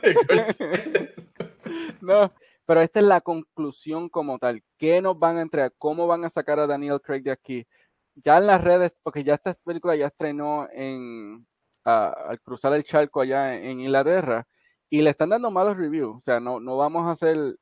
No, 2.02 2.34
pero 2.66 2.82
esta 2.82 3.00
es 3.02 3.06
la 3.06 3.22
conclusión 3.22 4.10
como 4.10 4.40
tal. 4.40 4.64
¿Qué 4.78 5.02
nos 5.02 5.20
van 5.20 5.38
a 5.38 5.42
entregar? 5.42 5.74
¿Cómo 5.78 6.08
van 6.08 6.26
a 6.26 6.30
sacar 6.30 6.60
a 6.60 6.68
Daniel 6.68 7.02
Craig 7.02 7.22
de 7.24 7.32
aquí? 7.32 7.68
Ya 8.16 8.38
en 8.38 8.48
las 8.48 8.64
redes, 8.64 8.96
porque 9.04 9.24
ya 9.24 9.36
esta 9.36 9.54
película 9.64 9.96
ya 9.96 10.08
estrenó 10.08 10.68
en 10.74 11.46
a- 11.86 12.10
al 12.30 12.40
cruzar 12.42 12.74
el 12.74 12.84
charco 12.84 13.22
allá 13.22 13.56
en, 13.56 13.66
en 13.66 13.80
Inglaterra 13.82 14.46
y 14.90 15.02
le 15.02 15.12
están 15.12 15.30
dando 15.30 15.52
malos 15.52 15.78
reviews. 15.78 16.18
O 16.18 16.22
sea, 16.24 16.40
no, 16.40 16.60
no 16.60 16.78
vamos 16.78 17.08
a 17.10 17.16
ser 17.16 17.56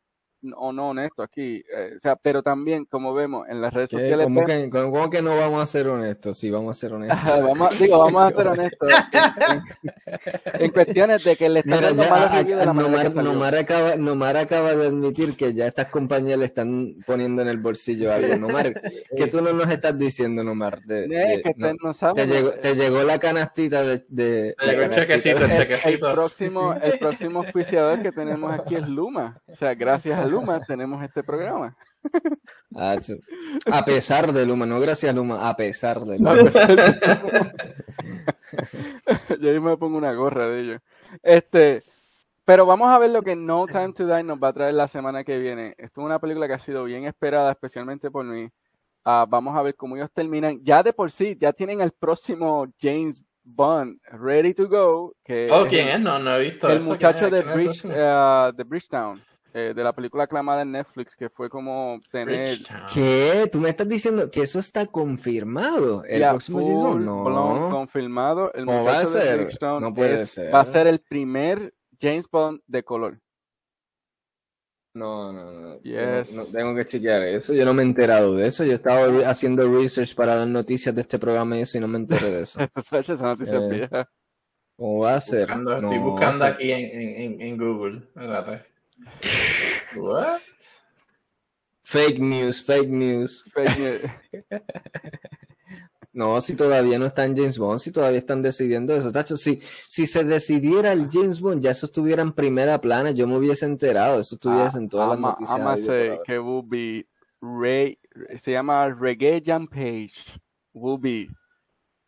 o 0.56 0.72
no 0.72 0.90
honesto 0.90 1.22
aquí. 1.24 1.64
eh, 1.76 1.94
o 1.96 2.00
sea, 2.00 2.16
pero 2.16 2.42
también, 2.44 2.86
como 2.86 3.14
vemos 3.14 3.48
en 3.50 3.62
las 3.62 3.74
redes 3.74 3.90
sociales, 3.92 4.26
¿Cómo 4.26 4.42
vemos- 4.46 4.64
que, 4.64 4.70
cómo- 4.70 5.10
que 5.10 5.22
no 5.22 5.36
vamos 5.38 5.62
a 5.64 5.66
ser 5.66 5.88
honestos? 5.88 6.38
Sí, 6.38 6.50
vamos 6.50 6.78
a 6.78 6.80
ser 6.80 6.94
honestos. 6.94 7.44
Vamos, 7.44 7.72
a- 7.72 7.76
digo, 7.76 8.00
vamos 8.00 8.24
a 8.24 8.32
ser 8.32 8.48
honestos 8.48 8.90
en, 8.90 9.52
en- 10.56 10.62
en 10.66 10.72
cuestiones 10.72 11.24
de 11.24 11.36
que 11.36 11.50
le 11.50 11.60
están 11.60 11.82
dando 11.82 12.04
que 12.04 12.56
Nomar. 12.66 13.16
Nomar 13.16 13.56
acaba, 13.56 13.96
Nomar 13.96 14.38
acaba 14.38 14.74
de 14.76 14.88
admitir 14.88 15.36
que 15.36 15.54
ya 15.54 15.68
estas 15.68 15.88
compañías 15.88 16.40
le 16.40 16.46
están 16.46 16.96
poniendo 17.06 17.42
en 17.42 17.48
el 17.48 17.58
bolsillo 17.58 18.12
algo. 18.14 18.36
Nomar, 18.38 18.74
¿qué 19.16 19.28
tú 19.28 19.42
no 19.42 19.54
nos 19.54 19.70
estás 19.70 19.98
diciendo, 19.98 20.44
Nomar? 20.44 20.82
De- 20.84 21.08
de- 21.08 21.42
que 21.44 21.54
no, 21.58 21.68
te- 21.68 21.76
no 22.08 22.14
te, 22.14 22.28
llegó, 22.28 22.50
eh, 22.50 22.60
te 22.62 22.76
llegó 22.76 23.04
la 23.04 23.20
canastita 23.20 23.82
de... 23.84 24.06
de 24.08 24.56
Te 24.58 24.66
llegó 24.66 24.82
la 24.82 24.86
el 24.86 24.90
canastita 24.90 25.02
chequecito, 25.02 25.40
de- 25.40 25.46
el 25.46 25.52
el, 25.52 25.62
el 25.62 25.68
chequecito. 25.78 26.14
próximo, 26.14 26.74
el 26.74 27.00
próximo 27.00 27.40
auspiciador 27.44 28.02
que 28.02 28.12
tenemos 28.12 28.52
aquí 28.54 28.76
es 28.76 28.88
Luma. 28.88 29.42
O 29.48 29.56
sea, 29.56 29.74
gracias 29.76 30.20
a 30.20 30.28
Luma 30.30 30.62
tenemos 30.66 31.04
este 31.04 31.24
programa. 31.24 31.76
Acho. 32.76 33.14
A 33.72 33.84
pesar 33.84 34.32
de 34.32 34.46
Luma, 34.46 34.66
no 34.66 34.80
gracias 34.80 35.12
a 35.12 35.16
Luma, 35.16 35.50
a 35.50 35.56
pesar 35.56 36.00
de 36.06 36.18
Luma. 36.18 36.34
Yo 39.40 39.50
ahí 39.52 39.60
me 39.60 39.78
pongo 39.78 39.98
una 39.98 40.14
gorra 40.14 40.48
de 40.50 40.62
ellos. 40.62 40.82
Este, 41.24 41.84
pero 42.46 42.66
vamos 42.66 42.90
a 42.90 42.98
ver 43.00 43.12
lo 43.12 43.22
que 43.22 43.36
No 43.36 43.66
Time 43.68 43.94
to 43.94 44.06
Die 44.08 44.24
nos 44.24 44.40
va 44.40 44.50
a 44.50 44.54
traer 44.54 44.74
la 44.74 44.88
semana 44.88 45.24
que 45.24 45.38
viene. 45.40 45.76
Esto 45.78 46.02
es 46.02 46.06
una 46.06 46.20
película 46.20 46.48
que 46.48 46.54
ha 46.54 46.60
sido 46.60 46.84
bien 46.84 47.06
esperada, 47.06 47.52
especialmente 47.52 48.12
por 48.12 48.26
mí. 48.26 48.50
Ah, 49.06 49.26
vamos 49.28 49.56
a 49.58 49.62
ver 49.62 49.76
cómo 49.76 49.96
ellos 49.96 50.12
terminan. 50.12 50.60
Ya 50.64 50.84
de 50.84 50.94
por 50.94 51.12
sí, 51.12 51.36
ya 51.40 51.54
tienen 51.54 51.82
el 51.82 51.92
próximo 51.92 52.68
James 52.80 53.24
Bond 53.44 54.00
ready 54.12 54.54
to 54.54 54.68
go. 54.68 55.14
Que 55.24 55.48
Oh, 55.52 55.64
es 55.64 55.70
¿quién 55.70 55.88
el- 55.88 55.94
es? 55.96 56.00
No, 56.02 56.20
no 56.20 56.36
he 56.36 56.44
visto 56.52 56.70
el 56.70 56.78
eso. 56.78 56.90
muchacho 56.90 57.30
¿Quién 57.30 57.46
de 57.46 57.54
Bridge, 57.54 57.86
eh, 57.86 58.52
de 58.56 58.64
Bridgetown, 58.64 59.24
eh, 59.54 59.74
de 59.76 59.84
la 59.84 59.94
película 59.94 60.24
aclamada 60.26 60.62
en 60.62 60.72
Netflix, 60.72 61.16
que 61.16 61.30
fue 61.30 61.50
como 61.50 62.00
tener. 62.12 62.58
¿Qué? 62.94 63.50
¿Tú 63.52 63.60
me 63.60 63.70
estás 63.70 63.88
diciendo 63.88 64.30
que 64.30 64.42
eso 64.42 64.60
está 64.60 64.86
confirmado? 64.86 66.04
¿El 66.06 66.20
ya 66.20 66.30
próximo 66.32 66.60
blown, 66.60 67.06
No. 67.06 67.70
confirmado. 67.72 68.54
El 68.54 68.66
¿Cómo 68.66 68.84
va 68.84 69.00
a 69.00 69.06
ser? 69.06 69.46
Bridgetown 69.46 69.82
No 69.82 69.94
puede 69.94 70.22
es- 70.22 70.32
ser. 70.32 70.54
va 70.54 70.60
a 70.62 70.66
ser 70.66 70.88
el 70.88 71.00
primer 71.00 71.74
James 72.02 72.28
Bond 72.30 72.62
de 72.68 72.84
color. 72.84 73.20
No, 74.94 75.32
no, 75.32 75.52
no. 75.52 75.80
Yes. 75.82 76.34
No, 76.34 76.44
tengo 76.52 76.76
que 76.76 76.86
chequear 76.86 77.22
eso. 77.24 77.54
Yo 77.54 77.64
no 77.64 77.74
me 77.74 77.84
he 77.84 77.86
enterado 77.86 78.36
de 78.36 78.48
eso. 78.48 78.64
Yo 78.66 78.74
estaba 78.74 79.08
re- 79.08 79.26
haciendo 79.26 79.72
research 79.72 80.16
para 80.16 80.36
las 80.36 80.48
noticias 80.48 80.94
de 80.96 81.02
este 81.02 81.20
programa 81.20 81.58
y 81.58 81.62
eso 81.62 81.78
y 81.78 81.82
no 81.82 81.88
me 81.88 81.98
enteré 82.00 82.32
de 82.32 82.42
eso. 82.42 82.60
Esa 82.92 83.24
noticia 83.28 83.58
Eh. 83.72 84.06
¿Cómo 84.76 85.00
va 85.00 85.16
a 85.16 85.20
ser? 85.22 85.42
Buscando- 85.42 85.82
No, 85.82 85.92
estoy 85.92 86.04
buscando 86.10 86.46
aquí 86.46 86.72
en, 86.72 86.80
en, 87.02 87.22
en, 87.34 87.42
en 87.42 87.58
Google. 87.58 87.98
Espérate. 88.16 88.66
What? 89.96 90.42
Fake 91.84 92.20
news, 92.20 92.62
fake 92.62 92.90
news. 92.90 93.44
Fake 93.54 93.78
news. 93.80 94.02
No, 96.12 96.42
si 96.42 96.56
todavía 96.56 96.98
no 96.98 97.06
está 97.06 97.24
en 97.24 97.34
James 97.34 97.58
Bond, 97.58 97.80
si 97.80 97.92
todavía 97.92 98.20
están 98.20 98.42
decidiendo 98.42 98.94
eso, 98.94 99.12
tacho, 99.12 99.38
si, 99.38 99.62
si 99.88 100.08
se 100.08 100.24
decidiera 100.24 100.92
el 100.92 101.08
James 101.10 101.40
Bond, 101.40 101.62
ya 101.62 101.72
eso 101.72 101.86
estuviera 101.86 102.22
en 102.24 102.34
primera 102.34 102.82
plana, 102.82 103.12
yo 103.12 103.28
me 103.28 103.38
hubiese 103.38 103.66
enterado, 103.66 104.20
eso 104.20 104.36
estuviese 104.36 104.80
en 104.80 104.90
todas 104.90 105.10
las 105.10 105.20
noticias. 105.20 105.58
ama 105.58 105.74
habidas 105.74 105.88
por 105.88 105.96
say 105.96 106.08
haber. 106.08 106.22
que 106.26 106.40
will 106.40 106.66
be 106.68 107.08
Ray, 107.42 108.00
se 108.36 108.52
llama 108.52 108.90
Reggae 108.90 109.42
Jam 109.46 109.68
Page. 109.68 110.14
Will 110.74 111.00
be 111.00 111.30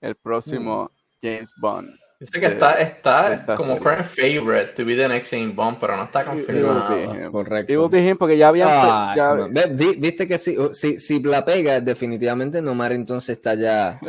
el 0.01 0.15
próximo 0.15 0.91
James 1.21 1.53
Bond. 1.61 1.89
Dice 2.21 2.39
que 2.39 2.45
está, 2.45 2.79
está 2.81 3.55
como 3.55 3.73
serie. 3.73 3.83
current 3.83 4.05
favorite 4.05 4.73
to 4.75 4.85
be 4.85 4.95
the 4.95 5.07
next 5.07 5.31
James 5.31 5.55
Bond, 5.55 5.77
pero 5.79 5.97
no 5.97 6.03
está 6.03 6.23
confirmado. 6.23 6.95
him. 7.01 7.31
Correcto. 7.31 7.89
Be 7.89 8.07
him 8.07 8.15
porque 8.17 8.37
ya 8.37 8.49
habían. 8.49 8.67
Ah, 8.71 9.13
ya- 9.15 9.67
Viste 9.97 10.27
que 10.27 10.37
si, 10.37 10.55
si, 10.71 10.99
si 10.99 11.19
la 11.23 11.43
pega, 11.43 11.81
definitivamente 11.81 12.61
Nomar 12.61 12.91
entonces 12.93 13.29
está 13.37 13.55
ya 13.55 13.99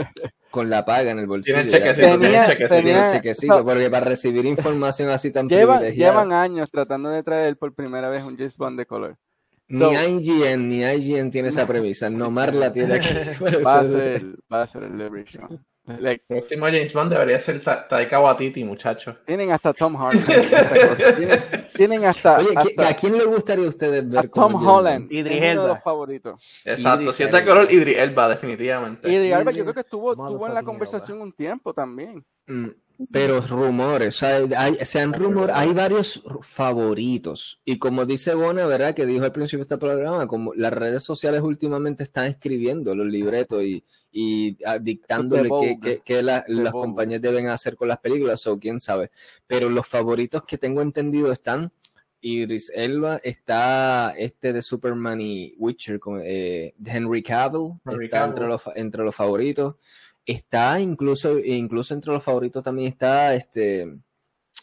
con 0.51 0.69
la 0.69 0.85
paga 0.85 1.11
en 1.13 1.21
el 1.21 1.27
bolsillo. 1.27 1.57
Tiene 1.57 1.71
ya 1.71 1.79
chequecito, 1.79 2.19
Tenía- 2.21 2.45
chequecito. 2.47 2.75
tiene 2.83 2.91
tenía- 3.01 3.07
chequecito, 3.13 3.65
porque 3.65 3.89
para 3.89 4.05
recibir 4.05 4.45
información 4.45 5.09
así 5.09 5.33
tan 5.33 5.49
privilegiada, 5.49 5.91
llevan 5.95 6.33
años 6.33 6.71
tratando 6.71 7.09
de 7.09 7.23
traer 7.23 7.57
por 7.57 7.73
primera 7.75 8.11
vez 8.11 8.23
un 8.25 8.37
James 8.37 8.59
Bond 8.59 8.79
de 8.79 8.85
color. 8.85 9.17
ni 9.69 9.87
IGN 9.95 10.69
ni 10.69 10.83
IGN 10.85 11.31
tiene 11.31 11.49
esa 11.49 11.67
premisa, 11.67 12.11
Nomar 12.11 12.55
la 12.55 12.71
tiene 12.71 12.97
aquí. 12.97 13.09
va 13.67 13.79
a 13.81 13.85
ser, 13.87 14.23
va 14.53 14.63
a 14.63 14.67
ser 14.67 14.83
el 14.83 14.99
leverage. 14.99 15.39
¿no? 15.39 15.49
El 16.01 16.21
próximo 16.21 16.67
James 16.67 16.93
Bond 16.93 17.13
debería 17.13 17.39
ser 17.39 17.61
Ta- 17.61 17.87
Taika 17.89 18.21
Waititi, 18.21 18.65
muchacho. 18.65 19.17
tienen 19.27 19.51
hasta 19.53 19.73
Tom 19.73 19.97
Hardy. 19.97 20.19
tienen, 21.17 21.41
tienen 21.75 22.05
hasta, 22.05 22.39
Oye, 22.39 22.49
¿qui- 22.51 22.57
hasta 22.71 22.89
¿a 22.89 22.95
quién 22.95 23.19
le 23.19 23.25
gustaría 23.25 23.65
a 23.65 23.69
ustedes 23.69 24.09
ver 24.09 24.29
Tom 24.29 24.55
Holland. 24.55 25.11
Idris 25.13 25.33
es 25.33 25.39
uno 25.39 25.47
de 25.47 25.51
Elba. 25.53 25.67
los 25.69 25.83
favoritos. 25.83 26.63
Exacto, 26.65 27.03
Idris 27.03 27.15
si 27.17 27.23
es 27.25 27.33
de 27.33 27.39
Elba. 27.39 27.51
color, 27.55 27.73
Idris 27.73 27.99
Elba, 27.99 28.29
definitivamente. 28.29 29.09
Idris 29.13 29.57
yo 29.57 29.63
creo 29.65 29.75
que 29.75 29.81
estuvo, 29.81 30.13
estuvo 30.13 30.47
en 30.47 30.55
la 30.55 30.63
conversación 30.63 31.21
un 31.21 31.33
tiempo 31.33 31.73
también. 31.75 32.25
Mm, 32.47 32.69
Pero 33.11 33.41
rumores, 33.41 34.17
o 34.17 34.19
sea, 34.19 34.41
hay, 34.57 34.77
se 34.85 35.01
han 35.01 35.13
rumor, 35.13 35.51
hay 35.53 35.73
varios 35.73 36.23
favoritos. 36.43 37.61
Y 37.65 37.79
como 37.79 38.05
dice 38.07 38.35
Bona, 38.35 38.67
¿verdad? 38.67 38.95
Que 38.95 39.07
dijo 39.07 39.25
al 39.25 39.33
principio 39.33 39.59
de 39.65 39.75
este 39.75 39.79
programa, 39.79 40.27
como 40.27 40.55
las 40.55 40.73
redes 40.73 41.03
sociales 41.03 41.41
últimamente 41.43 42.03
están 42.03 42.27
escribiendo 42.27 42.95
los 42.95 43.07
libretos 43.07 43.63
y, 43.65 43.85
y 44.13 44.57
ah, 44.65 44.79
dictándole 44.79 45.43
qué, 45.45 45.49
Vogue. 45.49 45.79
qué- 45.83 46.03
qué 46.05 46.23
la- 46.23 46.45
De 46.47 46.55
las 46.55 46.73
compañías 46.73 47.21
deben 47.21 47.49
hacer 47.49 47.77
con 47.77 47.89
las 47.89 47.99
películas, 47.99 48.47
o 48.47 48.59
quién 48.59 48.79
sabe. 48.81 49.11
Pero 49.47 49.69
los 49.69 49.87
favoritos 49.87 50.45
que 50.45 50.59
tengo 50.59 50.81
entendido 50.83 51.33
están 51.33 51.73
Idris 52.25 52.71
Elba, 52.75 53.17
está 53.25 54.15
este 54.17 54.53
de 54.53 54.63
Superman 54.63 55.21
y 55.21 55.55
Witcher, 55.59 55.99
con, 55.99 56.21
eh, 56.25 56.73
Henry 56.85 57.21
Cavill, 57.23 57.73
Henry 57.85 58.05
está 58.05 58.25
entre 58.27 58.47
los, 58.47 58.63
entre 58.77 59.03
los 59.03 59.15
favoritos. 59.17 59.75
Está 60.27 60.79
incluso, 60.81 61.39
incluso 61.39 61.95
entre 61.95 62.13
los 62.13 62.23
favoritos 62.23 62.63
también 62.63 62.89
está 62.89 63.35
este 63.35 63.93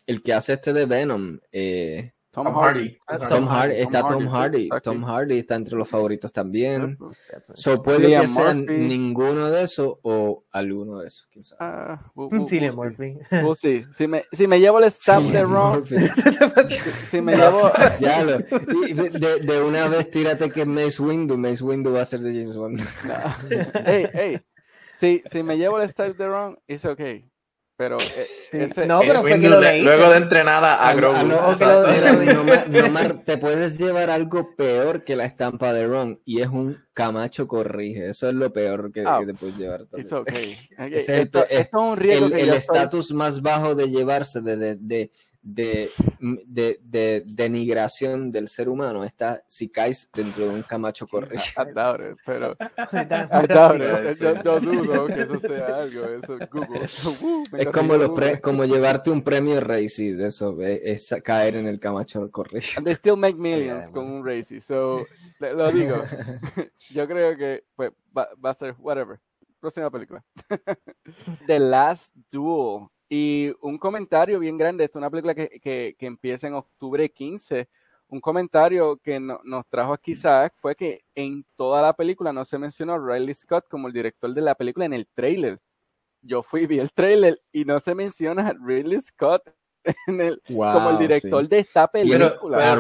el 0.08 0.22
que 0.24 0.34
hace 0.34 0.54
este 0.54 0.74
de 0.74 0.86
Venom, 0.86 1.38
eh, 1.52 2.14
Tom, 2.32 2.46
Tom 2.46 2.56
Hardy. 2.56 2.98
Hardy. 3.08 3.28
Tom 3.28 3.48
Hardy, 3.48 3.76
está 3.76 4.02
Tom 4.02 4.28
Hardy, 4.28 4.64
sí. 4.64 4.70
Tom 4.84 5.04
Hardy 5.04 5.38
está 5.40 5.56
entre 5.56 5.76
los 5.76 5.90
favoritos 5.90 6.32
también. 6.32 6.98
So 7.54 7.82
puede 7.82 7.98
Cillian 8.06 8.22
que 8.22 8.28
sean 8.28 8.60
Murphy. 8.60 8.78
ninguno 8.78 9.50
de 9.50 9.64
esos 9.64 9.94
o 10.04 10.44
alguno 10.52 11.00
de 11.00 11.08
esos, 11.08 11.28
quién 11.32 11.44
sabe. 11.44 11.60
Ah, 11.62 12.12
Cillian. 12.48 12.76
Murphy. 12.76 13.18
See. 13.56 13.86
Si 13.92 14.08
me, 14.08 14.26
si 14.32 14.48
me 14.48 14.60
llevo 14.60 14.80
el 14.80 14.86
stamp 14.92 15.32
de 15.32 15.44
Ron, 15.44 15.84
si 17.10 17.20
me 17.22 17.36
llevo, 17.36 17.72
Ya 18.00 18.24
lo, 18.24 18.38
y 18.88 18.94
de, 18.94 19.10
de- 19.10 19.40
de 19.42 19.62
una 19.64 19.88
vez 19.88 20.10
tírate 20.10 20.50
que 20.52 20.66
Mace 20.66 21.02
Windu, 21.02 21.38
Mace 21.38 21.64
Windu 21.64 21.92
va 21.94 22.02
a 22.02 22.06
ser 22.06 22.22
de 22.22 22.32
James 22.32 22.56
Bond. 22.56 22.80
No. 22.80 23.16
Hey, 23.86 24.08
hey. 24.14 24.42
Si, 25.00 25.24
si 25.26 25.44
me 25.44 25.58
llevo 25.58 25.80
el 25.80 25.90
style 25.90 26.14
de 26.14 26.28
Ron, 26.28 26.60
it's 26.68 26.86
okay. 26.86 27.30
Pero 27.80 27.98
eh, 27.98 28.28
ese, 28.52 28.86
no, 28.86 29.00
pero 29.00 29.22
fue 29.22 29.40
que 29.40 29.48
lo 29.48 29.62
luego 29.62 30.10
de 30.10 30.18
entrenada 30.18 30.86
a 30.86 30.94
Grogu. 30.94 31.26
no, 31.28 31.56
te 33.24 33.38
puedes 33.38 33.78
llevar 33.78 34.10
algo 34.10 34.54
peor 34.58 35.06
que 35.06 35.16
la 35.16 35.24
estampa 35.24 35.72
de 35.72 35.88
Ron 35.88 36.20
y 36.26 36.42
es 36.42 36.50
un 36.50 36.78
Camacho 36.92 37.48
corrige. 37.48 38.10
Eso 38.10 38.28
es 38.28 38.36
lo 38.36 38.52
peor 38.52 38.92
que, 38.92 39.06
oh, 39.06 39.26
te 39.26 39.34
puedes 39.34 39.56
llevar. 39.56 39.88
Es 39.98 40.12
okay. 40.12 40.58
es 40.78 41.08
el 41.08 42.50
estatus 42.50 43.14
más 43.14 43.42
bajo 43.42 43.76
de 43.76 43.90
llevarse 43.90 44.42
de, 44.42 44.58
de 44.58 44.76
de, 44.76 45.12
de, 45.42 45.90
de, 46.20 47.24
denigración 47.26 48.32
del 48.32 48.48
ser 48.48 48.68
humano 48.68 49.04
está 49.04 49.44
si 49.48 49.70
caes 49.70 50.10
dentro 50.14 50.46
de 50.48 50.56
un 50.56 50.64
camacho 50.64 51.08
corrido. 51.08 51.42
pero 52.26 52.56
yo, 54.44 54.60
dudo 54.60 55.06
que 55.08 55.22
eso 55.22 55.40
sea 55.40 55.78
algo, 55.78 56.06
eso 56.06 56.38
Google. 56.52 56.80
Uh, 57.22 57.44
es 57.58 57.68
como, 57.68 57.96
los 57.96 58.12
como 58.42 58.66
llevarte 58.66 59.12
un 59.12 59.24
premio 59.24 59.60
Racy, 59.62 60.16
eso 60.20 60.62
es, 60.62 61.14
caer 61.24 61.56
en 61.56 61.68
el 61.68 61.80
camacho 61.80 62.30
corrido. 62.32 62.84
they 62.84 62.94
still 62.94 63.16
make 63.16 63.38
millions 63.38 63.90
con 63.92 64.06
un 64.06 64.26
Racy, 64.26 64.60
so 64.60 65.06
lo 65.40 65.72
digo. 65.72 66.04
yo 66.90 67.08
creo 67.08 67.38
que 67.38 67.64
pues, 67.76 67.92
va, 68.16 68.30
va 68.44 68.50
a 68.52 68.54
ser 68.54 68.76
whatever. 68.80 69.20
Próxima 69.60 69.92
película. 69.92 70.24
The 71.46 71.60
Last 71.60 72.16
Duel 72.32 72.88
y 73.10 73.52
un 73.62 73.80
comentario 73.80 74.40
bien 74.40 74.58
grande, 74.58 74.84
esta 74.84 75.00
es 75.00 75.02
una 75.02 75.10
película 75.10 75.34
que, 75.34 75.60
que, 75.60 75.96
que 75.98 76.06
empieza 76.06 76.48
en 76.48 76.54
octubre 76.54 77.10
15. 77.10 77.68
Un 78.08 78.22
comentario 78.22 78.98
que 78.98 79.20
nos 79.20 79.68
trajo 79.68 79.94
aquí 79.94 80.16
Zach 80.16 80.54
fue 80.60 80.76
que 80.76 81.04
en 81.16 81.46
toda 81.56 81.82
la 81.82 81.94
película 81.94 82.32
no 82.32 82.46
se 82.46 82.58
mencionó 82.58 82.94
a 82.94 82.98
Riley 83.00 83.34
Scott 83.34 83.68
como 83.68 83.88
el 83.88 83.94
director 83.94 84.34
de 84.34 84.42
la 84.42 84.56
película 84.56 84.86
en 84.86 84.94
el 84.94 85.08
trailer. 85.08 85.60
Yo 86.22 86.44
fui, 86.44 86.66
vi 86.66 86.80
el 86.80 86.92
trailer 86.92 87.42
y 87.52 87.66
no 87.66 87.80
se 87.80 87.96
menciona 87.96 88.48
a 88.48 88.54
Riley 88.54 89.00
Scott 89.02 89.44
en 90.08 90.22
el, 90.22 90.42
como 90.48 90.90
el 90.92 90.98
director 90.98 91.48
de 91.48 91.60
esta 91.60 91.88
película. 91.88 92.76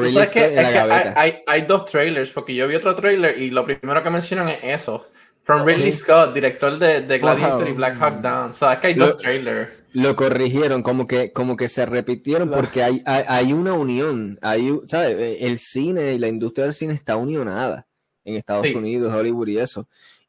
hay, 1.15 1.41
hay, 1.47 1.61
dos 1.61 1.85
trailers, 1.85 2.31
porque 2.31 2.53
yo 2.53 2.67
vi 2.67 2.75
otro 2.75 2.93
trailer 2.95 3.37
y 3.37 3.49
lo 3.51 3.65
primero 3.65 4.03
que 4.03 4.09
mencionan 4.09 4.49
es 4.49 4.59
eso. 4.63 5.05
From 5.49 5.65
Ridley 5.65 5.91
Scott, 5.91 6.35
director 6.35 6.77
de, 6.77 7.01
de 7.01 7.17
Gladiator 7.17 7.67
y 7.67 7.71
Black 7.71 7.99
Hawk 7.99 8.21
Down. 8.21 8.51
O 8.51 8.53
sea, 8.53 8.73
es 8.73 8.79
que 8.81 8.87
hay 8.87 8.93
dos 8.93 9.15
trailers. 9.15 9.71
Lo 9.93 10.15
corrigieron, 10.15 10.83
como 10.83 11.07
que, 11.07 11.33
como 11.33 11.55
que 11.55 11.69
se 11.69 11.87
repitieron 11.87 12.51
porque 12.51 12.83
hay, 12.83 13.01
hay, 13.03 13.51
una 13.51 13.73
unión. 13.73 14.37
Hay, 14.43 14.71
¿sabes? 14.85 15.17
E, 15.17 15.47
el 15.47 15.57
cine 15.57 16.13
y 16.13 16.19
la 16.19 16.27
industria 16.27 16.65
del 16.65 16.75
cine 16.75 16.93
está 16.93 17.17
unionada 17.17 17.87
en 18.25 18.35
Estados 18.35 18.71
Unidos, 18.75 19.11
Hollywood 19.11 19.47
y 19.47 19.57
eso. 19.57 19.87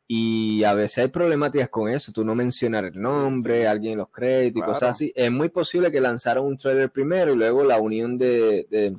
Y 0.09 0.65
a 0.65 0.73
veces 0.73 1.05
hay 1.05 1.09
problemáticas 1.09 1.69
con 1.69 1.91
eso. 1.91 2.13
Tú 2.13 2.25
no 2.25 2.35
mencionar 2.35 2.87
el 2.87 2.99
nombre, 2.99 3.69
alguien 3.69 3.93
en 3.93 3.99
los 3.99 4.09
créditos 4.09 4.63
y 4.63 4.65
cosas 4.65 4.89
así. 4.89 5.13
Es 5.15 5.31
muy 5.31 5.51
posible 5.51 5.93
que 5.93 6.01
lanzaron 6.01 6.47
un 6.47 6.57
trailer 6.57 6.89
primero 6.89 7.35
y 7.35 7.37
luego 7.37 7.63
la 7.63 7.79
unión 7.79 8.17
de, 8.17 8.67
de 8.71 8.97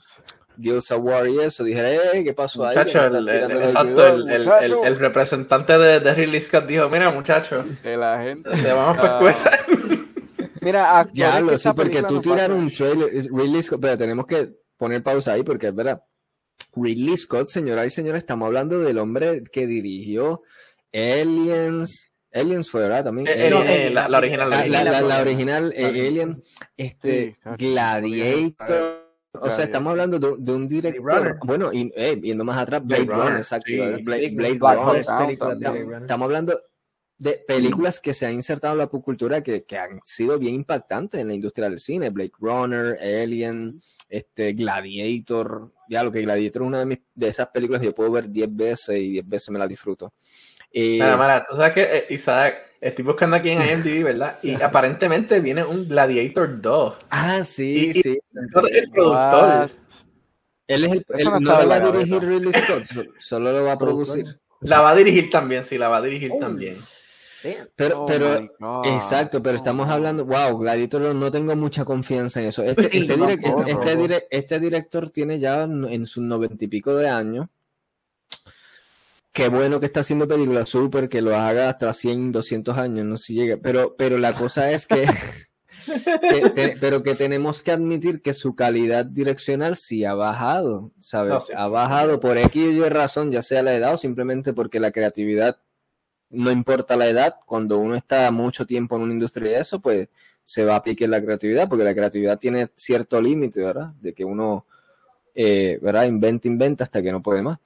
Guilds 0.58 0.92
Award 0.92 1.28
y 1.28 1.40
eso, 1.40 1.64
dijera, 1.64 1.94
eh, 1.94 2.24
¿qué 2.24 2.34
pasó 2.34 2.66
ahí? 2.66 2.76
el, 2.78 3.30
exacto, 3.60 4.08
el, 4.08 4.38
el, 4.84 5.00
representante 5.00 5.78
de, 5.78 6.00
de 6.00 6.14
Ridley 6.14 6.42
Scott 6.42 6.66
dijo, 6.66 6.90
mira 6.90 7.12
muchacho, 7.12 7.64
que 7.82 7.98
la 7.98 8.22
gente 8.22 8.56
le 8.56 8.74
vamos 8.74 9.00
a 9.00 9.02
pescuezar. 9.02 9.60
Mira, 10.62 11.08
ya 11.12 11.40
lo 11.40 11.58
sí, 11.58 11.70
porque 11.76 12.04
tú 12.04 12.22
tirar 12.22 12.52
un 12.52 12.70
trailer, 12.70 13.12
Ridley 13.12 13.64
Scott, 13.64 13.82
pero 13.82 13.98
tenemos 13.98 14.28
que 14.28 14.52
poner 14.78 15.02
pausa 15.02 15.34
ahí 15.34 15.44
porque 15.44 15.68
es 15.68 15.76
verdad. 15.76 16.04
Ridley 16.76 17.18
Scott, 17.18 17.48
señora 17.48 17.84
y 17.84 17.90
señores, 17.90 18.20
estamos 18.20 18.46
hablando 18.46 18.80
del 18.80 19.00
hombre 19.00 19.44
que 19.52 19.66
dirigió 19.66 20.44
Aliens. 20.94 22.12
Aliens 22.34 22.70
fue, 22.70 22.82
¿verdad? 22.82 23.06
También. 23.06 23.28
Eh, 23.28 23.34
eh, 23.48 23.90
la, 23.90 24.06
original. 24.18 24.50
La, 24.50 24.84
la, 25.02 25.22
original, 25.22 25.74
eh, 25.76 26.08
Alien. 26.08 26.44
Este, 26.78 27.34
Gladiator. 27.58 29.11
O 29.34 29.50
sea, 29.50 29.66
estamos 29.66 29.92
hablando 29.92 30.20
de, 30.20 30.52
un 30.52 30.68
director. 30.68 31.40
Bueno, 31.44 31.72
y 31.72 31.92
viendo 32.18 32.44
más 32.44 32.58
atrás, 32.58 32.84
Blade, 32.84 33.06
Runner, 33.06 33.38
exacto. 33.38 33.72
Blade, 34.04 34.60
Runner. 34.60 36.02
Estamos 36.02 36.26
hablando 36.26 36.62
de 37.18 37.34
películas 37.48 38.00
que 38.00 38.16
se 38.16 38.26
han 38.26 38.34
insertado 38.34 38.74
en 38.74 38.80
la 38.80 38.88
cultura 38.88 39.44
que, 39.44 39.64
que, 39.64 39.78
han 39.78 40.00
sido 40.04 40.40
bien 40.40 40.56
impactantes 40.56 41.22
en 41.22 41.28
la 41.28 41.36
industria 41.36 41.70
del 41.70 41.78
cine. 41.78 42.10
Blade 42.10 42.32
Runner, 42.40 42.98
Alien, 43.00 43.80
este, 44.10 44.54
Gladiator. 44.54 45.72
Ya 45.88 46.04
lo 46.04 46.12
que 46.12 46.22
Gladiator 46.22 46.64
es 46.64 46.68
una 46.68 46.80
de, 46.80 46.86
mis, 46.88 47.00
de 47.14 47.28
esas 47.28 47.48
películas 47.50 47.80
que 47.80 47.88
yo 47.88 47.96
puedo 47.96 48.12
ver 48.12 48.28
10 48.28 48.56
veces 48.56 48.98
y 48.98 49.12
10 49.12 49.30
veces 49.30 49.50
me 49.52 49.60
la 49.60 49.68
disfruto. 49.68 50.14
Eh, 50.72 50.98
Mara, 51.00 51.46
tú 51.48 51.56
sabes 51.56 51.74
que 51.74 51.84
eh, 51.84 52.06
Isaac, 52.10 52.71
estoy 52.82 53.06
buscando 53.06 53.36
aquí 53.36 53.50
en 53.50 53.62
IMDb, 53.62 54.04
¿verdad? 54.04 54.40
Y 54.42 54.54
aparentemente 54.62 55.40
viene 55.40 55.64
un 55.64 55.88
Gladiator 55.88 56.60
2. 56.60 56.96
Ah, 57.12 57.44
sí, 57.44 57.94
sí. 57.94 58.20
el 58.34 58.90
productor. 58.92 59.70
Él 60.68 60.86
es 60.86 60.92
el, 60.92 61.06
él 61.18 61.26
no, 61.26 61.40
no 61.40 61.68
va 61.68 61.76
a 61.76 61.92
dirigir 61.92 62.22
Ridley 62.22 62.54
Scott, 62.54 62.86
solo 63.20 63.52
lo 63.52 63.66
va 63.66 63.74
a 63.74 63.78
producir. 63.78 64.40
La 64.62 64.80
va 64.80 64.92
a 64.92 64.96
dirigir 64.96 65.30
también, 65.30 65.64
sí, 65.64 65.78
la 65.78 65.90
va 65.90 65.98
a 65.98 66.02
dirigir 66.02 66.32
oh. 66.34 66.40
también. 66.40 66.78
Pero, 67.76 68.04
oh 68.04 68.06
pero, 68.06 68.84
exacto, 68.86 69.42
pero 69.42 69.58
estamos 69.58 69.90
hablando, 69.90 70.26
wow, 70.26 70.58
Gladiator 70.58 71.16
no 71.16 71.32
tengo 71.32 71.56
mucha 71.56 71.84
confianza 71.84 72.40
en 72.40 72.48
eso. 72.48 72.64
Este, 72.64 72.84
este, 72.84 73.18
este, 73.66 74.28
este, 74.30 74.60
director 74.60 75.10
tiene 75.10 75.40
ya 75.40 75.64
en 75.64 76.06
sus 76.06 76.24
noventa 76.24 76.64
y 76.64 76.68
pico 76.68 76.96
de 76.96 77.10
años. 77.10 77.48
Qué 79.32 79.48
bueno 79.48 79.80
que 79.80 79.86
está 79.86 80.02
haciendo 80.02 80.28
películas 80.28 80.70
súper, 80.70 81.08
que 81.08 81.22
lo 81.22 81.36
haga 81.36 81.70
hasta 81.70 81.94
100, 81.94 82.32
200 82.32 82.78
años, 82.78 83.06
no 83.06 83.18
si 83.18 83.36
llega. 83.36 83.58
Pero, 83.62 83.96
pero 83.98 84.18
la 84.18 84.34
cosa 84.34 84.72
es 84.72 84.88
que, 84.88 85.08
pero 86.80 87.02
que 87.02 87.16
tenemos 87.16 87.62
que 87.62 87.72
admitir 87.72 88.22
que 88.22 88.34
su 88.34 88.56
calidad 88.56 89.06
direccional 89.06 89.78
sí 89.78 90.04
ha 90.04 90.14
bajado, 90.14 90.92
¿sabes? 91.00 91.46
ha 91.56 91.68
bajado 91.68 92.20
por 92.20 92.38
X 92.38 92.74
y 92.74 92.82
razón, 92.90 93.32
ya 93.32 93.42
sea 93.42 93.64
la 93.64 93.74
edad 93.74 93.94
o 93.94 93.98
simplemente 93.98 94.54
porque 94.54 94.80
la 94.82 94.92
creatividad 94.92 95.58
no 96.32 96.50
importa 96.50 96.96
la 96.96 97.08
edad, 97.08 97.36
cuando 97.46 97.78
uno 97.78 97.96
está 97.96 98.32
mucho 98.32 98.66
tiempo 98.66 98.96
en 98.96 99.04
una 99.04 99.14
industria 99.14 99.52
de 99.52 99.60
eso, 99.60 99.82
pues 99.82 100.08
se 100.44 100.64
va 100.64 100.78
a 100.78 100.82
pique 100.82 101.08
la 101.08 101.22
creatividad, 101.22 101.70
porque 101.70 101.84
la 101.84 101.94
creatividad 101.94 102.40
tiene 102.40 102.70
cierto 102.76 103.22
límite, 103.22 103.62
¿verdad? 103.62 103.94
De 104.02 104.14
que 104.14 104.26
uno, 104.26 104.66
eh, 105.36 105.78
¿verdad? 105.82 106.06
Inventa, 106.06 106.48
inventa 106.48 106.84
hasta 106.84 107.02
que 107.02 107.12
no 107.12 107.22
puede 107.22 107.42
más. 107.42 107.60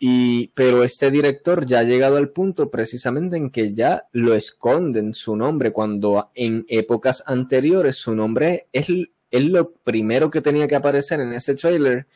Y, 0.00 0.48
pero 0.54 0.84
este 0.84 1.10
director 1.10 1.66
ya 1.66 1.80
ha 1.80 1.84
llegado 1.84 2.18
al 2.18 2.30
punto 2.30 2.70
precisamente 2.70 3.36
en 3.36 3.50
que 3.50 3.72
ya 3.72 4.06
lo 4.12 4.34
esconden 4.34 5.12
su 5.12 5.36
nombre, 5.36 5.72
cuando 5.72 6.30
en 6.34 6.64
épocas 6.68 7.24
anteriores 7.26 7.96
su 7.96 8.14
nombre 8.14 8.68
es, 8.72 8.86
es 9.30 9.44
lo 9.44 9.72
primero 9.72 10.30
que 10.30 10.40
tenía 10.40 10.68
que 10.68 10.76
aparecer 10.76 11.20
en 11.20 11.32
ese 11.32 11.56
trailer 11.56 12.06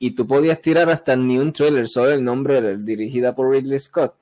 y 0.00 0.12
tú 0.12 0.26
podías 0.26 0.60
tirar 0.60 0.90
hasta 0.90 1.14
ni 1.14 1.38
un 1.38 1.52
trailer, 1.52 1.88
solo 1.88 2.10
el 2.10 2.24
nombre 2.24 2.76
dirigida 2.78 3.34
por 3.36 3.50
Ridley 3.50 3.78
Scott 3.78 4.14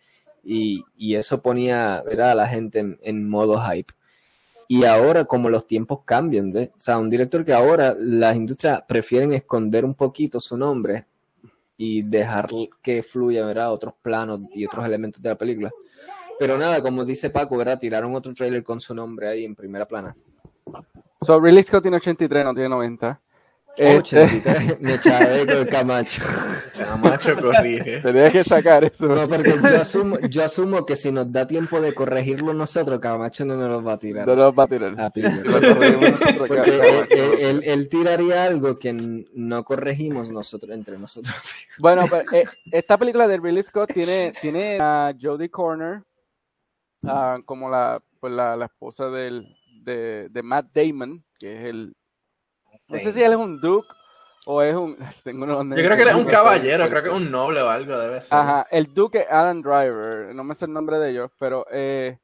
y, 0.44 0.84
y 0.96 1.16
eso 1.16 1.40
ponía 1.40 1.98
a 1.98 2.34
la 2.34 2.48
gente 2.48 2.98
en, 3.00 3.28
modo 3.28 3.60
hype. 3.60 3.92
Y 4.68 4.84
ahora, 4.84 5.24
como 5.24 5.48
los 5.48 5.66
tiempos 5.66 6.00
cambian, 6.04 6.54
o 6.56 6.80
sea, 6.80 6.98
un 6.98 7.08
director 7.08 7.44
que 7.44 7.52
ahora 7.52 7.94
las 7.98 8.36
industrias 8.36 8.82
prefieren 8.86 9.32
esconder 9.32 9.84
un 9.84 9.94
poquito 9.94 10.40
su 10.40 10.56
nombre 10.56 11.06
y 11.76 12.02
dejar 12.02 12.48
que 12.82 13.02
fluya, 13.02 13.44
¿verdad? 13.44 13.72
Otros 13.72 13.94
planos 14.00 14.40
y 14.52 14.64
otros 14.64 14.84
elementos 14.86 15.22
de 15.22 15.28
la 15.28 15.36
película. 15.36 15.70
Pero 16.38 16.58
nada, 16.58 16.82
como 16.82 17.04
dice 17.04 17.30
Paco, 17.30 17.56
¿verdad? 17.56 17.78
Tiraron 17.78 18.14
otro 18.14 18.34
trailer 18.34 18.62
con 18.62 18.80
su 18.80 18.94
nombre 18.94 19.28
ahí 19.28 19.44
en 19.44 19.54
primera 19.54 19.86
plana. 19.86 20.16
So, 21.22 21.40
Release 21.40 21.68
Scott 21.68 21.82
tiene 21.82 21.96
83, 21.96 22.44
no 22.44 22.54
tiene 22.54 22.68
90. 22.68 23.20
Este... 23.76 24.42
me 24.80 24.98
chavé 24.98 25.46
con 25.46 25.66
Camacho. 25.70 26.22
Camacho 26.78 27.36
corrige. 27.36 28.00
Tenía 28.00 28.30
que 28.30 28.42
sacar 28.42 28.84
eso. 28.84 29.06
No, 29.06 29.28
porque 29.28 29.54
yo 29.62 29.76
asumo, 29.80 30.18
yo 30.20 30.44
asumo 30.44 30.86
que 30.86 30.96
si 30.96 31.12
nos 31.12 31.30
da 31.30 31.46
tiempo 31.46 31.80
de 31.80 31.92
corregirlo 31.94 32.54
nosotros, 32.54 33.00
Camacho 33.00 33.44
no 33.44 33.56
nos 33.56 33.68
lo 33.68 33.82
va 33.82 33.94
a 33.94 33.98
tirar. 33.98 34.26
No 34.26 34.34
nos 34.34 34.58
va 34.58 34.64
a 34.64 34.68
tirar. 34.68 34.96
porque 36.38 37.62
él, 37.64 37.88
tiraría 37.88 38.44
algo 38.44 38.78
que 38.78 38.92
no 38.92 39.64
corregimos 39.64 40.30
nosotros 40.30 40.70
entre 40.70 40.98
nosotros. 40.98 41.34
Bueno, 41.78 42.06
pues, 42.08 42.32
eh, 42.32 42.44
esta 42.72 42.96
película 42.96 43.28
de 43.28 43.38
Billy 43.38 43.62
Scott 43.62 43.92
tiene, 43.92 44.32
tiene 44.40 44.78
a 44.80 45.14
Jodie 45.20 45.50
Corner 45.50 46.02
uh, 47.02 47.42
como 47.44 47.68
la, 47.68 48.00
pues 48.18 48.32
la, 48.32 48.56
la 48.56 48.64
esposa 48.66 49.10
del, 49.10 49.54
de, 49.82 50.28
de 50.30 50.42
Matt 50.42 50.68
Damon, 50.74 51.22
que 51.38 51.58
es 51.58 51.64
el 51.66 51.94
no 52.88 52.98
sé 52.98 53.12
si 53.12 53.22
él 53.22 53.32
es 53.32 53.38
un 53.38 53.60
duke 53.60 53.88
o 54.46 54.62
es 54.62 54.74
un. 54.74 54.96
Yo 55.24 55.64
creo 55.64 55.96
que 55.96 56.02
él 56.02 56.08
es 56.08 56.14
un 56.14 56.24
caballero, 56.24 56.88
creo 56.88 57.02
que 57.02 57.08
es 57.08 57.14
un 57.14 57.30
noble 57.30 57.60
o 57.60 57.68
algo, 57.68 57.98
debe 57.98 58.20
ser. 58.20 58.38
Ajá, 58.38 58.66
el 58.70 58.92
duque 58.94 59.26
Adam 59.28 59.60
Driver, 59.60 60.34
no 60.34 60.44
me 60.44 60.54
sé 60.54 60.66
el 60.66 60.72
nombre 60.72 60.98
de 60.98 61.10
ellos, 61.10 61.30
pero 61.38 61.66
eh, 61.70 62.18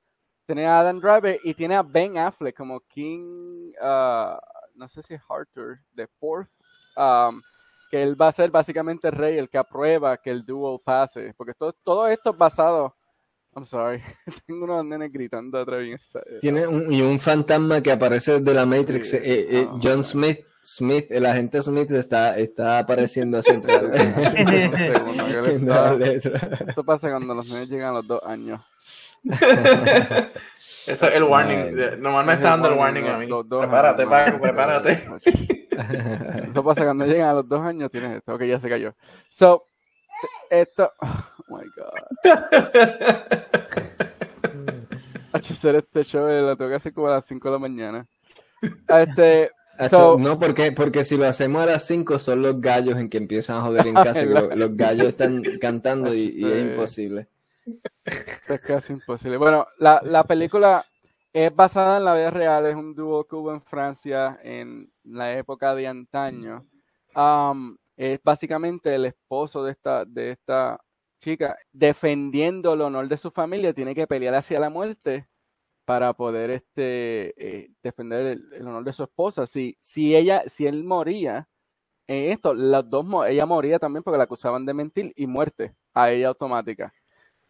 tiene 0.46 0.66
a 0.66 0.80
Adam 0.80 1.00
Driver 1.00 1.38
y 1.42 1.54
tiene 1.54 1.74
a 1.74 1.82
Ben 1.82 2.16
Affleck 2.16 2.56
como 2.56 2.80
King, 2.80 3.72
uh, 3.80 4.36
no 4.74 4.88
sé 4.88 5.02
si 5.02 5.14
Arthur, 5.28 5.80
de 5.92 6.06
Fourth, 6.18 6.50
um, 6.96 7.42
que 7.90 8.02
él 8.02 8.20
va 8.20 8.28
a 8.28 8.32
ser 8.32 8.50
básicamente 8.50 9.08
el 9.08 9.14
rey, 9.14 9.38
el 9.38 9.48
que 9.48 9.58
aprueba 9.58 10.16
que 10.16 10.30
el 10.30 10.44
duel 10.44 10.78
pase, 10.84 11.34
porque 11.36 11.54
todo, 11.54 11.72
todo 11.72 12.06
esto 12.06 12.30
es 12.30 12.36
basado 12.36 12.94
I'm 13.54 13.64
sorry. 13.66 14.02
Tengo 14.46 14.64
unos 14.64 14.84
nenes 14.84 15.12
gritando 15.12 15.58
atrás. 15.58 15.80
bien 15.82 15.98
sa- 15.98 16.22
Tiene 16.40 16.66
un, 16.66 16.92
y 16.92 17.02
un 17.02 17.18
fantasma 17.20 17.80
que 17.82 17.92
aparece 17.92 18.40
de 18.40 18.54
la 18.54 18.64
Matrix. 18.66 19.10
Sí. 19.10 19.16
eh, 19.18 19.46
eh, 19.50 19.66
No, 19.70 19.78
John. 19.82 20.02
Smith, 20.04 20.38
Smith, 20.64 21.06
el 21.10 21.26
agente 21.26 21.60
Smith 21.60 21.90
está, 21.90 22.38
está 22.38 22.78
apareciendo 22.78 23.38
así 23.38 23.50
entre. 23.50 23.74
Esto 26.68 26.84
pasa 26.84 27.10
cuando 27.10 27.34
los 27.34 27.48
nenes 27.48 27.68
llegan 27.68 27.90
a 27.90 27.92
los 27.98 28.06
dos 28.06 28.20
años. 28.24 28.60
Eso 30.84 31.06
es 31.06 31.14
el 31.14 31.22
warning. 31.22 31.58
Ay. 31.58 31.74
Normal 31.98 32.26
me 32.26 32.32
está 32.32 32.50
dando 32.50 32.68
el 32.68 32.78
warning 32.78 33.04
a 33.06 33.16
mí. 33.18 33.26
Los 33.26 33.48
dos 33.48 33.60
Prepárate, 33.62 34.02
años, 34.02 34.10
Paco, 34.10 34.40
prepárate. 34.40 35.02
Eso 36.50 36.64
pasa 36.64 36.84
cuando 36.84 37.06
llegan 37.06 37.28
a 37.30 37.34
los 37.34 37.48
dos 37.48 37.60
años, 37.60 37.90
tienes 37.90 38.16
esto. 38.16 38.34
Ok, 38.34 38.42
ya 38.44 38.58
se 38.58 38.68
cayó. 38.68 38.94
So, 39.28 39.66
esto. 40.50 40.92
Oh 41.52 41.58
my 41.58 41.64
god. 41.76 41.92
Hacer 45.32 45.76
este 45.76 46.04
show 46.04 46.28
eh, 46.28 46.40
lo 46.40 46.56
tengo 46.56 46.70
que 46.70 46.76
hacer 46.76 46.92
como 46.92 47.08
a 47.08 47.12
las 47.12 47.24
5 47.26 47.48
de 47.48 47.52
la 47.52 47.58
mañana. 47.58 48.06
Este. 48.88 49.50
Hacho, 49.78 49.96
So- 49.96 50.18
no, 50.18 50.38
porque, 50.38 50.70
porque 50.72 51.02
si 51.04 51.16
lo 51.16 51.26
hacemos 51.26 51.62
a 51.62 51.66
las 51.66 51.86
5 51.86 52.18
son 52.18 52.42
los 52.42 52.60
gallos 52.60 52.98
en 52.98 53.08
que 53.08 53.16
empiezan 53.18 53.56
a 53.56 53.62
joder 53.62 53.86
en 53.86 53.94
casa. 54.04 54.20
que 54.20 54.26
lo- 54.26 54.54
los 54.54 54.76
gallos 54.76 55.08
están 55.08 55.42
cantando 55.60 56.14
y, 56.14 56.34
y 56.36 56.44
es 56.44 56.62
imposible. 56.62 57.28
Es 58.48 58.60
casi 58.60 58.92
imposible. 58.92 59.36
Bueno, 59.38 59.66
la, 59.78 60.00
la 60.04 60.24
película 60.24 60.84
es 61.32 61.54
basada 61.54 61.96
en 61.98 62.04
la 62.04 62.14
vida 62.14 62.30
real, 62.30 62.66
es 62.66 62.76
un 62.76 62.94
dúo 62.94 63.24
que 63.24 63.36
hubo 63.36 63.52
en 63.52 63.62
Francia 63.62 64.38
en 64.42 64.92
la 65.04 65.36
época 65.38 65.74
de 65.74 65.88
antaño. 65.88 66.66
Am, 67.14 67.76
es 67.96 68.20
básicamente 68.22 68.94
el 68.94 69.06
esposo 69.06 69.64
de 69.64 69.72
esta, 69.72 70.04
de 70.04 70.30
esta 70.32 70.78
chica 71.22 71.56
defendiendo 71.72 72.74
el 72.74 72.82
honor 72.82 73.08
de 73.08 73.16
su 73.16 73.30
familia, 73.30 73.72
tiene 73.72 73.94
que 73.94 74.06
pelear 74.06 74.34
hacia 74.34 74.60
la 74.60 74.68
muerte 74.68 75.28
para 75.84 76.12
poder 76.12 76.50
este, 76.50 77.34
eh, 77.38 77.70
defender 77.82 78.38
el, 78.52 78.66
honor 78.66 78.84
de 78.84 78.92
su 78.92 79.04
esposa. 79.04 79.46
Si, 79.46 79.76
si 79.80 80.14
ella, 80.16 80.44
si 80.46 80.66
él 80.66 80.84
moría 80.84 81.48
en 82.06 82.32
esto, 82.32 82.54
las 82.54 82.88
dos, 82.88 83.06
ella 83.28 83.46
moría 83.46 83.78
también 83.78 84.02
porque 84.02 84.18
la 84.18 84.24
acusaban 84.24 84.66
de 84.66 84.74
mentir 84.74 85.12
y 85.16 85.26
muerte 85.26 85.74
a 85.94 86.10
ella 86.10 86.28
automática. 86.28 86.92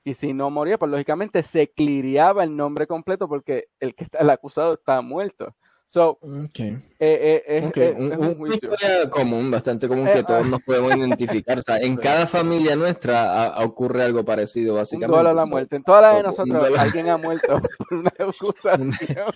Y 0.05 0.15
si 0.15 0.35
no 0.35 0.51
moría, 0.51 0.79
pues 0.79 0.91
lógicamente 0.91 1.43
se 1.43 1.71
cliriaba 1.71 2.45
el 2.45 2.57
nombre 2.57 2.87
completo 2.87 3.29
porque 3.29 3.69
el 3.81 3.95
que 3.95 4.05
está, 4.05 4.19
el 4.19 4.31
acusado 4.31 4.75
está 4.75 5.01
muerto. 5.01 5.55
So, 5.93 6.19
eh, 6.23 6.79
eh, 6.99 7.43
es, 7.47 7.65
Ok, 7.65 7.77
es- 7.77 7.95
un- 7.99 8.13
es 8.13 8.19
un- 8.19 8.25
un 8.25 8.29
una 8.29 8.35
juicio. 8.37 8.73
historia 8.73 9.11
común, 9.11 9.51
bastante 9.51 9.89
común 9.89 10.09
Eh, 10.09 10.13
que 10.15 10.23
todos 10.23 10.43
ah. 10.43 10.49
nos 10.49 10.63
podemos 10.63 10.97
identificar. 10.97 11.59
O 11.59 11.61
sea, 11.61 11.77
en 11.81 11.97
cada 12.25 12.27
familia 12.27 12.77
nuestra 12.77 13.31
a- 13.31 13.47
a- 13.49 13.65
ocurre 13.67 14.03
algo 14.03 14.25
parecido, 14.25 14.73
Un 14.73 14.79
básicamente. 14.79 15.15
duelo 15.15 15.29
a 15.29 15.35
la 15.35 15.45
muerte. 15.45 15.77
En 15.77 15.83
todas 15.85 16.01
las 16.01 16.13
de 16.15 16.21
un 16.21 16.25
nosotros, 16.25 16.61
duelo. 16.63 16.81
alguien 16.81 17.11
ha 17.11 17.19
muerto 17.19 17.61
por 17.79 17.99
una 17.99 18.11
acusación. 18.19 18.93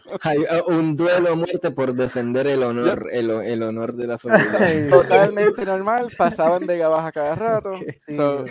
Hay 0.22 0.38
uh, 0.38 0.72
un 0.72 0.96
duelo 0.96 1.32
a 1.32 1.34
muerte 1.34 1.70
por 1.72 1.92
defender 1.92 2.46
el 2.46 2.62
honor, 2.62 3.06
el, 3.12 3.28
el 3.30 3.62
honor 3.62 3.94
de 3.94 4.06
la 4.06 4.16
familia. 4.18 4.88
Totalmente 4.88 5.62
normal, 5.66 6.06
pasaba 6.16 6.56
en 6.56 6.66
Vega 6.66 6.88
Baja 6.88 7.12
cada 7.12 7.34
rato. 7.34 7.72
So, 8.08 8.46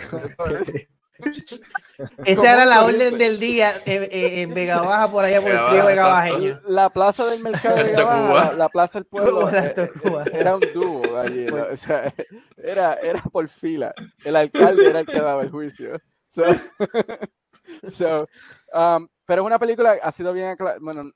Esa 2.24 2.52
era 2.54 2.64
la 2.66 2.76
¿Cómo 2.80 2.88
se 2.90 2.94
orden 2.96 3.12
dice? 3.14 3.24
del 3.24 3.40
día 3.40 3.72
en, 3.84 4.02
en- 4.04 4.38
en 4.40 4.54
Vega 4.54 4.80
Baja, 4.80 5.10
por 5.10 5.24
allá 5.24 5.40
por 5.40 5.50
el 5.50 5.56
Vega 5.56 5.70
río 5.70 5.78
Baja, 5.78 5.88
Vega. 5.88 6.08
Bajeño. 6.08 6.60
la 6.68 6.90
plaza 6.90 7.26
del 7.26 7.42
mercado 7.42 7.76
de 7.76 7.82
Vega 7.84 8.04
Baja, 8.04 8.44
la, 8.50 8.52
la 8.56 8.68
plaza 8.68 8.98
del 8.98 9.06
pueblo, 9.06 9.48
eh, 9.50 9.74
eh, 9.76 9.90
Cuba. 10.02 10.24
era 10.32 10.54
un 10.56 10.62
dúo 10.74 11.16
allí. 11.18 11.46
¿no? 11.46 11.64
O 11.72 11.76
sea, 11.76 12.12
era, 12.56 12.94
era 12.94 13.22
por 13.22 13.48
fila. 13.48 13.94
El 14.24 14.36
alcalde 14.36 14.88
era 14.88 15.00
el 15.00 15.06
que 15.06 15.20
daba 15.20 15.42
el 15.42 15.50
juicio. 15.50 15.98
So, 16.28 16.42
so, 17.88 18.28
um, 18.72 19.08
pero 19.24 19.42
es 19.42 19.46
una 19.46 19.58
película, 19.58 19.96
ha 20.02 20.12
sido 20.12 20.32
bien 20.32 20.48
aclarada. 20.48 20.78
Bueno, 20.80 21.10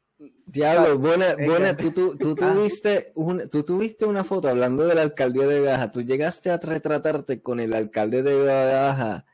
Diablo, 0.46 0.98
buena, 0.98 1.34
buena, 1.36 1.74
tú, 1.76 1.92
tú, 1.92 2.16
tú 2.18 2.36
Ah. 2.40 2.52
tuviste 2.54 3.10
un- 3.14 3.48
tú 3.48 3.62
tuviste 3.64 4.04
una 4.04 4.22
foto 4.22 4.48
hablando 4.48 4.86
de 4.86 4.94
la 4.94 5.02
alcaldía 5.02 5.46
de 5.46 5.60
Baja, 5.60 5.90
tú 5.90 6.02
llegaste 6.02 6.50
a 6.50 6.58
retratarte 6.58 7.40
con 7.40 7.58
el 7.60 7.72
alcalde 7.72 8.22
de 8.22 8.44
Baja, 8.44 9.24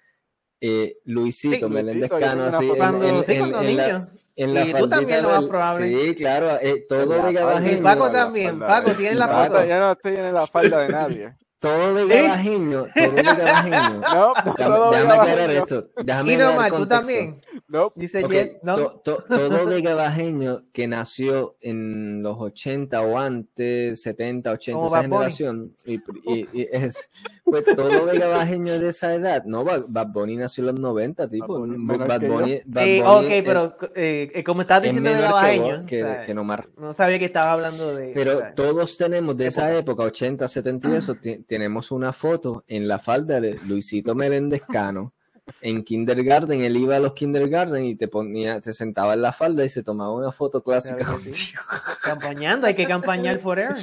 eh, 0.60 0.96
Luisito 1.04 1.66
Sí, 1.68 1.72
Meléndez 1.72 2.10
Cano, 2.10 2.44
así, 2.44 2.68
Cuando, 2.76 3.06
en- 3.06 3.24
sí, 3.24 3.32
en- 3.32 3.38
cuando 3.38 3.60
en 3.62 3.76
la, 3.76 3.86
niño. 3.86 4.08
en 4.36 4.54
la 4.54 4.64
Y 4.66 4.74
tú 4.74 4.88
también, 4.88 5.22
lo 5.22 5.28
más 5.30 5.44
probable. 5.44 6.04
Sí, 6.06 6.14
claro, 6.14 6.58
eh, 6.60 6.84
todo 6.88 7.02
En 7.02 7.08
la 7.10 7.16
Vega 7.16 7.40
falda. 7.40 7.54
Bajeño, 7.54 7.76
Y 7.78 7.80
Paco 7.82 8.06
la 8.06 8.12
también. 8.12 8.50
falda 8.52 8.66
Paco, 8.66 8.88
de- 8.90 8.94
¿tienes 8.96 9.18
la 9.18 9.26
Paco, 9.28 9.54
foto? 9.54 9.64
yo 9.66 9.78
no 9.78 9.92
estoy 9.92 10.16
en 10.16 10.32
la 10.34 10.46
falda 10.46 10.78
de 10.80 10.88
nadie. 10.88 11.34
todo 11.58 11.98
¿Sí? 11.98 12.04
Vega 12.08 12.28
Bajeño, 12.28 12.86
todo 12.94 13.12
Vega 13.12 13.34
Bajeño. 13.34 14.00
No, 14.12 14.32
no, 14.44 14.54
Déjame, 14.56 14.74
todo 14.76 14.90
déjame 14.92 15.14
aclarar 15.14 15.50
esto. 15.50 15.88
Déjame 15.96 16.32
Y 16.32 16.36
dar 16.36 16.46
normal, 16.48 16.70
tú 16.70 16.76
contexto. 16.78 16.96
también. 17.00 17.42
No, 17.68 17.92
Dice 17.96 18.24
Ok, 18.24 18.30
Yes, 18.32 18.56
¿no? 18.62 18.76
to- 18.76 19.00
to- 19.04 19.24
todo 19.28 19.66
vegabajeño 19.66 20.66
que 20.72 20.86
nació 20.86 21.56
en 21.60 22.22
los 22.22 22.36
80 22.38 23.00
o 23.02 23.18
antes, 23.18 24.02
70, 24.02 24.52
80, 24.52 24.76
Como 24.76 24.86
esa 24.86 24.96
Bad 24.96 25.02
Bunny. 25.08 25.16
generación, 25.16 25.74
y, 25.84 25.94
y- 26.32 26.48
y 26.52 26.68
es, 26.70 27.08
pues 27.44 27.64
todo 27.74 28.04
vegabajeño 28.06 28.78
de 28.78 28.88
esa 28.90 29.14
edad, 29.14 29.44
no, 29.44 29.64
Bad, 29.64 30.06
Bunny 30.12 30.36
nació 30.36 30.62
en 30.62 30.66
los 30.74 30.80
90, 30.80 31.28
tipo, 31.28 31.48
Bad 31.54 31.58
Bunny 31.60 31.76
Bad, 31.76 31.98
menor 31.98 32.08
Bad. 32.08 32.20
Bunny, 32.28 32.52
Eh, 32.52 32.62
Bunny 32.66 33.00
ok, 33.02 33.24
es- 33.30 33.44
pero 33.44 33.76
eh, 33.96 34.42
como 34.46 34.60
estás 34.62 34.78
es 34.78 34.82
diciendo 34.84 35.10
Vega 35.10 35.42
menor 35.42 35.80
que, 35.80 35.86
que, 35.86 36.04
o 36.04 36.06
sea, 36.06 36.22
que 36.22 36.34
Nomar. 36.34 36.68
no 36.76 36.94
sabía 36.94 37.18
que 37.18 37.24
estabas 37.24 37.48
hablando 37.48 37.94
de... 37.96 38.12
Pero 38.14 38.36
o 38.36 38.40
sea, 38.40 38.54
todos 38.54 38.96
tenemos 38.96 39.36
de 39.36 39.46
esa 39.48 39.76
época, 39.76 40.04
80, 40.04 40.46
70 40.46 40.88
y 40.90 40.94
eso, 40.94 41.16
tenemos 41.46 41.90
una 41.90 42.12
foto 42.12 42.62
en 42.68 42.86
la 42.86 42.98
falda 43.00 43.40
de 43.40 43.58
Luisito 43.66 44.14
Meléndez 44.14 44.62
Cano. 44.68 45.12
En 45.60 45.84
kindergarten, 45.84 46.62
él 46.62 46.76
iba 46.76 46.96
a 46.96 46.98
los 47.00 47.12
kindergarten 47.12 47.84
y 47.84 47.94
te 47.94 48.08
ponía, 48.08 48.60
te 48.60 48.72
sentaba 48.72 49.14
en 49.14 49.22
la 49.22 49.32
falda 49.32 49.64
y 49.64 49.68
se 49.68 49.82
tomaba 49.82 50.12
una 50.12 50.32
foto 50.32 50.62
clásica 50.62 50.96
Claro 50.96 51.18
sí. 51.18 51.24
contigo. 51.24 51.62
campañando, 52.02 52.66
hay 52.66 52.74
que 52.74 52.86
campañar 52.86 53.38
forever. 53.38 53.76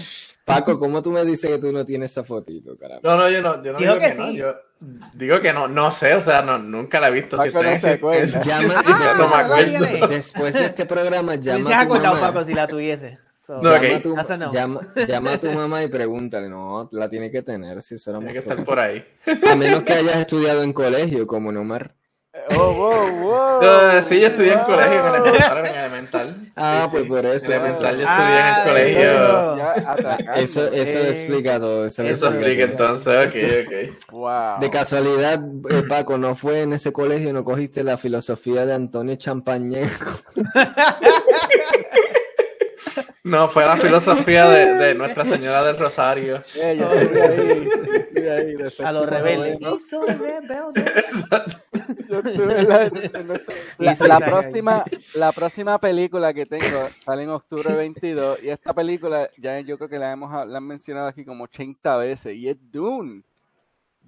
Paco, 0.45 0.78
¿cómo 0.78 1.01
tú 1.01 1.11
me 1.11 1.24
dices 1.24 1.49
que 1.49 1.57
tú 1.57 1.72
no 1.72 1.86
tienes 1.86 2.11
esa 2.11 2.24
fotito, 2.26 2.76
carajo? 2.78 2.99
No, 3.01 3.16
no, 3.16 3.30
yo 3.30 3.41
no, 3.41 3.64
yo 3.64 3.72
no 3.74 3.80
digo 3.80 3.93
que, 3.95 4.09
que 4.09 4.14
no. 4.16 4.28
sí. 4.28 4.36
Yo 4.36 4.53
digo 5.14 5.39
que 5.39 5.53
no, 5.53 5.70
no 5.70 5.89
sé, 5.89 6.14
o 6.16 6.20
sea, 6.22 6.41
no, 6.41 6.57
nunca 6.59 6.99
la 6.99 7.07
he 7.07 7.11
visto. 7.11 7.38
Paco 7.38 7.49
Si 7.61 7.66
no 7.70 7.80
se 7.80 7.89
acuerda. 7.91 8.41
Llama- 8.43 8.84
no 9.18 9.28
me 9.30 9.36
Ah, 9.36 9.39
acuerdo. 9.39 10.07
Después 10.09 10.53
de 10.55 10.66
este 10.66 10.86
programa, 10.86 11.36
llama 11.36 11.70
a 11.82 11.88
tu 11.88 11.93
acordado. 11.93 12.20
Paco, 12.20 12.43
si 12.43 12.53
la 12.53 12.68
tuviese. 12.68 13.20
So, 13.46 13.62
No, 13.62 13.72
llama, 13.74 13.78
ok. 13.88 13.94
a 13.94 14.02
tu, 14.02 14.16
no. 14.38 14.52
llama, 14.52 14.94
llama 15.06 15.34
a 15.34 15.39
tu 15.39 15.52
mamá 15.52 15.84
y 15.84 15.88
pregúntale, 15.89 16.48
no, 16.50 16.88
la 16.94 17.10
tiene 17.10 17.30
que 17.30 17.41
tener, 17.41 17.82
si 17.82 17.96
eso 17.96 18.18
Tiene 18.18 18.32
que 18.32 18.39
estar 18.39 18.64
por 18.64 18.80
ahí. 18.80 19.04
A 19.52 19.56
menos 19.58 19.84
que 19.84 19.91
hayas 19.94 20.16
estudiado 20.16 20.64
en 20.64 20.72
colegio, 20.72 21.28
como 21.28 21.52
Nomar. 21.52 21.94
Oh, 22.58 22.74
wow, 22.74 23.10
wow. 23.22 23.62
Yo, 23.62 24.02
sí, 24.02 24.20
yo 24.20 24.28
estudié 24.28 24.54
en 24.54 24.58
wow. 24.60 24.66
colegio, 24.66 25.00
en 25.08 25.16
elemental, 25.24 25.66
en 25.66 25.76
elemental. 25.76 26.52
Ah, 26.56 26.82
Sí, 26.86 26.89
pues 26.91 27.04
sí. 27.04 27.10
por 27.10 27.26
eso. 27.28 27.46
Elemental, 27.54 27.98
yo 28.00 28.06
Ah, 28.08 28.18
estudié 28.18 28.39
en 28.39 28.48
el 28.48 28.64
colegio. 28.64 30.34
Eso, 30.36 30.68
eso 30.72 30.98
Eh, 31.00 31.10
explica 31.10 31.60
todo. 31.60 31.86
Eso, 31.86 32.04
Eso 32.04 32.30
explica 32.30 32.64
entonces, 32.64 33.28
ok, 33.28 33.36
ok. 33.68 34.12
Wow. 34.14 34.60
De 34.62 34.70
casualidad, 34.72 35.39
eh, 35.70 35.84
Paco, 35.88 36.18
¿no 36.18 36.34
fue 36.34 36.62
en 36.62 36.74
ese 36.74 36.91
colegio, 36.91 37.32
no 37.34 37.44
cogiste 37.44 37.84
la 37.84 37.98
filosofía 37.98 38.66
de 38.66 38.74
Antonio 38.74 39.16
Champañé? 39.16 39.84
No, 43.24 43.48
fue 43.48 43.66
la 43.66 43.78
filosofía 43.78 44.50
de, 44.50 44.74
de 44.74 44.96
Nuestra 44.96 45.24
Señora 45.24 45.64
del 45.64 45.78
Rosario. 45.78 46.44
Eh, 46.56 46.78
a 48.84 48.92
los 48.92 49.10
rebeldes. 49.10 49.60
la- 53.80 54.20
próxima, 54.20 54.84
la 55.16 55.32
próxima 55.32 55.78
película 55.80 56.34
que 56.34 56.46
tengo 56.46 56.88
sale 57.04 57.24
en 57.24 57.30
octubre 57.30 57.74
22 57.74 58.44
y 58.44 58.50
esta 58.50 58.74
película 58.74 59.30
ya 59.38 59.60
yo 59.62 59.78
creo 59.78 59.90
que 59.90 60.00
la 60.00 60.12
hemos 60.12 60.32
la 60.48 60.58
han 60.58 60.68
mencionado 60.68 61.08
aquí 61.08 61.26
como 61.26 61.46
80 61.46 61.98
veces 61.98 62.36
y 62.36 62.50
es 62.50 62.58
Dune. 62.72 63.24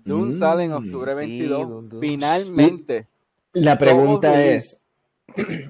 Dune 0.03 0.34
Mm, 0.34 0.39
sale 0.39 0.63
en 0.66 0.74
octubre 0.74 1.11
sí, 1.13 1.18
22 1.18 1.70
Dune, 1.70 1.89
Dune. 1.89 2.07
finalmente. 2.07 3.07
La 3.53 3.78
pregunta 3.78 4.43
es, 4.43 4.84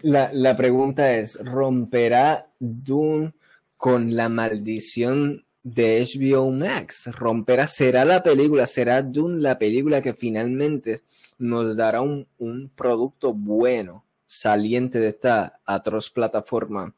la, 0.03 0.29
la 0.33 0.55
pregunta 0.57 1.13
es, 1.13 1.43
¿romperá 1.43 2.47
Dune 2.59 3.33
con 3.77 4.15
la 4.15 4.29
maldición 4.29 5.43
de 5.63 6.05
HBO 6.05 6.51
Max? 6.51 7.09
¿Romperá, 7.13 7.67
será 7.67 8.05
la 8.05 8.21
película, 8.21 8.67
será 8.67 9.01
Dune 9.01 9.41
la 9.41 9.57
película 9.57 10.01
que 10.01 10.13
finalmente 10.13 11.01
nos 11.37 11.75
dará 11.75 12.01
un, 12.01 12.27
un 12.37 12.69
producto 12.75 13.33
bueno 13.33 14.03
saliente 14.27 14.99
de 14.99 15.09
esta 15.09 15.59
atroz 15.65 16.09
plataforma 16.09 16.93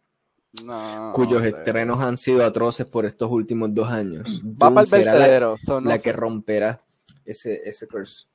No, 0.63 1.11
cuyos 1.13 1.37
hombre. 1.41 1.49
estrenos 1.57 2.01
han 2.03 2.17
sido 2.17 2.43
atroces 2.45 2.85
por 2.85 3.05
estos 3.05 3.29
últimos 3.31 3.73
dos 3.73 3.89
años? 3.89 4.41
va 4.43 4.69
para 4.69 4.81
el 4.81 4.87
será 4.87 5.13
la- 5.13 5.19
vertedero. 5.19 5.55
so, 5.57 5.79
no 5.81 5.89
la 5.89 5.97
sé. 5.97 6.03
que 6.03 6.13
romperá 6.13 6.81
ese, 7.25 7.61
ese 7.67 7.87
curse. 7.87 8.25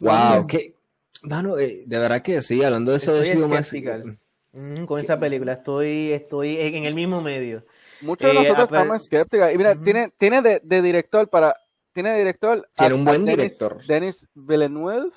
No 0.00 0.10
Wow, 0.38 0.46
qué. 0.46 0.74
Mano, 1.22 1.58
eh, 1.58 1.84
de 1.86 1.98
verdad 1.98 2.22
que 2.22 2.40
sí, 2.40 2.62
hablando 2.64 2.90
de 2.92 2.96
eso 2.98 3.14
de 3.14 3.22
Estoy 3.22 3.42
HBO 3.42 3.48
Max. 3.48 3.68
skeptical. 3.68 4.16
Mm, 4.52 4.84
con 4.84 4.98
esa 4.98 5.18
película 5.20 5.52
estoy, 5.52 6.12
estoy 6.12 6.56
en 6.58 6.84
el 6.84 6.94
mismo 6.94 7.20
medio. 7.22 7.64
Muchos 8.00 8.26
de 8.26 8.32
Eh, 8.32 8.34
nosotros 8.42 8.68
a 8.68 8.70
ver- 8.72 8.80
estamos 8.80 9.02
escépticos. 9.02 9.52
Y 9.52 9.58
mira, 9.58 9.74
tiene, 9.76 10.12
tiene 10.18 10.42
de, 10.42 10.60
de 10.64 10.82
director 10.82 11.28
para. 11.28 11.54
Tiene 11.92 12.12
de 12.12 12.18
director. 12.18 12.66
a- 12.76 12.80
Tiene 12.82 12.94
un 12.94 13.00
a 13.06 13.10
buen 13.10 13.24
Denis- 13.26 13.36
director. 13.36 13.86
Denis 13.86 14.26
Villeneuve. 14.34 15.10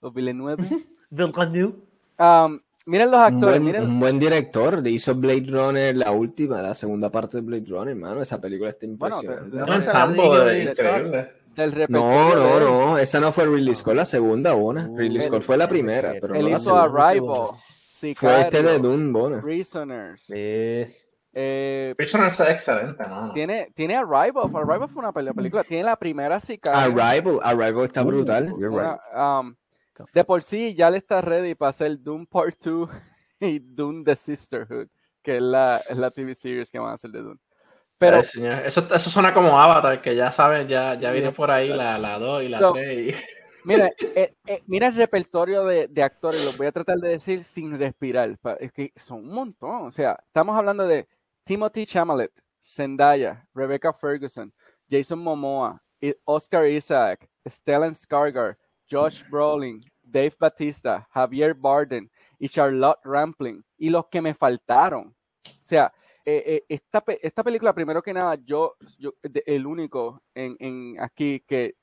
O 0.00 0.10
Villeneuve. 0.12 0.56
Villeneuve. 1.10 1.74
Um, 2.18 2.60
miren 2.86 3.10
los 3.10 3.18
Un 3.20 3.24
actores, 3.26 3.40
buen, 3.60 3.64
miren, 3.64 3.82
un 3.82 4.00
buen 4.00 4.18
director, 4.18 4.82
le 4.82 4.90
hizo 4.90 5.14
Blade 5.14 5.46
Runner 5.48 5.96
la 5.96 6.12
última, 6.12 6.62
la 6.62 6.74
segunda 6.74 7.10
parte 7.10 7.38
de 7.38 7.42
Blade 7.42 7.64
Runner, 7.66 7.88
hermano. 7.94 8.22
Esa 8.22 8.40
película 8.40 8.70
está 8.70 8.86
Bueno, 8.86 9.16
impresionante. 9.22 9.56
te- 9.56 9.62
Un 9.62 9.68
te- 9.68 9.74
ensamble 9.74 10.22
de- 10.22 10.62
increíble. 10.70 11.32
Del 11.56 11.86
No, 11.88 12.34
no, 12.34 12.60
no, 12.60 12.98
esa 12.98 13.18
no 13.20 13.32
fue 13.32 13.46
Ridley 13.46 13.74
Scott, 13.74 13.94
la 13.94 14.04
segunda, 14.04 14.52
Bona. 14.54 14.86
Uh, 14.88 14.96
Ridley 14.98 15.20
Scott 15.22 15.42
fue 15.42 15.56
la 15.56 15.68
primera, 15.68 16.14
pero 16.20 16.34
Él 16.34 16.42
no 16.44 16.48
la 16.50 16.56
hizo. 16.56 16.76
Arrival, 16.76 17.22
Fue 18.14 18.40
este 18.40 18.62
de 18.62 18.68
Sicario, 18.74 18.78
Dune, 18.78 19.12
Bona. 19.12 19.40
Prisoners. 19.42 20.30
Eh, 20.34 20.96
Eh, 21.38 21.92
Prisoner 21.98 22.28
está 22.30 22.50
excelente, 22.50 23.02
mano. 23.06 23.32
tiene, 23.34 23.70
tiene 23.74 23.94
Arrival. 23.96 24.44
Arrival 24.54 24.88
fue 24.88 25.00
una 25.02 25.12
película. 25.12 25.64
Tiene 25.64 25.84
la 25.84 25.96
primera 25.96 26.40
Sicario. 26.40 26.78
Arrival, 26.78 27.40
Arrival 27.42 27.84
está 27.84 28.02
Uh, 28.02 28.06
brutal. 28.06 28.46
you're 28.58 28.68
right. 28.70 28.98
Una, 29.12 29.40
um, 29.40 29.56
de 30.14 30.24
por 30.24 30.42
sí 30.42 30.74
ya 30.74 30.90
le 30.90 30.98
está 30.98 31.20
ready 31.20 31.54
para 31.54 31.70
hacer 31.70 31.98
Doom 32.02 32.26
Part 32.26 32.56
2 32.64 32.88
y 33.40 33.58
Doom 33.58 34.04
The 34.04 34.16
Sisterhood, 34.16 34.88
que 35.22 35.36
es 35.36 35.42
la, 35.42 35.82
es 35.88 35.96
la 35.98 36.10
TV 36.10 36.34
series 36.34 36.70
que 36.70 36.78
van 36.78 36.90
a 36.90 36.94
hacer 36.94 37.10
de 37.10 37.20
Doom. 37.22 37.38
Pero 37.98 38.16
Ay, 38.18 38.24
señor. 38.24 38.58
Eso, 38.64 38.86
eso 38.94 39.10
suena 39.10 39.32
como 39.32 39.58
Avatar, 39.58 40.00
que 40.02 40.14
ya 40.14 40.30
saben, 40.30 40.68
ya, 40.68 40.94
ya 40.94 41.10
viene 41.12 41.32
por 41.32 41.50
ahí 41.50 41.68
la, 41.68 41.98
la 41.98 42.18
2 42.18 42.42
y 42.42 42.48
la 42.48 42.58
So- 42.58 42.72
3. 42.74 43.08
y- 43.08 43.14
mira, 43.64 43.90
eh, 44.14 44.34
eh, 44.46 44.62
mira 44.66 44.88
el 44.88 44.94
repertorio 44.94 45.64
de, 45.64 45.88
de 45.88 46.02
actores, 46.02 46.44
los 46.44 46.56
voy 46.56 46.66
a 46.66 46.72
tratar 46.72 46.98
de 46.98 47.08
decir 47.10 47.42
sin 47.42 47.78
respirar. 47.78 48.36
Es 48.60 48.72
que 48.72 48.92
son 48.96 49.18
un 49.20 49.32
montón. 49.34 49.86
O 49.86 49.90
sea, 49.90 50.18
estamos 50.26 50.56
hablando 50.56 50.86
de 50.86 51.08
Timothy 51.44 51.86
Chalamet, 51.86 52.32
Zendaya, 52.62 53.46
Rebecca 53.54 53.92
Ferguson, 53.92 54.52
Jason 54.90 55.18
Momoa, 55.18 55.82
Oscar 56.24 56.66
Isaac, 56.66 57.28
Stellan 57.48 57.94
Skarsgård, 57.94 58.56
Josh 58.90 59.22
Brolin, 59.30 59.80
Dave 60.02 60.34
Batista, 60.38 61.08
Javier 61.12 61.54
Bardem 61.54 62.08
y 62.38 62.48
Charlotte 62.48 62.98
Rampling. 63.04 63.64
Y 63.78 63.90
los 63.90 64.06
que 64.08 64.20
me 64.20 64.34
faltaron. 64.34 65.08
O 65.48 65.50
sea, 65.62 65.92
eh, 66.26 66.42
eh, 66.46 66.64
esta, 66.68 67.02
esta 67.22 67.42
película, 67.44 67.72
primero 67.72 68.02
que 68.02 68.12
nada, 68.12 68.34
yo, 68.44 68.74
yo 68.98 69.14
de- 69.22 69.44
el 69.46 69.64
único 69.66 70.22
en, 70.34 70.56
en 70.58 70.96
aquí 71.00 71.42
que, 71.46 71.76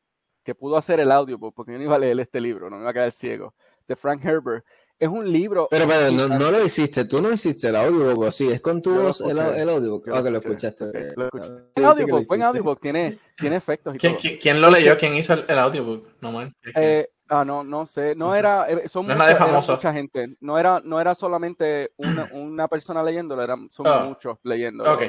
que 0.44 0.54
pudo 0.54 0.76
hacer 0.78 1.00
el 1.00 1.12
audiobook, 1.12 1.56
porque 1.56 1.72
yo 1.72 1.78
no 1.78 1.84
iba 1.86 1.96
a 1.96 2.00
leer 2.00 2.20
este 2.20 2.41
libro, 2.41 2.70
no 2.70 2.76
me 2.76 2.82
iba 2.84 2.91
a 2.91 2.94
quedar 2.94 3.12
ciego, 3.12 3.56
de 3.88 3.96
Frank 3.96 4.24
Herbert. 4.24 4.66
Es 5.00 5.10
un 5.10 5.30
libro. 5.32 5.68
Pero, 5.72 5.86
pero 5.88 6.12
no, 6.12 6.28
no 6.38 6.52
lo 6.52 6.64
hiciste, 6.64 7.04
tú 7.06 7.22
no 7.22 7.32
hiciste 7.32 7.68
el 7.70 7.76
audiobook, 7.76 8.20
¿o 8.28 8.32
sí? 8.32 8.50
¿Es 8.50 8.62
con 8.62 8.82
tu 8.82 8.94
voz 8.94 9.22
el, 9.22 9.38
el 9.39 9.68
audiobook? 9.70 10.08
Ah, 10.14 10.22
que 10.24 10.30
lo 10.30 10.38
escuchaste. 10.39 10.84
Ok, 10.86 10.96
eh, 10.96 11.14
lo 11.16 11.26
escuché. 11.26 11.44
ah, 11.46 11.64
que 11.76 11.82
lo 11.82 11.88
audiobook, 11.88 12.28
buen 12.28 12.44
audiobook, 12.44 12.80
tiene, 12.80 13.18
tiene 13.38 13.56
efectos 13.56 13.96
y 13.96 13.98
¿Quién, 13.98 14.14
todo. 14.14 14.22
quién- 14.22 14.38
quién 14.39 14.62
lo 14.62 14.70
leyó? 14.70 14.98
¿Quién 14.98 15.16
hizo 15.16 15.34
el, 15.34 15.46
el 15.48 15.58
audiobook? 15.60 16.08
No, 16.22 16.32
man. 16.32 16.54
Eh, 16.76 17.08
ah, 17.34 17.45
no, 17.45 17.63
no 17.63 17.86
sé, 17.86 18.15
no 18.15 18.36
era, 18.36 18.69
eh, 18.69 18.88
son 18.88 19.07
No 19.07 19.13
mucha, 19.15 19.31
era 19.79 19.93
gente, 19.93 20.36
no 20.39 20.57
era, 20.57 20.81
no 20.84 20.99
era 21.01 21.15
solamente 21.15 21.91
una, 21.97 22.29
una 22.31 22.67
persona 22.67 23.01
leyéndolo, 23.03 23.41
eran, 23.43 23.69
son 23.71 23.88
Ah. 23.88 24.03
muchos 24.07 24.38
leyéndolo. 24.43 24.93
ok. 24.93 25.01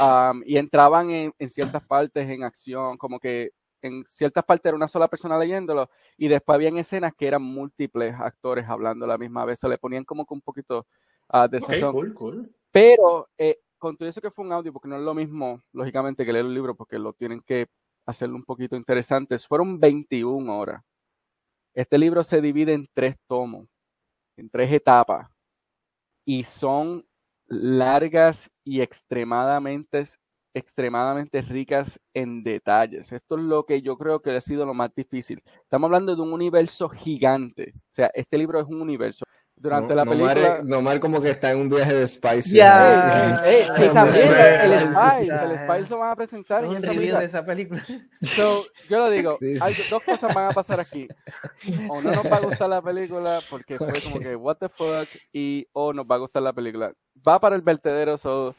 Um, 0.00 0.42
y 0.44 0.56
entraban 0.56 1.10
en, 1.10 1.32
en 1.38 1.48
ciertas 1.48 1.82
partes 1.86 2.28
en 2.28 2.42
acción, 2.42 2.96
como 2.98 3.18
que 3.20 3.50
en 3.82 4.04
ciertas 4.06 4.44
partes 4.44 4.68
era 4.68 4.76
una 4.76 4.88
sola 4.88 5.08
persona 5.08 5.38
leyéndolo, 5.38 5.88
y 6.16 6.28
después 6.28 6.54
habían 6.54 6.76
escenas 6.76 7.12
que 7.16 7.26
eran 7.26 7.42
múltiples 7.42 8.14
actores 8.18 8.68
hablando 8.68 9.04
a 9.06 9.08
la 9.08 9.16
misma 9.18 9.44
vez, 9.44 9.58
se 9.60 9.68
le 9.68 9.78
ponían 9.78 10.04
como 10.04 10.26
que 10.26 10.34
un 10.34 10.42
poquito 10.42 10.86
ah, 11.28 11.48
de 11.48 11.58
Ok, 11.58 11.64
sazón. 11.64 11.92
cool, 11.92 12.14
cool. 12.14 12.54
Pero 12.72 13.28
eh, 13.38 13.58
con 13.78 13.96
todo 13.96 14.08
eso 14.08 14.20
que 14.20 14.30
fue 14.30 14.44
un 14.44 14.52
audio, 14.52 14.72
porque 14.72 14.88
no 14.88 14.96
es 14.96 15.02
lo 15.02 15.14
mismo, 15.14 15.62
lógicamente, 15.72 16.26
que 16.26 16.32
leer 16.32 16.44
un 16.44 16.52
libro, 16.54 16.74
porque 16.74 16.98
lo 16.98 17.12
tienen 17.14 17.40
que 17.40 17.68
hacerlo 18.06 18.36
un 18.36 18.44
poquito 18.44 18.76
interesante. 18.76 19.38
Fueron 19.38 19.78
21 19.80 20.48
horas. 20.58 20.82
Este 21.74 21.98
libro 21.98 22.24
se 22.24 22.40
divide 22.40 22.74
en 22.74 22.86
tres 22.94 23.16
tomos, 23.28 23.66
en 24.36 24.50
tres 24.50 24.72
etapas, 24.72 25.28
y 26.24 26.44
son 26.44 27.06
largas 27.46 28.50
y 28.64 28.80
extremadamente, 28.80 30.04
extremadamente 30.54 31.42
ricas 31.42 32.00
en 32.14 32.42
detalles. 32.42 33.12
Esto 33.12 33.36
es 33.36 33.42
lo 33.42 33.66
que 33.66 33.82
yo 33.82 33.96
creo 33.98 34.20
que 34.20 34.30
ha 34.30 34.40
sido 34.40 34.66
lo 34.66 34.74
más 34.74 34.94
difícil. 34.94 35.42
Estamos 35.62 35.88
hablando 35.88 36.16
de 36.16 36.22
un 36.22 36.32
universo 36.32 36.88
gigante. 36.88 37.72
O 37.76 37.94
sea, 37.94 38.10
este 38.14 38.38
libro 38.38 38.60
es 38.60 38.66
un 38.66 38.80
universo. 38.80 39.24
Durante 39.62 39.88
No- 39.94 39.94
la 39.94 40.04
película... 40.06 40.60
Nomar 40.64 40.98
como 41.00 41.20
que 41.20 41.30
está 41.30 41.50
en 41.52 41.58
un 41.60 41.68
viaje 41.68 41.94
de 41.94 42.06
Spice. 42.06 42.56
Ya. 42.56 43.40
Eh, 43.44 43.66
Sí, 43.76 43.82
y 43.84 43.88
también 43.90 44.28
el 44.28 44.80
Spice, 44.80 45.44
el 45.44 45.58
Spice 45.58 45.90
lo 45.90 45.98
van 45.98 46.10
a 46.12 46.16
presentar 46.16 46.64
en 46.64 46.70
un 46.70 46.76
esta 46.76 46.88
película. 46.88 47.20
de 47.20 47.26
esa 47.26 47.44
película. 47.44 47.82
So, 48.22 48.64
yo 48.88 48.98
lo 48.98 49.10
digo, 49.10 49.36
Sí, 49.38 49.56
sí. 49.56 49.62
hay 49.62 49.74
dos 49.90 50.02
cosas 50.02 50.34
van 50.34 50.46
a 50.50 50.52
pasar 50.52 50.80
aquí. 50.80 51.06
O 51.90 52.00
no 52.00 52.10
nos 52.10 52.24
va 52.24 52.36
a 52.36 52.40
gustar 52.40 52.68
la 52.70 52.80
película 52.80 53.38
porque 53.50 53.76
fue 53.76 53.92
como 54.02 54.18
que 54.18 54.34
what 54.34 54.56
the 54.56 54.68
fuck 54.70 55.06
y 55.32 55.66
o 55.72 55.92
nos 55.92 56.06
va 56.06 56.14
a 56.14 56.18
gustar 56.18 56.42
la 56.42 56.52
película. 56.54 56.92
Va 57.28 57.38
para 57.38 57.54
el 57.54 57.60
vertedero, 57.62 58.16
so, 58.16 58.54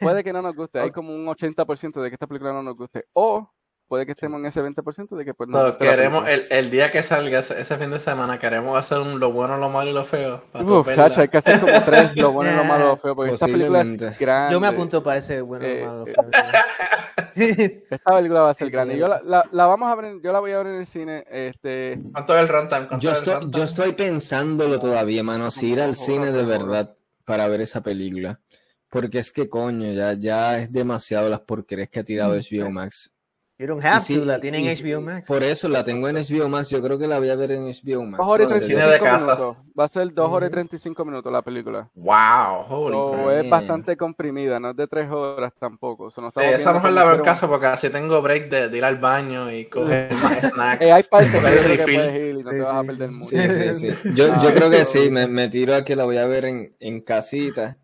puede 0.00 0.24
que 0.24 0.32
no 0.32 0.40
nos 0.40 0.56
guste. 0.56 0.80
Hay 0.80 0.90
como 0.92 1.14
un 1.14 1.26
80% 1.26 2.00
de 2.00 2.08
que 2.08 2.14
esta 2.14 2.26
película 2.26 2.52
no 2.54 2.62
nos 2.62 2.74
guste. 2.76 3.04
O 3.12 3.50
puede 3.88 4.04
que 4.06 4.12
estemos 4.12 4.38
en 4.40 4.46
ese 4.46 4.62
20% 4.62 5.16
de 5.16 5.24
que 5.24 5.34
pues 5.34 5.48
no 5.48 5.62
la 5.62 5.78
queremos, 5.78 6.28
el, 6.28 6.44
el 6.50 6.70
día 6.70 6.90
que 6.90 7.02
salga 7.02 7.38
ese, 7.40 7.60
ese 7.60 7.76
fin 7.76 7.90
de 7.90 7.98
semana, 7.98 8.38
queremos 8.38 8.76
hacer 8.78 8.98
un 8.98 9.18
lo 9.20 9.32
bueno, 9.32 9.56
lo 9.56 9.70
malo 9.70 9.90
y 9.90 9.92
lo 9.92 10.04
feo. 10.04 10.42
Uf, 10.54 10.94
chacho, 10.94 11.20
hay 11.20 11.28
que 11.28 11.38
hacer 11.38 11.60
como 11.60 11.82
tres, 11.84 12.16
lo 12.16 12.32
bueno 12.32 12.52
y 12.52 12.56
lo 12.56 12.64
malo, 12.64 12.86
lo 12.86 12.96
feo, 12.96 13.14
porque 13.14 13.34
esta 13.34 13.46
película 13.46 13.82
es 13.82 14.18
grande. 14.18 14.52
Yo 14.52 14.60
me 14.60 14.66
apunto 14.66 15.02
para 15.02 15.18
ese 15.18 15.40
bueno 15.40 15.64
Eh, 15.64 15.84
malo. 15.86 16.06
eh. 16.06 16.14
Sí. 17.32 17.50
Esta 17.90 18.16
película 18.16 18.40
va 18.42 18.50
a 18.50 18.54
ser 18.54 18.70
grande. 18.70 18.96
Yo 18.96 19.06
la, 19.06 19.20
la, 19.22 19.44
la 19.52 19.66
vamos 19.66 19.90
a 19.90 19.94
ver, 19.94 20.20
yo 20.22 20.32
la 20.32 20.40
voy 20.40 20.52
a 20.52 20.58
ver 20.58 20.68
en 20.68 20.74
el 20.76 20.86
cine. 20.86 21.24
Este, 21.30 21.98
¿Cuánto 22.12 22.34
es 22.34 22.40
el 22.42 22.48
runtime? 22.48 22.88
¿Cuánto 22.88 22.98
Yo 23.04 23.10
el 23.10 23.16
estoy, 23.16 23.50
yo 23.50 23.62
estoy 23.62 23.92
pensándolo 23.92 24.78
todavía, 24.78 25.22
mano, 25.22 25.50
si 25.50 25.72
ir 25.72 25.80
al 25.82 25.96
cine 25.96 26.32
de 26.32 26.44
verdad 26.44 26.94
para 27.26 27.46
ver 27.48 27.60
esa 27.60 27.82
película. 27.82 28.40
Porque 28.88 29.18
es 29.18 29.32
que 29.32 29.48
coño, 29.50 29.92
ya, 29.92 30.14
ya 30.14 30.58
es 30.58 30.72
demasiado 30.72 31.28
las 31.28 31.40
porquerías 31.40 31.88
que 31.90 32.00
ha 32.00 32.04
tirado 32.04 32.34
HBO 32.34 32.70
Max. 32.70 33.12
You 33.58 33.66
don't 33.66 33.82
have 33.82 34.02
sí, 34.02 34.16
to, 34.16 34.24
la 34.26 34.38
tienen 34.38 34.64
y 34.64 34.68
en 34.68 34.76
HBO 34.76 35.00
Max. 35.00 35.26
Por 35.26 35.42
eso 35.42 35.66
la 35.68 35.82
tengo 35.82 36.08
en 36.08 36.16
HBO 36.16 36.48
Max. 36.48 36.68
Yo 36.68 36.82
creo 36.82 36.98
que 36.98 37.06
la 37.06 37.18
voy 37.18 37.30
a 37.30 37.36
ver 37.36 37.52
en 37.52 37.64
HBO 37.66 38.04
Max. 38.04 38.18
dos 38.18 38.28
horas 38.34 38.48
y 38.48 38.52
Va 38.52 38.56
a 38.56 38.60
ser- 38.60 38.62
Cine 38.68 38.80
35 38.82 38.90
de 38.92 38.98
casa. 39.00 39.24
minutos. 39.36 39.56
Va 39.78 39.84
a 39.84 39.88
ser 39.88 40.12
dos 40.12 40.30
horas 40.30 40.46
y 40.48 40.50
Ujú. 40.50 40.52
35 40.52 41.04
minutos 41.06 41.32
la 41.32 41.40
película. 41.42 41.88
Wow, 41.94 42.66
holy 42.68 42.96
So, 42.96 43.30
es 43.30 43.48
bastante 43.50 43.96
comprimida, 43.96 44.60
no 44.60 44.70
es 44.70 44.76
de 44.76 44.86
tres 44.86 45.10
horas 45.10 45.52
tampoco. 45.58 46.10
So, 46.10 46.20
no 46.20 46.30
Sí, 46.30 46.40
esa 46.42 46.72
mejor 46.74 46.90
la 46.92 47.04
veo 47.04 47.14
en 47.14 47.22
casa 47.22 47.48
porque 47.48 47.66
así 47.66 47.88
tengo 47.88 48.20
break 48.20 48.50
de, 48.50 48.68
de 48.68 48.76
ir 48.76 48.84
al 48.84 48.96
baño 48.98 49.50
y 49.50 49.64
coger 49.70 50.12
más 50.22 50.52
snacks. 50.52 50.82
Eh, 50.82 50.92
hay 50.92 51.02
partes 51.04 51.30
que 51.30 51.76
que 51.78 51.82
puedes 51.84 52.14
ir 52.14 52.36
y 52.36 52.42
no 52.42 52.50
Sí, 52.50 52.56
te 52.56 52.62
vas 52.62 52.74
a 52.74 52.80
sí, 52.82 52.86
perder 52.88 53.08
sí. 53.08 53.14
mucho. 53.14 53.28
Sí, 53.28 53.48
sí, 53.48 53.74
sí. 53.74 53.98
Yo, 54.14 54.26
yo 54.42 54.54
creo 54.54 54.70
que 54.70 54.84
sí, 54.84 55.10
me, 55.10 55.26
me 55.26 55.48
tiro 55.48 55.74
a 55.74 55.82
que 55.82 55.96
la 55.96 56.04
voy 56.04 56.18
a 56.18 56.26
ver 56.26 56.44
en, 56.44 56.76
en 56.78 57.00
casita. 57.00 57.78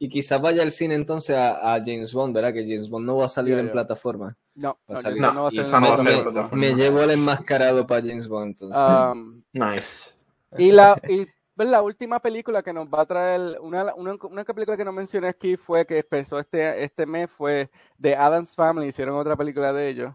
Y 0.00 0.08
quizás 0.08 0.40
vaya 0.40 0.62
al 0.62 0.70
cine 0.70 0.94
entonces 0.94 1.36
a, 1.36 1.74
a 1.74 1.78
James 1.84 2.12
Bond, 2.14 2.34
¿verdad? 2.34 2.52
Que 2.52 2.62
James 2.62 2.88
Bond 2.88 3.04
no 3.04 3.16
va 3.16 3.26
a 3.26 3.28
salir 3.28 3.58
en 3.58 3.70
plataforma. 3.72 4.36
No, 4.54 4.78
Va 4.88 4.92
a 4.92 4.92
no, 4.94 4.96
salir. 5.00 5.20
No, 5.20 5.42
va 5.42 5.48
a 5.48 5.50
ser 5.50 5.60
esa 5.60 5.76
en 5.76 5.82
no 5.82 5.88
va 5.88 5.94
a 5.94 5.96
otra 5.96 6.04
ser 6.04 6.12
en 6.12 6.18
película. 6.18 6.32
plataforma. 6.32 6.66
Me 6.66 6.74
llevo 6.74 7.00
el 7.02 7.10
enmascarado 7.10 7.86
para 7.86 8.00
James 8.00 8.28
Bond, 8.28 8.46
entonces. 8.46 8.82
Um, 8.82 9.42
Nice. 9.52 10.12
Y 10.56 10.70
la, 10.70 11.00
y 11.08 11.26
la 11.56 11.82
última 11.82 12.20
película 12.20 12.62
que 12.62 12.72
nos 12.72 12.86
va 12.86 13.00
a 13.02 13.06
traer, 13.06 13.58
una, 13.60 13.92
una, 13.96 14.16
una 14.22 14.44
película 14.44 14.76
que 14.76 14.84
no 14.84 14.92
mencioné 14.92 15.26
aquí 15.28 15.56
fue 15.56 15.84
que 15.84 15.98
empezó 15.98 16.38
este, 16.38 16.84
este 16.84 17.04
mes, 17.04 17.28
fue 17.30 17.68
de 17.98 18.14
Adam's 18.14 18.54
Family, 18.54 18.86
hicieron 18.86 19.16
otra 19.16 19.34
película 19.36 19.72
de 19.72 19.88
ellos. 19.88 20.12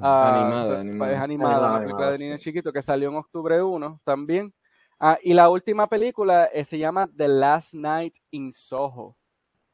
Ah, 0.00 0.40
Animada, 0.42 0.74
so- 0.74 0.80
animada. 0.80 1.12
Es 1.12 1.20
animada, 1.20 1.54
Animada, 1.54 1.70
una 1.70 1.80
película 1.80 2.10
de 2.12 2.18
niños 2.18 2.40
chiquitos 2.40 2.72
que 2.72 2.82
salió 2.82 3.10
en 3.10 3.16
octubre 3.16 3.62
1 3.62 4.00
también. 4.04 4.52
Ah, 5.00 5.18
y 5.22 5.32
la 5.34 5.48
última 5.48 5.86
película 5.88 6.46
eh, 6.52 6.64
se 6.64 6.78
llama 6.78 7.08
The 7.16 7.28
Last 7.28 7.74
Night 7.74 8.14
in 8.32 8.50
Soho. 8.52 9.16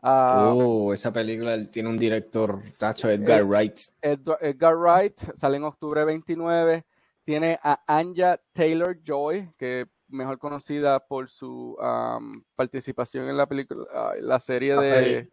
Ah, 0.02 0.50
Oh, 0.54 0.92
esa 0.92 1.10
película 1.12 1.56
tiene 1.70 1.88
un 1.88 1.96
director, 1.96 2.60
Tacho 2.78 3.08
Edgar 3.08 3.42
Wright. 3.44 3.78
Edward- 4.02 4.38
Edgar 4.42 4.76
Wright 4.76 5.18
sale 5.36 5.56
en 5.56 5.64
octubre 5.64 6.04
29. 6.04 6.84
Tiene 7.24 7.58
a 7.62 7.80
Anja 7.86 8.38
Taylor 8.52 8.98
Joy, 9.02 9.50
que 9.56 9.86
mejor 10.08 10.38
conocida 10.38 11.00
por 11.00 11.30
su 11.30 11.74
am, 11.80 12.44
participación 12.54 13.30
en 13.30 13.38
la 13.38 13.46
película, 13.46 13.86
ah, 13.94 14.12
la 14.20 14.38
serie 14.38 14.76
de 14.76 14.88
serie. 14.88 15.30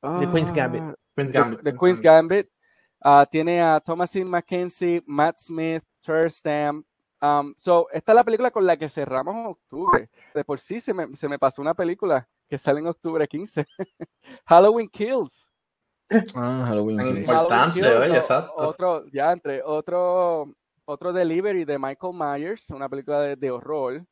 Ah, 0.00 0.18
Queen's 0.32 0.50
Gambit. 0.52 0.82
Queen's 1.14 1.32
Gambit. 1.32 1.60
de 1.60 1.76
Queen's 1.76 2.00
Gambit. 2.00 2.48
Tiene 3.30 3.60
a 3.60 3.80
Thomasin 3.84 4.30
McKenzie, 4.30 5.02
Matt 5.06 5.36
Smith, 5.38 5.82
Ter 6.02 6.30
Stamp. 6.32 6.86
Um, 7.20 7.52
so, 7.56 7.88
esta 7.92 8.12
es 8.12 8.16
la 8.16 8.24
película 8.24 8.50
con 8.50 8.64
la 8.66 8.76
que 8.76 8.88
cerramos 8.88 9.56
octubre. 9.56 10.08
De 10.34 10.44
por 10.44 10.60
sí 10.60 10.80
se 10.80 10.94
me, 10.94 11.14
se 11.16 11.28
me 11.28 11.38
pasó 11.38 11.60
una 11.62 11.74
película 11.74 12.28
que 12.48 12.58
sale 12.58 12.80
en 12.80 12.86
octubre 12.86 13.26
15. 13.26 13.66
Halloween 14.46 14.88
Kills. 14.88 15.50
Ah, 16.34 16.64
Halloween 16.68 16.98
Kills. 16.98 17.28
importante, 17.28 17.32
Halloween 17.54 17.70
Kills, 17.72 17.86
oye, 18.08 18.12
o- 18.12 18.16
exacto. 18.16 18.52
Otro, 18.56 19.04
ya 19.12 19.32
entre 19.32 19.62
otro, 19.62 20.52
otro 20.84 21.12
delivery 21.12 21.64
de 21.64 21.78
Michael 21.78 22.14
Myers, 22.14 22.70
una 22.70 22.88
película 22.88 23.20
de, 23.20 23.36
de 23.36 23.50
horror. 23.50 24.04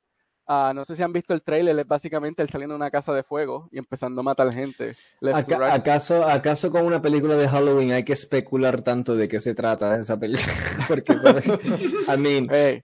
Ah, 0.49 0.72
no 0.74 0.84
sé 0.84 0.94
si 0.94 1.03
han 1.03 1.12
visto 1.12 1.34
el 1.34 1.42
trailer, 1.42 1.76
es 1.78 1.88
básicamente 1.88 2.40
él 2.40 2.49
saliendo 2.49 2.74
de 2.74 2.76
una 2.76 2.90
casa 2.90 3.12
de 3.12 3.24
fuego 3.24 3.68
y 3.72 3.78
empezando 3.78 4.20
a 4.20 4.24
matar 4.24 4.53
gente. 4.55 4.94
right. 5.20 5.72
¿Acaso, 5.72 6.24
¿Acaso 6.24 6.70
con 6.70 6.84
una 6.84 7.03
película 7.03 7.34
de 7.34 7.49
Halloween 7.49 7.92
hay 7.92 8.05
que 8.05 8.12
especular 8.12 8.82
tanto 8.82 9.16
de 9.16 9.26
qué 9.26 9.40
se 9.40 9.55
trata 9.55 9.97
esa 9.99 10.18
película? 10.18 10.53
Porque, 10.88 11.16
¿sabes? 11.16 11.47
I 11.47 12.16
mean, 12.16 12.49
Hey, 12.51 12.82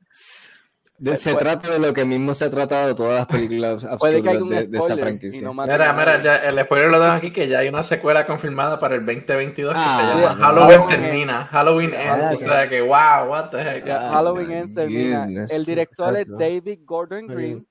se 1.15 1.35
trata 1.35 1.73
de 1.73 1.79
lo 1.79 1.93
que 1.93 2.05
mismo 2.05 2.35
se 2.35 2.45
ha 2.45 2.51
tratado 2.51 2.95
todas 2.95 3.21
las 3.21 3.27
películas 3.27 3.85
absurdas 3.85 4.71
de, 4.71 4.79
esa 4.79 4.97
franquicia. 4.97 5.53
mira, 5.53 5.93
mira, 5.93 6.23
ya, 6.23 6.37
el 6.37 6.59
spoiler 6.65 6.91
lo 6.91 6.99
dan 6.99 7.17
aquí 7.17 7.33
que 7.33 7.49
ya 7.49 7.61
hay 7.61 7.69
una 7.69 7.83
secuela 7.83 8.27
confirmada 8.27 8.79
para 8.79 8.95
el 8.95 9.05
2022 9.05 9.73
que 9.73 9.79
se 9.79 9.85
ah, 9.85 10.15
llama 10.15 10.45
Halloween 10.45 10.89
termina, 10.89 11.45
Halloween 11.45 11.95
ends, 11.95 12.35
o 12.35 12.39
sea 12.39 12.69
que 12.69 12.81
wow, 12.81 13.29
what 13.29 13.51
the 13.51 13.59
heck. 13.61 13.87
Halloween 13.87 14.51
ends 14.53 14.75
termina. 14.75 15.47
El 15.51 15.65
director 15.65 16.17
es 16.17 16.29
David 16.29 16.81
Gordon 16.85 17.27
Green. 17.27 17.67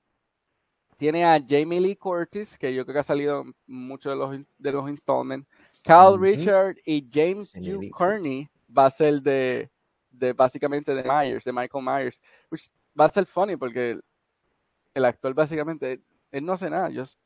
Tiene 0.98 1.26
a 1.26 1.40
Jamie 1.40 1.82
Lee 1.82 1.96
Curtis, 1.96 2.60
que 2.60 2.72
yo 2.72 2.86
creo 2.86 2.94
que 2.94 3.00
ha 3.00 3.04
salido 3.04 3.44
muchos 3.66 4.12
de 4.12 4.16
los, 4.16 4.46
de 4.60 4.72
los 4.72 4.88
installments. 4.88 5.50
Cal 5.84 6.20
Richard 6.20 6.76
y 6.86 7.10
James 7.12 7.56
Hugh 7.56 7.90
Kearney 7.98 8.46
va 8.78 8.86
a 8.86 8.92
ser 8.92 9.20
de, 9.20 9.68
de 10.12 10.34
básicamente 10.34 10.94
de 10.94 11.04
Myers, 11.04 11.44
de 11.44 11.54
Michael 11.54 11.84
Myers. 11.84 12.22
Va 13.00 13.06
a 13.06 13.12
ser 13.12 13.26
funny 13.26 13.56
porque 13.56 14.00
el, 14.94 15.06
actor 15.06 15.34
básicamente, 15.34 16.02
él 16.32 16.46
no 16.46 16.54
hace 16.54 16.70
nada, 16.70 16.90
just 16.94 17.20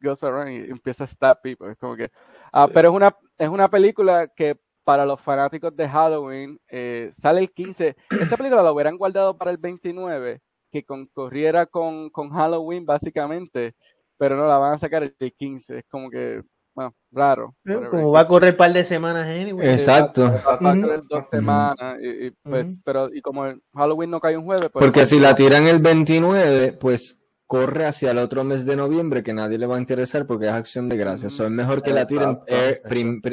goes 0.00 0.22
around 0.22 0.50
y 0.50 0.70
empieza 0.70 1.04
a 1.04 1.06
stab 1.06 1.40
people. 1.42 1.70
Es 1.70 1.78
como 1.78 1.96
que, 1.96 2.10
ah, 2.52 2.68
pero 2.72 2.90
es 2.90 2.94
una, 2.94 3.16
es 3.38 3.48
una 3.48 3.68
película 3.68 4.28
que 4.28 4.58
para 4.84 5.04
los 5.04 5.20
fanáticos 5.20 5.74
de 5.76 5.88
Halloween 5.88 6.60
eh, 6.68 7.10
sale 7.12 7.40
el 7.40 7.52
15. 7.52 7.96
Esta 8.10 8.36
película 8.36 8.62
la 8.62 8.72
hubieran 8.72 8.96
guardado 8.96 9.36
para 9.36 9.50
el 9.50 9.58
29, 9.58 10.40
que 10.70 10.84
concorriera 10.84 11.66
con, 11.66 12.10
con 12.10 12.30
Halloween 12.30 12.86
básicamente, 12.86 13.74
pero 14.16 14.36
no 14.36 14.46
la 14.46 14.58
van 14.58 14.74
a 14.74 14.78
sacar 14.78 15.02
el 15.02 15.32
15. 15.34 15.78
Es 15.78 15.84
como 15.88 16.10
que 16.10 16.42
bueno, 16.80 16.94
raro. 17.12 17.56
Como 17.90 18.10
va 18.12 18.20
a 18.20 18.28
correr 18.28 18.52
un 18.52 18.56
par 18.56 18.72
de 18.72 18.84
semanas, 18.84 19.26
anyway. 19.28 19.68
Exacto. 19.68 20.22
Va, 20.24 20.54
a 20.54 20.58
correr 20.58 21.02
dos 21.08 21.24
semanas. 21.30 21.98
Y, 22.00 22.30
pues, 22.30 22.66
pero, 22.84 23.12
y 23.12 23.20
como 23.20 23.46
el 23.46 23.62
Halloween 23.74 24.10
no 24.10 24.20
cae 24.20 24.36
un 24.36 24.44
jueves. 24.44 24.70
Pues, 24.72 24.84
Porque 24.84 25.06
si 25.06 25.18
la 25.18 25.34
tiran 25.34 25.66
el 25.66 25.78
29, 25.78 26.72
pues 26.80 27.20
corre 27.50 27.84
hacia 27.84 28.12
el 28.12 28.18
otro 28.18 28.44
mes 28.44 28.64
de 28.64 28.76
noviembre 28.76 29.24
que 29.24 29.34
nadie 29.34 29.58
le 29.58 29.66
va 29.66 29.74
a 29.74 29.80
interesar 29.80 30.24
porque 30.24 30.46
es 30.46 30.52
acción 30.52 30.88
de 30.88 30.96
gracias. 30.96 31.40
es 31.40 31.50
mejor 31.50 31.82
que 31.82 31.92
la 31.92 32.04
tiren 32.04 32.38
eh, 32.46 32.80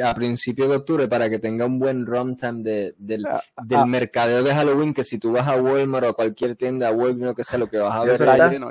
a 0.03 0.15
principios 0.15 0.69
de 0.69 0.75
octubre 0.77 1.07
para 1.07 1.29
que 1.29 1.37
tenga 1.37 1.67
un 1.67 1.77
buen 1.77 2.03
runtime 2.03 2.63
de, 2.63 2.95
del, 2.97 3.27
ah, 3.27 3.43
del 3.63 3.77
ah. 3.77 3.85
mercadeo 3.85 4.41
de 4.41 4.55
Halloween, 4.55 4.95
que 4.95 5.03
si 5.03 5.19
tú 5.19 5.33
vas 5.33 5.47
a 5.47 5.61
Walmart 5.61 6.07
o 6.07 6.09
a 6.09 6.13
cualquier 6.13 6.55
tienda, 6.55 6.87
a 6.87 6.91
Walmart 6.93 7.33
o 7.33 7.35
que 7.35 7.43
sea, 7.43 7.59
lo 7.59 7.69
que 7.69 7.77
vas 7.77 7.93
a 7.93 8.05
ver 8.05 8.13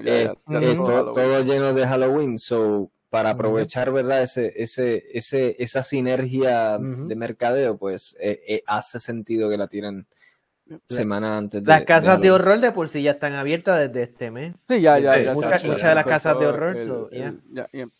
es 0.05 0.77
todo, 0.79 1.43
lleno 1.45 1.73
de 1.73 1.87
Halloween. 1.87 2.39
So, 2.39 2.91
para 3.11 3.31
aprovechar, 3.31 3.93
¿verdad? 3.93 4.23
Ese, 4.23 4.53
ese, 4.57 5.05
ese, 5.13 5.57
esa 5.59 5.83
sinergia 5.83 6.79
de 6.79 7.17
mercadeo, 7.17 7.79
pues 7.79 8.17
eh, 8.21 8.43
eh, 8.47 8.63
hace 8.67 9.01
sentido 9.01 9.49
que 9.49 9.57
la 9.57 9.69
tiren 9.69 10.07
semana 10.89 11.39
antes. 11.39 11.63
De, 11.63 11.69
las 11.69 11.85
casas 11.85 12.21
de, 12.21 12.31
horror 12.31 12.59
de 12.59 12.73
por 12.73 12.89
sí 12.89 13.03
ya 13.03 13.13
están 13.13 13.35
abiertas 13.35 13.89
desde 13.89 14.11
este 14.11 14.31
mes. 14.31 14.55
Sí, 14.69 14.81
ya, 14.81 14.99
ya, 14.99 15.19
ya. 15.19 15.35
muchas, 15.35 15.63
de 15.63 15.95
las 15.95 16.07
casas 16.07 16.39
de 16.39 16.47
horror. 16.47 17.11
ya, 17.13 17.35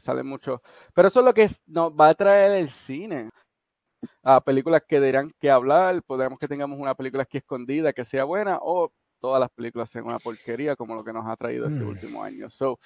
sale 0.01 0.23
mucho. 0.23 0.63
Pero 0.93 1.09
eso 1.09 1.21
es 1.21 1.27
lo 1.27 1.35
que 1.35 1.49
nos 1.67 1.93
va 1.93 2.09
a 2.09 2.15
traer 2.15 2.53
el 2.53 2.69
cine. 2.69 3.31
A 4.23 4.41
películas 4.41 4.83
que 4.87 5.01
dirán 5.01 5.33
que 5.41 5.51
hablar, 5.51 6.03
podemos 6.03 6.39
que 6.39 6.49
tengamos 6.49 6.79
una 6.79 6.95
película 6.95 7.23
aquí 7.23 7.39
escondida 7.39 7.93
que 7.93 8.05
sea 8.05 8.25
buena 8.25 8.59
o 8.61 8.93
todas 9.21 9.41
las 9.41 9.51
películas 9.51 9.89
sean 9.89 10.05
una 10.05 10.19
porquería 10.19 10.77
como 10.77 10.95
lo 10.95 11.03
que 11.03 11.13
nos 11.13 11.27
ha 11.27 11.37
traído 11.37 11.67
este 11.67 11.85
mm. 11.85 11.89
último 11.89 12.23
año. 12.23 12.51
So, 12.51 12.79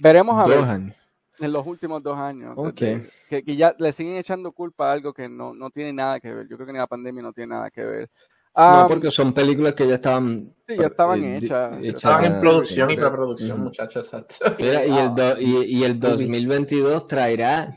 veremos 0.00 0.38
a 0.38 0.46
ver 0.46 0.94
en 1.38 1.52
los 1.52 1.66
últimos 1.66 2.02
dos 2.02 2.18
años. 2.18 2.56
que, 2.74 3.56
ya 3.56 3.74
le 3.78 3.92
siguen 3.92 4.16
echando 4.16 4.52
culpa 4.52 4.90
a 4.90 4.92
algo 4.92 5.12
que 5.12 5.28
no, 5.28 5.54
no, 5.54 5.70
tiene 5.70 5.92
nada 5.92 6.20
que 6.20 6.32
ver. 6.32 6.48
Yo 6.48 6.56
creo 6.56 6.66
que 6.66 6.72
ni 6.72 6.78
la 6.78 6.86
pandemia 6.86 7.22
no 7.22 7.32
tiene 7.32 7.54
nada 7.54 7.70
que 7.70 7.84
ver. 7.84 8.10
no, 8.56 8.86
porque 8.88 9.10
son 9.10 9.32
películas 9.32 9.74
que 9.74 9.86
ya 9.86 9.96
estaban. 9.96 10.52
Sí, 10.66 10.76
ya 10.76 10.86
estaban 10.86 11.22
eh, 11.24 11.36
hechas. 11.38 11.82
Estaban 11.82 12.24
en 12.24 12.40
producción 12.40 12.90
y 12.90 12.96
preproducción, 12.96 13.60
muchachos. 13.62 14.10
y, 14.58 14.64
el 14.64 15.12
y, 15.40 15.78
y 15.78 15.84
el 15.84 15.98
2022 15.98 17.06
traerá 17.06 17.68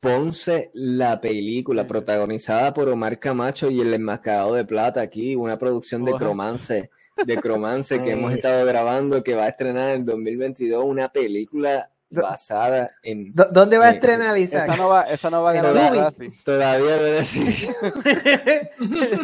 Ponce 0.00 0.70
la 0.72 1.20
película 1.20 1.86
protagonizada 1.86 2.72
por 2.72 2.88
Omar 2.88 3.18
Camacho 3.18 3.70
y 3.70 3.82
el 3.82 3.92
enmascarado 3.92 4.54
de 4.54 4.64
plata 4.64 5.02
aquí, 5.02 5.36
una 5.36 5.58
producción 5.58 6.06
de 6.06 6.14
Cromance, 6.14 6.90
de 7.26 7.36
Cromance 7.36 8.00
que 8.00 8.12
hemos 8.12 8.32
estado 8.32 8.64
grabando 8.64 9.22
que 9.22 9.34
va 9.34 9.44
a 9.44 9.48
estrenar 9.50 9.90
en 9.90 10.06
2022 10.06 10.82
una 10.86 11.10
película 11.10 11.90
basada 12.10 12.92
en. 13.02 13.32
¿Dónde 13.34 13.78
va 13.78 13.86
a 13.86 13.90
estrenar 13.90 14.36
Isaac? 14.36 14.68
Esa 14.68 14.76
no 14.76 14.88
va, 14.88 15.02
esa 15.02 15.30
no 15.30 15.42
va 15.42 15.50
a 15.50 15.52
ganar 15.54 16.12
Todavía 16.44 16.96
voy 16.96 17.08
a 17.08 17.12
decir. 17.12 17.68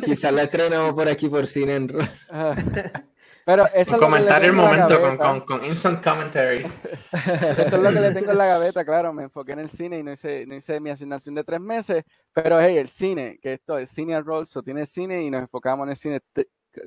Quizás 0.04 0.32
la 0.32 0.44
estrenamos 0.44 0.94
por 0.94 1.08
aquí 1.08 1.28
por 1.28 1.46
cine 1.46 1.76
en 1.76 1.88
Pero 3.44 3.64
eso 3.74 3.92
es 3.94 3.98
comentar 3.98 4.44
el 4.44 4.52
momento 4.52 5.00
con, 5.00 5.16
con, 5.16 5.40
con, 5.42 5.64
instant 5.64 6.02
commentary. 6.02 6.66
Eso 7.12 7.76
es 7.76 7.78
lo 7.78 7.92
que 7.92 8.00
le 8.00 8.10
tengo 8.10 8.32
en 8.32 8.38
la 8.38 8.46
gaveta, 8.46 8.84
claro. 8.84 9.12
Me 9.12 9.22
enfoqué 9.22 9.52
en 9.52 9.60
el 9.60 9.70
cine 9.70 10.00
y 10.00 10.02
no 10.02 10.12
hice, 10.12 10.44
no 10.46 10.56
hice 10.56 10.80
mi 10.80 10.90
asignación 10.90 11.36
de 11.36 11.44
tres 11.44 11.60
meses. 11.60 12.02
Pero 12.32 12.60
hey, 12.60 12.76
el 12.76 12.88
cine, 12.88 13.38
que 13.40 13.52
esto 13.52 13.78
es 13.78 13.90
cine 13.90 14.20
roll, 14.20 14.48
so 14.48 14.64
tiene 14.64 14.84
cine 14.84 15.22
y 15.22 15.30
nos 15.30 15.42
enfocamos 15.42 15.84
en 15.84 15.90
el 15.90 15.96
cine. 15.96 16.20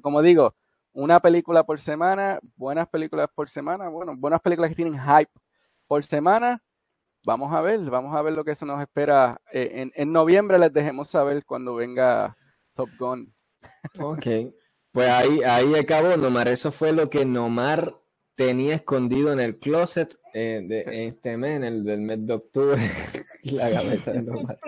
Como 0.02 0.22
digo, 0.22 0.54
una 0.92 1.22
película 1.22 1.64
por 1.64 1.80
semana, 1.80 2.40
buenas 2.58 2.90
películas 2.90 3.30
por 3.34 3.50
semana, 3.50 3.88
bueno, 3.88 4.14
buenas 4.18 4.42
películas 4.42 4.70
que 4.70 4.76
tienen 4.76 5.00
hype 5.00 5.32
por 5.90 6.06
semana. 6.06 6.64
Vamos 7.26 7.52
a 7.52 7.62
ver, 7.62 7.80
vamos 7.82 8.16
a 8.16 8.22
ver 8.22 8.34
lo 8.34 8.46
que 8.46 8.56
se 8.56 8.66
nos 8.66 8.80
espera. 8.80 9.42
Eh, 9.52 9.90
en, 9.94 10.14
noviembre 10.14 10.58
les 10.60 10.72
dejemos 10.72 11.10
saber 11.10 11.44
cuando 11.44 11.76
venga 11.76 12.38
Top 12.76 12.90
Gun. 12.98 13.34
Ok, 14.00 14.26
pues 14.92 15.10
ahí, 15.10 15.42
ahí 15.44 15.76
acabó, 15.76 16.16
Nomar. 16.16 16.48
Eso 16.48 16.72
fue 16.72 16.94
lo 16.94 17.10
que 17.10 17.26
Nomar 17.26 18.00
tenía 18.36 18.76
escondido 18.76 19.34
en 19.34 19.40
el 19.42 19.58
closet 19.58 20.18
eh, 20.34 20.62
de 20.64 21.08
este 21.08 21.36
mes, 21.36 21.58
en 21.58 21.64
el 21.64 21.84
del 21.84 22.02
mes 22.02 22.26
de 22.26 22.34
octubre. 22.34 22.78
la 23.44 23.70
gaveta 23.70 24.14
de 24.14 24.22
Nomar. 24.22 24.60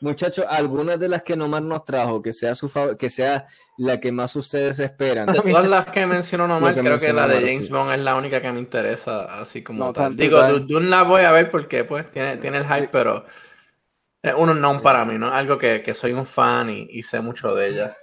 Muchachos, 0.00 0.44
algunas 0.48 0.98
de 0.98 1.08
las 1.08 1.22
que 1.22 1.36
nomás 1.36 1.62
nos 1.62 1.84
trajo, 1.84 2.20
que 2.20 2.32
sea 2.32 2.54
su 2.54 2.70
que 2.98 3.08
sea 3.08 3.46
la 3.78 3.98
que 4.00 4.12
más 4.12 4.34
ustedes 4.36 4.78
esperan. 4.80 5.26
De 5.26 5.40
todas 5.40 5.68
las 5.68 5.86
que 5.86 6.06
mencionó 6.06 6.46
nomás, 6.46 6.74
creo 6.74 6.98
que 6.98 7.12
la 7.12 7.26
de 7.26 7.40
James 7.40 7.70
Bond 7.70 7.92
es 7.92 8.00
la 8.00 8.14
única 8.16 8.42
que 8.42 8.52
me 8.52 8.58
interesa, 8.58 9.40
así 9.40 9.62
como 9.62 9.92
tal. 9.92 10.16
Digo, 10.16 10.42
Dune 10.60 10.88
la 10.88 11.02
voy 11.02 11.22
a 11.22 11.32
ver 11.32 11.50
porque 11.50 11.84
pues 11.84 12.10
tiene, 12.10 12.36
tiene 12.36 12.58
el 12.58 12.64
hype, 12.66 12.88
pero 12.88 13.24
es 14.20 14.34
un 14.36 14.60
no 14.60 14.80
para 14.80 15.04
mí, 15.04 15.18
¿no? 15.18 15.32
Algo 15.32 15.58
que, 15.58 15.94
soy 15.94 16.12
un 16.12 16.26
fan 16.26 16.70
y, 16.70 17.02
sé 17.02 17.20
mucho 17.20 17.54
de 17.54 17.68
ella. 17.68 17.96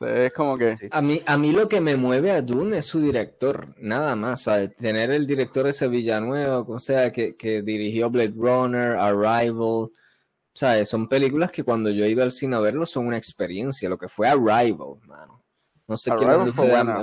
es 0.00 0.32
como 0.32 0.58
que... 0.58 0.74
A 0.90 1.00
mí, 1.00 1.22
a 1.24 1.38
mí 1.38 1.52
lo 1.52 1.68
que 1.68 1.80
me 1.80 1.96
mueve 1.96 2.32
a 2.32 2.42
Dune 2.42 2.78
es 2.78 2.84
su 2.84 3.00
director, 3.00 3.74
nada 3.78 4.16
más, 4.16 4.42
¿sabes? 4.42 4.76
Tener 4.76 5.10
el 5.10 5.26
director 5.26 5.66
ese 5.66 5.88
Villanueva, 5.88 6.60
o 6.60 6.78
sea, 6.78 7.10
que, 7.10 7.36
que 7.36 7.62
dirigió 7.62 8.10
Blade 8.10 8.34
Runner, 8.36 8.96
Arrival 8.96 9.90
sea, 10.58 10.84
son 10.84 11.08
películas 11.08 11.50
que 11.50 11.62
cuando 11.62 11.90
yo 11.90 12.04
he 12.04 12.10
ido 12.10 12.22
al 12.22 12.32
cine 12.32 12.56
a 12.56 12.60
verlo 12.60 12.84
son 12.84 13.06
una 13.06 13.16
experiencia, 13.16 13.88
lo 13.88 13.98
que 13.98 14.08
fue 14.08 14.28
Arrival, 14.28 14.96
mano. 15.06 15.38
No 15.86 15.96
sé 15.96 16.10
qué 16.18 16.24
han, 16.26 16.44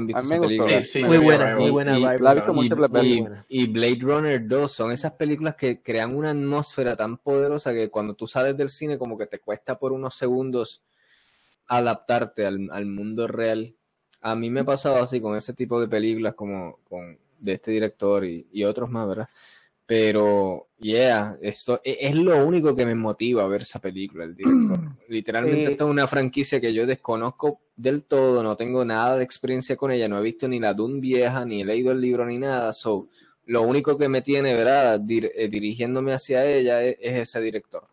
visto 0.06 0.22
esa 0.22 0.40
película. 0.40 0.84
muy 1.08 1.18
buena, 1.18 1.56
muy 1.56 1.72
buena. 1.72 3.46
Y, 3.50 3.66
Blade 3.66 3.98
Runner 4.00 4.48
2 4.48 4.72
son 4.72 4.92
esas 4.92 5.14
películas 5.14 5.56
que 5.56 5.82
crean 5.82 6.16
una 6.16 6.30
atmósfera 6.30 6.96
tan 6.96 7.18
poderosa 7.18 7.74
que 7.74 7.90
cuando 7.90 8.14
tú 8.14 8.28
sales 8.28 8.56
del 8.56 8.70
cine 8.70 9.00
como 9.00 9.18
que 9.18 9.26
te 9.26 9.40
cuesta 9.40 9.80
por 9.80 9.92
unos 9.92 10.14
segundos 10.16 10.84
adaptarte 11.66 12.46
al, 12.46 12.70
al 12.72 12.86
mundo 12.86 13.26
real. 13.28 13.74
A 14.22 14.36
mí 14.36 14.52
me 14.52 14.60
ha 14.60 14.66
pasado 14.66 14.98
así 14.98 15.20
con 15.20 15.36
ese 15.36 15.54
tipo 15.54 15.82
de 15.82 15.88
películas 15.88 16.36
como 16.36 16.78
con 16.88 17.18
de 17.40 17.54
este 17.54 17.72
director 17.72 18.24
y, 18.24 18.48
y 18.52 18.66
otros 18.66 18.90
más, 18.90 19.08
¿verdad? 19.08 19.30
Pero, 19.88 20.70
yeah, 20.80 21.38
esto 21.42 21.80
e, 21.84 21.98
es 22.02 22.16
lo 22.16 22.44
único 22.46 22.76
que 22.76 22.86
me 22.86 22.96
motiva 22.96 23.44
a 23.44 23.48
ver 23.48 23.62
esa 23.62 23.80
película, 23.80 24.24
el 24.24 24.36
director. 24.36 24.80
Literalmente, 25.10 25.72
esta 25.72 25.84
es 25.84 25.90
una 25.90 26.08
franquicia 26.08 26.60
que 26.60 26.74
yo 26.74 26.88
desconozco 26.88 27.62
del 27.76 28.04
todo, 28.04 28.42
no 28.42 28.56
tengo 28.56 28.84
nada 28.84 29.18
de 29.18 29.24
experiencia 29.24 29.76
con 29.76 29.92
ella, 29.92 30.08
no 30.08 30.18
he 30.18 30.24
visto 30.24 30.48
ni 30.48 30.60
la 30.60 30.74
Dune 30.74 31.00
vieja, 31.00 31.46
ni 31.46 31.62
he 31.62 31.66
leído 31.66 31.92
el 31.92 32.02
libro, 32.02 32.26
ni 32.26 32.40
nada. 32.40 32.74
So, 32.74 33.10
lo 33.46 33.62
único 33.62 33.98
que 33.98 34.10
me 34.10 34.22
tiene, 34.22 34.56
¿verdad?, 34.56 35.00
eh, 35.08 35.48
dirigiéndome 35.50 36.14
hacia 36.14 36.46
ella 36.46 36.82
es, 36.84 36.98
ese 37.00 37.42
director. 37.42 37.88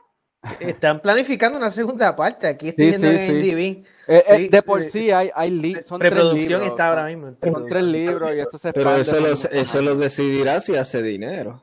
Están 0.59 1.01
planificando 1.01 1.57
una 1.57 1.70
segunda 1.70 2.16
parte. 2.16 2.49
Aquí 2.49 2.68
estoy 2.68 2.86
viendo 2.86 3.07
en 3.07 3.84
eh, 4.09 4.22
eh, 4.28 4.49
de 4.51 4.62
por 4.62 4.82
sí 4.82 5.12
hay, 5.12 5.30
hay 5.34 5.76
son 5.86 6.01
Preproducción 6.01 6.62
está 6.62 6.88
ahora 6.88 7.07
mismo. 7.07 7.36
Son 7.40 7.68
tres 7.68 7.84
libros 7.84 8.34
y 8.34 8.40
esto 8.40 8.59
se 8.59 8.72
Pero 8.72 8.97
eso 8.97 9.20
lo, 9.20 9.32
eso 9.32 9.82
lo 9.82 9.95
decidirá 9.95 10.59
si 10.59 10.74
hace 10.74 11.01
dinero. 11.01 11.62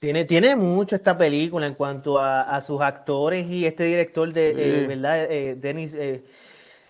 Tiene, 0.00 0.24
tiene 0.24 0.54
mucho 0.54 0.94
esta 0.94 1.18
película 1.18 1.66
en 1.66 1.74
cuanto 1.74 2.20
a, 2.20 2.60
sus 2.60 2.80
actores 2.80 3.48
y 3.48 3.66
este 3.66 3.82
director 3.82 4.32
de, 4.32 4.50
eh, 4.50 4.86
¿verdad? 4.86 5.24
Eh, 5.28 5.56
Denis 5.56 5.92
eh, 5.94 6.22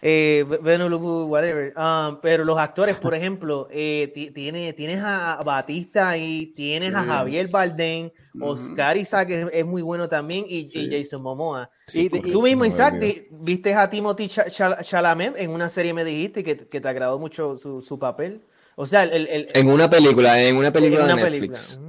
eh 0.03 0.45
whatever. 0.47 1.73
Um, 1.75 2.21
pero 2.21 2.45
los 2.45 2.59
actores, 2.59 2.97
por 2.97 3.15
ejemplo, 3.15 3.67
eh, 3.71 4.13
tiene, 4.35 4.75
tienes 4.75 5.01
a 5.03 5.41
Batista 5.43 6.19
y 6.19 6.49
tienes 6.49 6.95
a 6.95 7.03
Javier 7.03 7.49
Bardem, 7.49 8.11
Oscar 8.39 8.99
Isaac 8.99 9.31
es, 9.31 9.65
muy 9.65 9.81
bueno 9.81 10.07
también 10.07 10.45
y, 10.47 10.69
Jason 10.91 11.23
Momoa. 11.23 11.71
y, 11.95 12.11
tú 12.11 12.43
mismo, 12.43 12.67
Isaac, 12.67 13.03
viste 13.31 13.73
a 13.73 13.89
Timothy 13.89 14.29
Chalamet 14.29 15.35
en 15.39 15.49
una 15.49 15.71
serie, 15.71 15.95
me 15.95 16.05
dijiste 16.05 16.45
que, 16.45 16.59
que 16.59 16.79
te 16.79 16.89
agradó 16.89 17.19
mucho 17.19 17.57
su, 17.57 17.81
su 17.81 17.99
papel. 17.99 18.43
O 18.77 18.87
sea, 18.87 19.05
el, 19.05 19.49
en 19.55 19.71
una 19.71 19.89
película, 19.89 20.41
en 20.43 20.57
una 20.57 20.71
película 20.71 21.07
de 21.07 21.15
Netflix. 21.15 21.81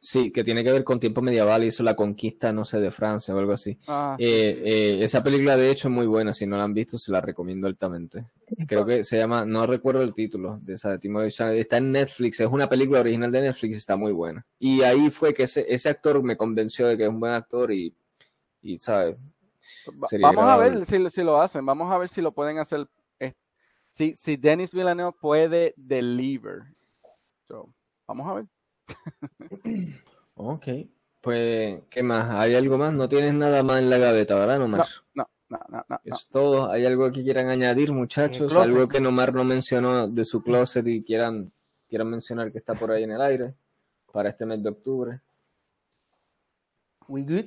Sí, 0.00 0.30
que 0.30 0.44
tiene 0.44 0.62
que 0.62 0.70
ver 0.70 0.84
con 0.84 1.00
tiempo 1.00 1.20
medieval 1.22 1.64
y 1.64 1.68
eso, 1.68 1.82
la 1.82 1.96
conquista, 1.96 2.52
no 2.52 2.64
sé, 2.64 2.78
de 2.78 2.90
Francia 2.90 3.34
o 3.34 3.38
algo 3.38 3.52
así. 3.52 3.78
Ah, 3.88 4.16
eh, 4.18 4.62
eh, 4.64 4.98
esa 5.02 5.22
película, 5.22 5.56
de 5.56 5.70
hecho, 5.70 5.88
es 5.88 5.94
muy 5.94 6.06
buena. 6.06 6.32
Si 6.32 6.46
no 6.46 6.56
la 6.56 6.64
han 6.64 6.74
visto, 6.74 6.98
se 6.98 7.10
la 7.10 7.20
recomiendo 7.20 7.66
altamente. 7.66 8.26
Creo 8.66 8.86
que 8.86 9.02
se 9.02 9.18
llama, 9.18 9.44
no 9.44 9.66
recuerdo 9.66 10.02
el 10.02 10.14
título 10.14 10.60
de 10.62 10.74
esa 10.74 10.92
de 10.92 10.98
Timothy 10.98 11.30
Chalamet. 11.30 11.60
Está 11.60 11.78
en 11.78 11.90
Netflix, 11.90 12.40
es 12.40 12.46
una 12.46 12.68
película 12.68 13.00
original 13.00 13.32
de 13.32 13.42
Netflix, 13.42 13.76
está 13.76 13.96
muy 13.96 14.12
buena. 14.12 14.46
Y 14.58 14.82
ahí 14.82 15.10
fue 15.10 15.34
que 15.34 15.44
ese, 15.44 15.66
ese 15.68 15.88
actor 15.88 16.22
me 16.22 16.36
convenció 16.36 16.86
de 16.86 16.96
que 16.96 17.02
es 17.04 17.08
un 17.08 17.20
buen 17.20 17.32
actor 17.32 17.72
y, 17.72 17.92
y 18.62 18.78
¿sabes? 18.78 19.16
vamos 20.20 20.44
a 20.44 20.56
ver 20.56 20.86
si, 20.86 21.10
si, 21.10 21.22
lo 21.22 21.40
hacen, 21.40 21.66
vamos 21.66 21.92
a 21.92 21.98
ver 21.98 22.08
si 22.08 22.20
lo 22.20 22.32
pueden 22.32 22.58
hacer. 22.58 22.88
Si, 23.90 24.14
si 24.14 24.36
Dennis 24.36 24.72
Villeneuve 24.74 25.16
puede 25.18 25.74
deliver. 25.76 26.62
vamos 28.06 28.28
a 28.28 28.34
ver. 28.34 28.46
Ok. 30.34 30.66
Pues, 31.20 31.80
¿qué 31.90 32.02
más? 32.02 32.30
¿Hay 32.34 32.54
algo 32.54 32.78
más? 32.78 32.92
No 32.92 33.08
tienes 33.08 33.34
nada 33.34 33.62
más 33.62 33.80
en 33.80 33.90
la 33.90 33.98
gaveta, 33.98 34.36
¿verdad, 34.36 34.58
Nomar? 34.58 34.86
No, 35.14 35.28
no, 35.48 35.60
no, 35.68 35.84
no. 35.88 36.00
Es 36.04 36.28
todo. 36.28 36.70
¿Hay 36.70 36.86
algo 36.86 37.10
que 37.10 37.22
quieran 37.22 37.48
añadir, 37.48 37.92
muchachos? 37.92 38.56
¿Algo 38.56 38.88
que 38.88 39.00
Nomar 39.00 39.34
no 39.34 39.44
mencionó 39.44 40.06
de 40.06 40.24
su 40.24 40.42
closet 40.42 40.86
y 40.86 41.02
quieran, 41.02 41.52
quieran 41.88 42.08
mencionar 42.08 42.52
que 42.52 42.58
está 42.58 42.74
por 42.74 42.92
ahí 42.92 43.02
en 43.02 43.12
el 43.12 43.20
aire 43.20 43.54
para 44.12 44.30
este 44.30 44.46
mes 44.46 44.62
de 44.62 44.68
octubre? 44.68 45.20
We 47.08 47.22
good? 47.22 47.46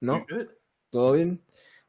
¿No? 0.00 0.24
¿Todo 0.90 1.12
bien? 1.12 1.42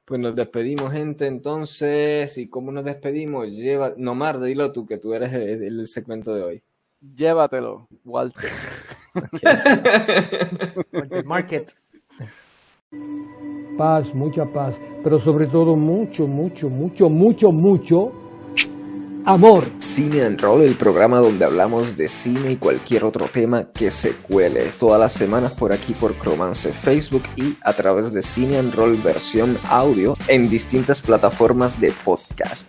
Pues 0.03 0.19
nos 0.19 0.35
despedimos, 0.35 0.91
gente. 0.91 1.27
Entonces, 1.27 2.37
¿y 2.37 2.49
cómo 2.49 2.71
nos 2.71 2.83
despedimos? 2.83 3.55
Lleva, 3.55 3.93
Nomar, 3.95 4.41
dilo 4.41 4.71
tú, 4.71 4.85
que 4.85 4.97
tú 4.97 5.13
eres 5.13 5.31
el 5.33 5.87
segmento 5.87 6.33
de 6.33 6.41
hoy. 6.41 6.63
Llévatelo, 7.01 7.87
Walter. 8.05 8.51
Market. 11.25 11.75
Paz, 13.77 14.13
mucha 14.13 14.45
paz, 14.45 14.75
pero 15.03 15.19
sobre 15.19 15.47
todo 15.47 15.75
mucho, 15.75 16.27
mucho, 16.27 16.69
mucho, 16.69 17.09
mucho, 17.09 17.51
mucho 17.51 18.11
amor. 19.25 19.63
Cine 19.79 20.23
and 20.23 20.39
Roll, 20.39 20.61
el 20.61 20.75
programa 20.75 21.19
donde 21.19 21.45
hablamos 21.45 21.97
de 21.97 22.07
cine 22.07 22.51
y 22.51 22.55
cualquier 22.57 23.03
otro 23.03 23.25
tema 23.27 23.71
que 23.71 23.89
se 23.89 24.13
cuele. 24.13 24.71
Todas 24.79 24.99
las 24.99 25.13
semanas 25.13 25.53
por 25.53 25.73
aquí 25.73 25.93
por 25.93 26.15
Cromance 26.15 26.71
Facebook 26.71 27.23
y 27.35 27.55
a 27.63 27.73
través 27.73 28.13
de 28.13 28.21
Cine 28.21 28.59
and 28.59 28.75
Roll 28.75 28.97
versión 28.97 29.57
audio 29.69 30.15
en 30.27 30.49
distintas 30.49 31.01
plataformas 31.01 31.79
de 31.79 31.91
podcast. 32.03 32.67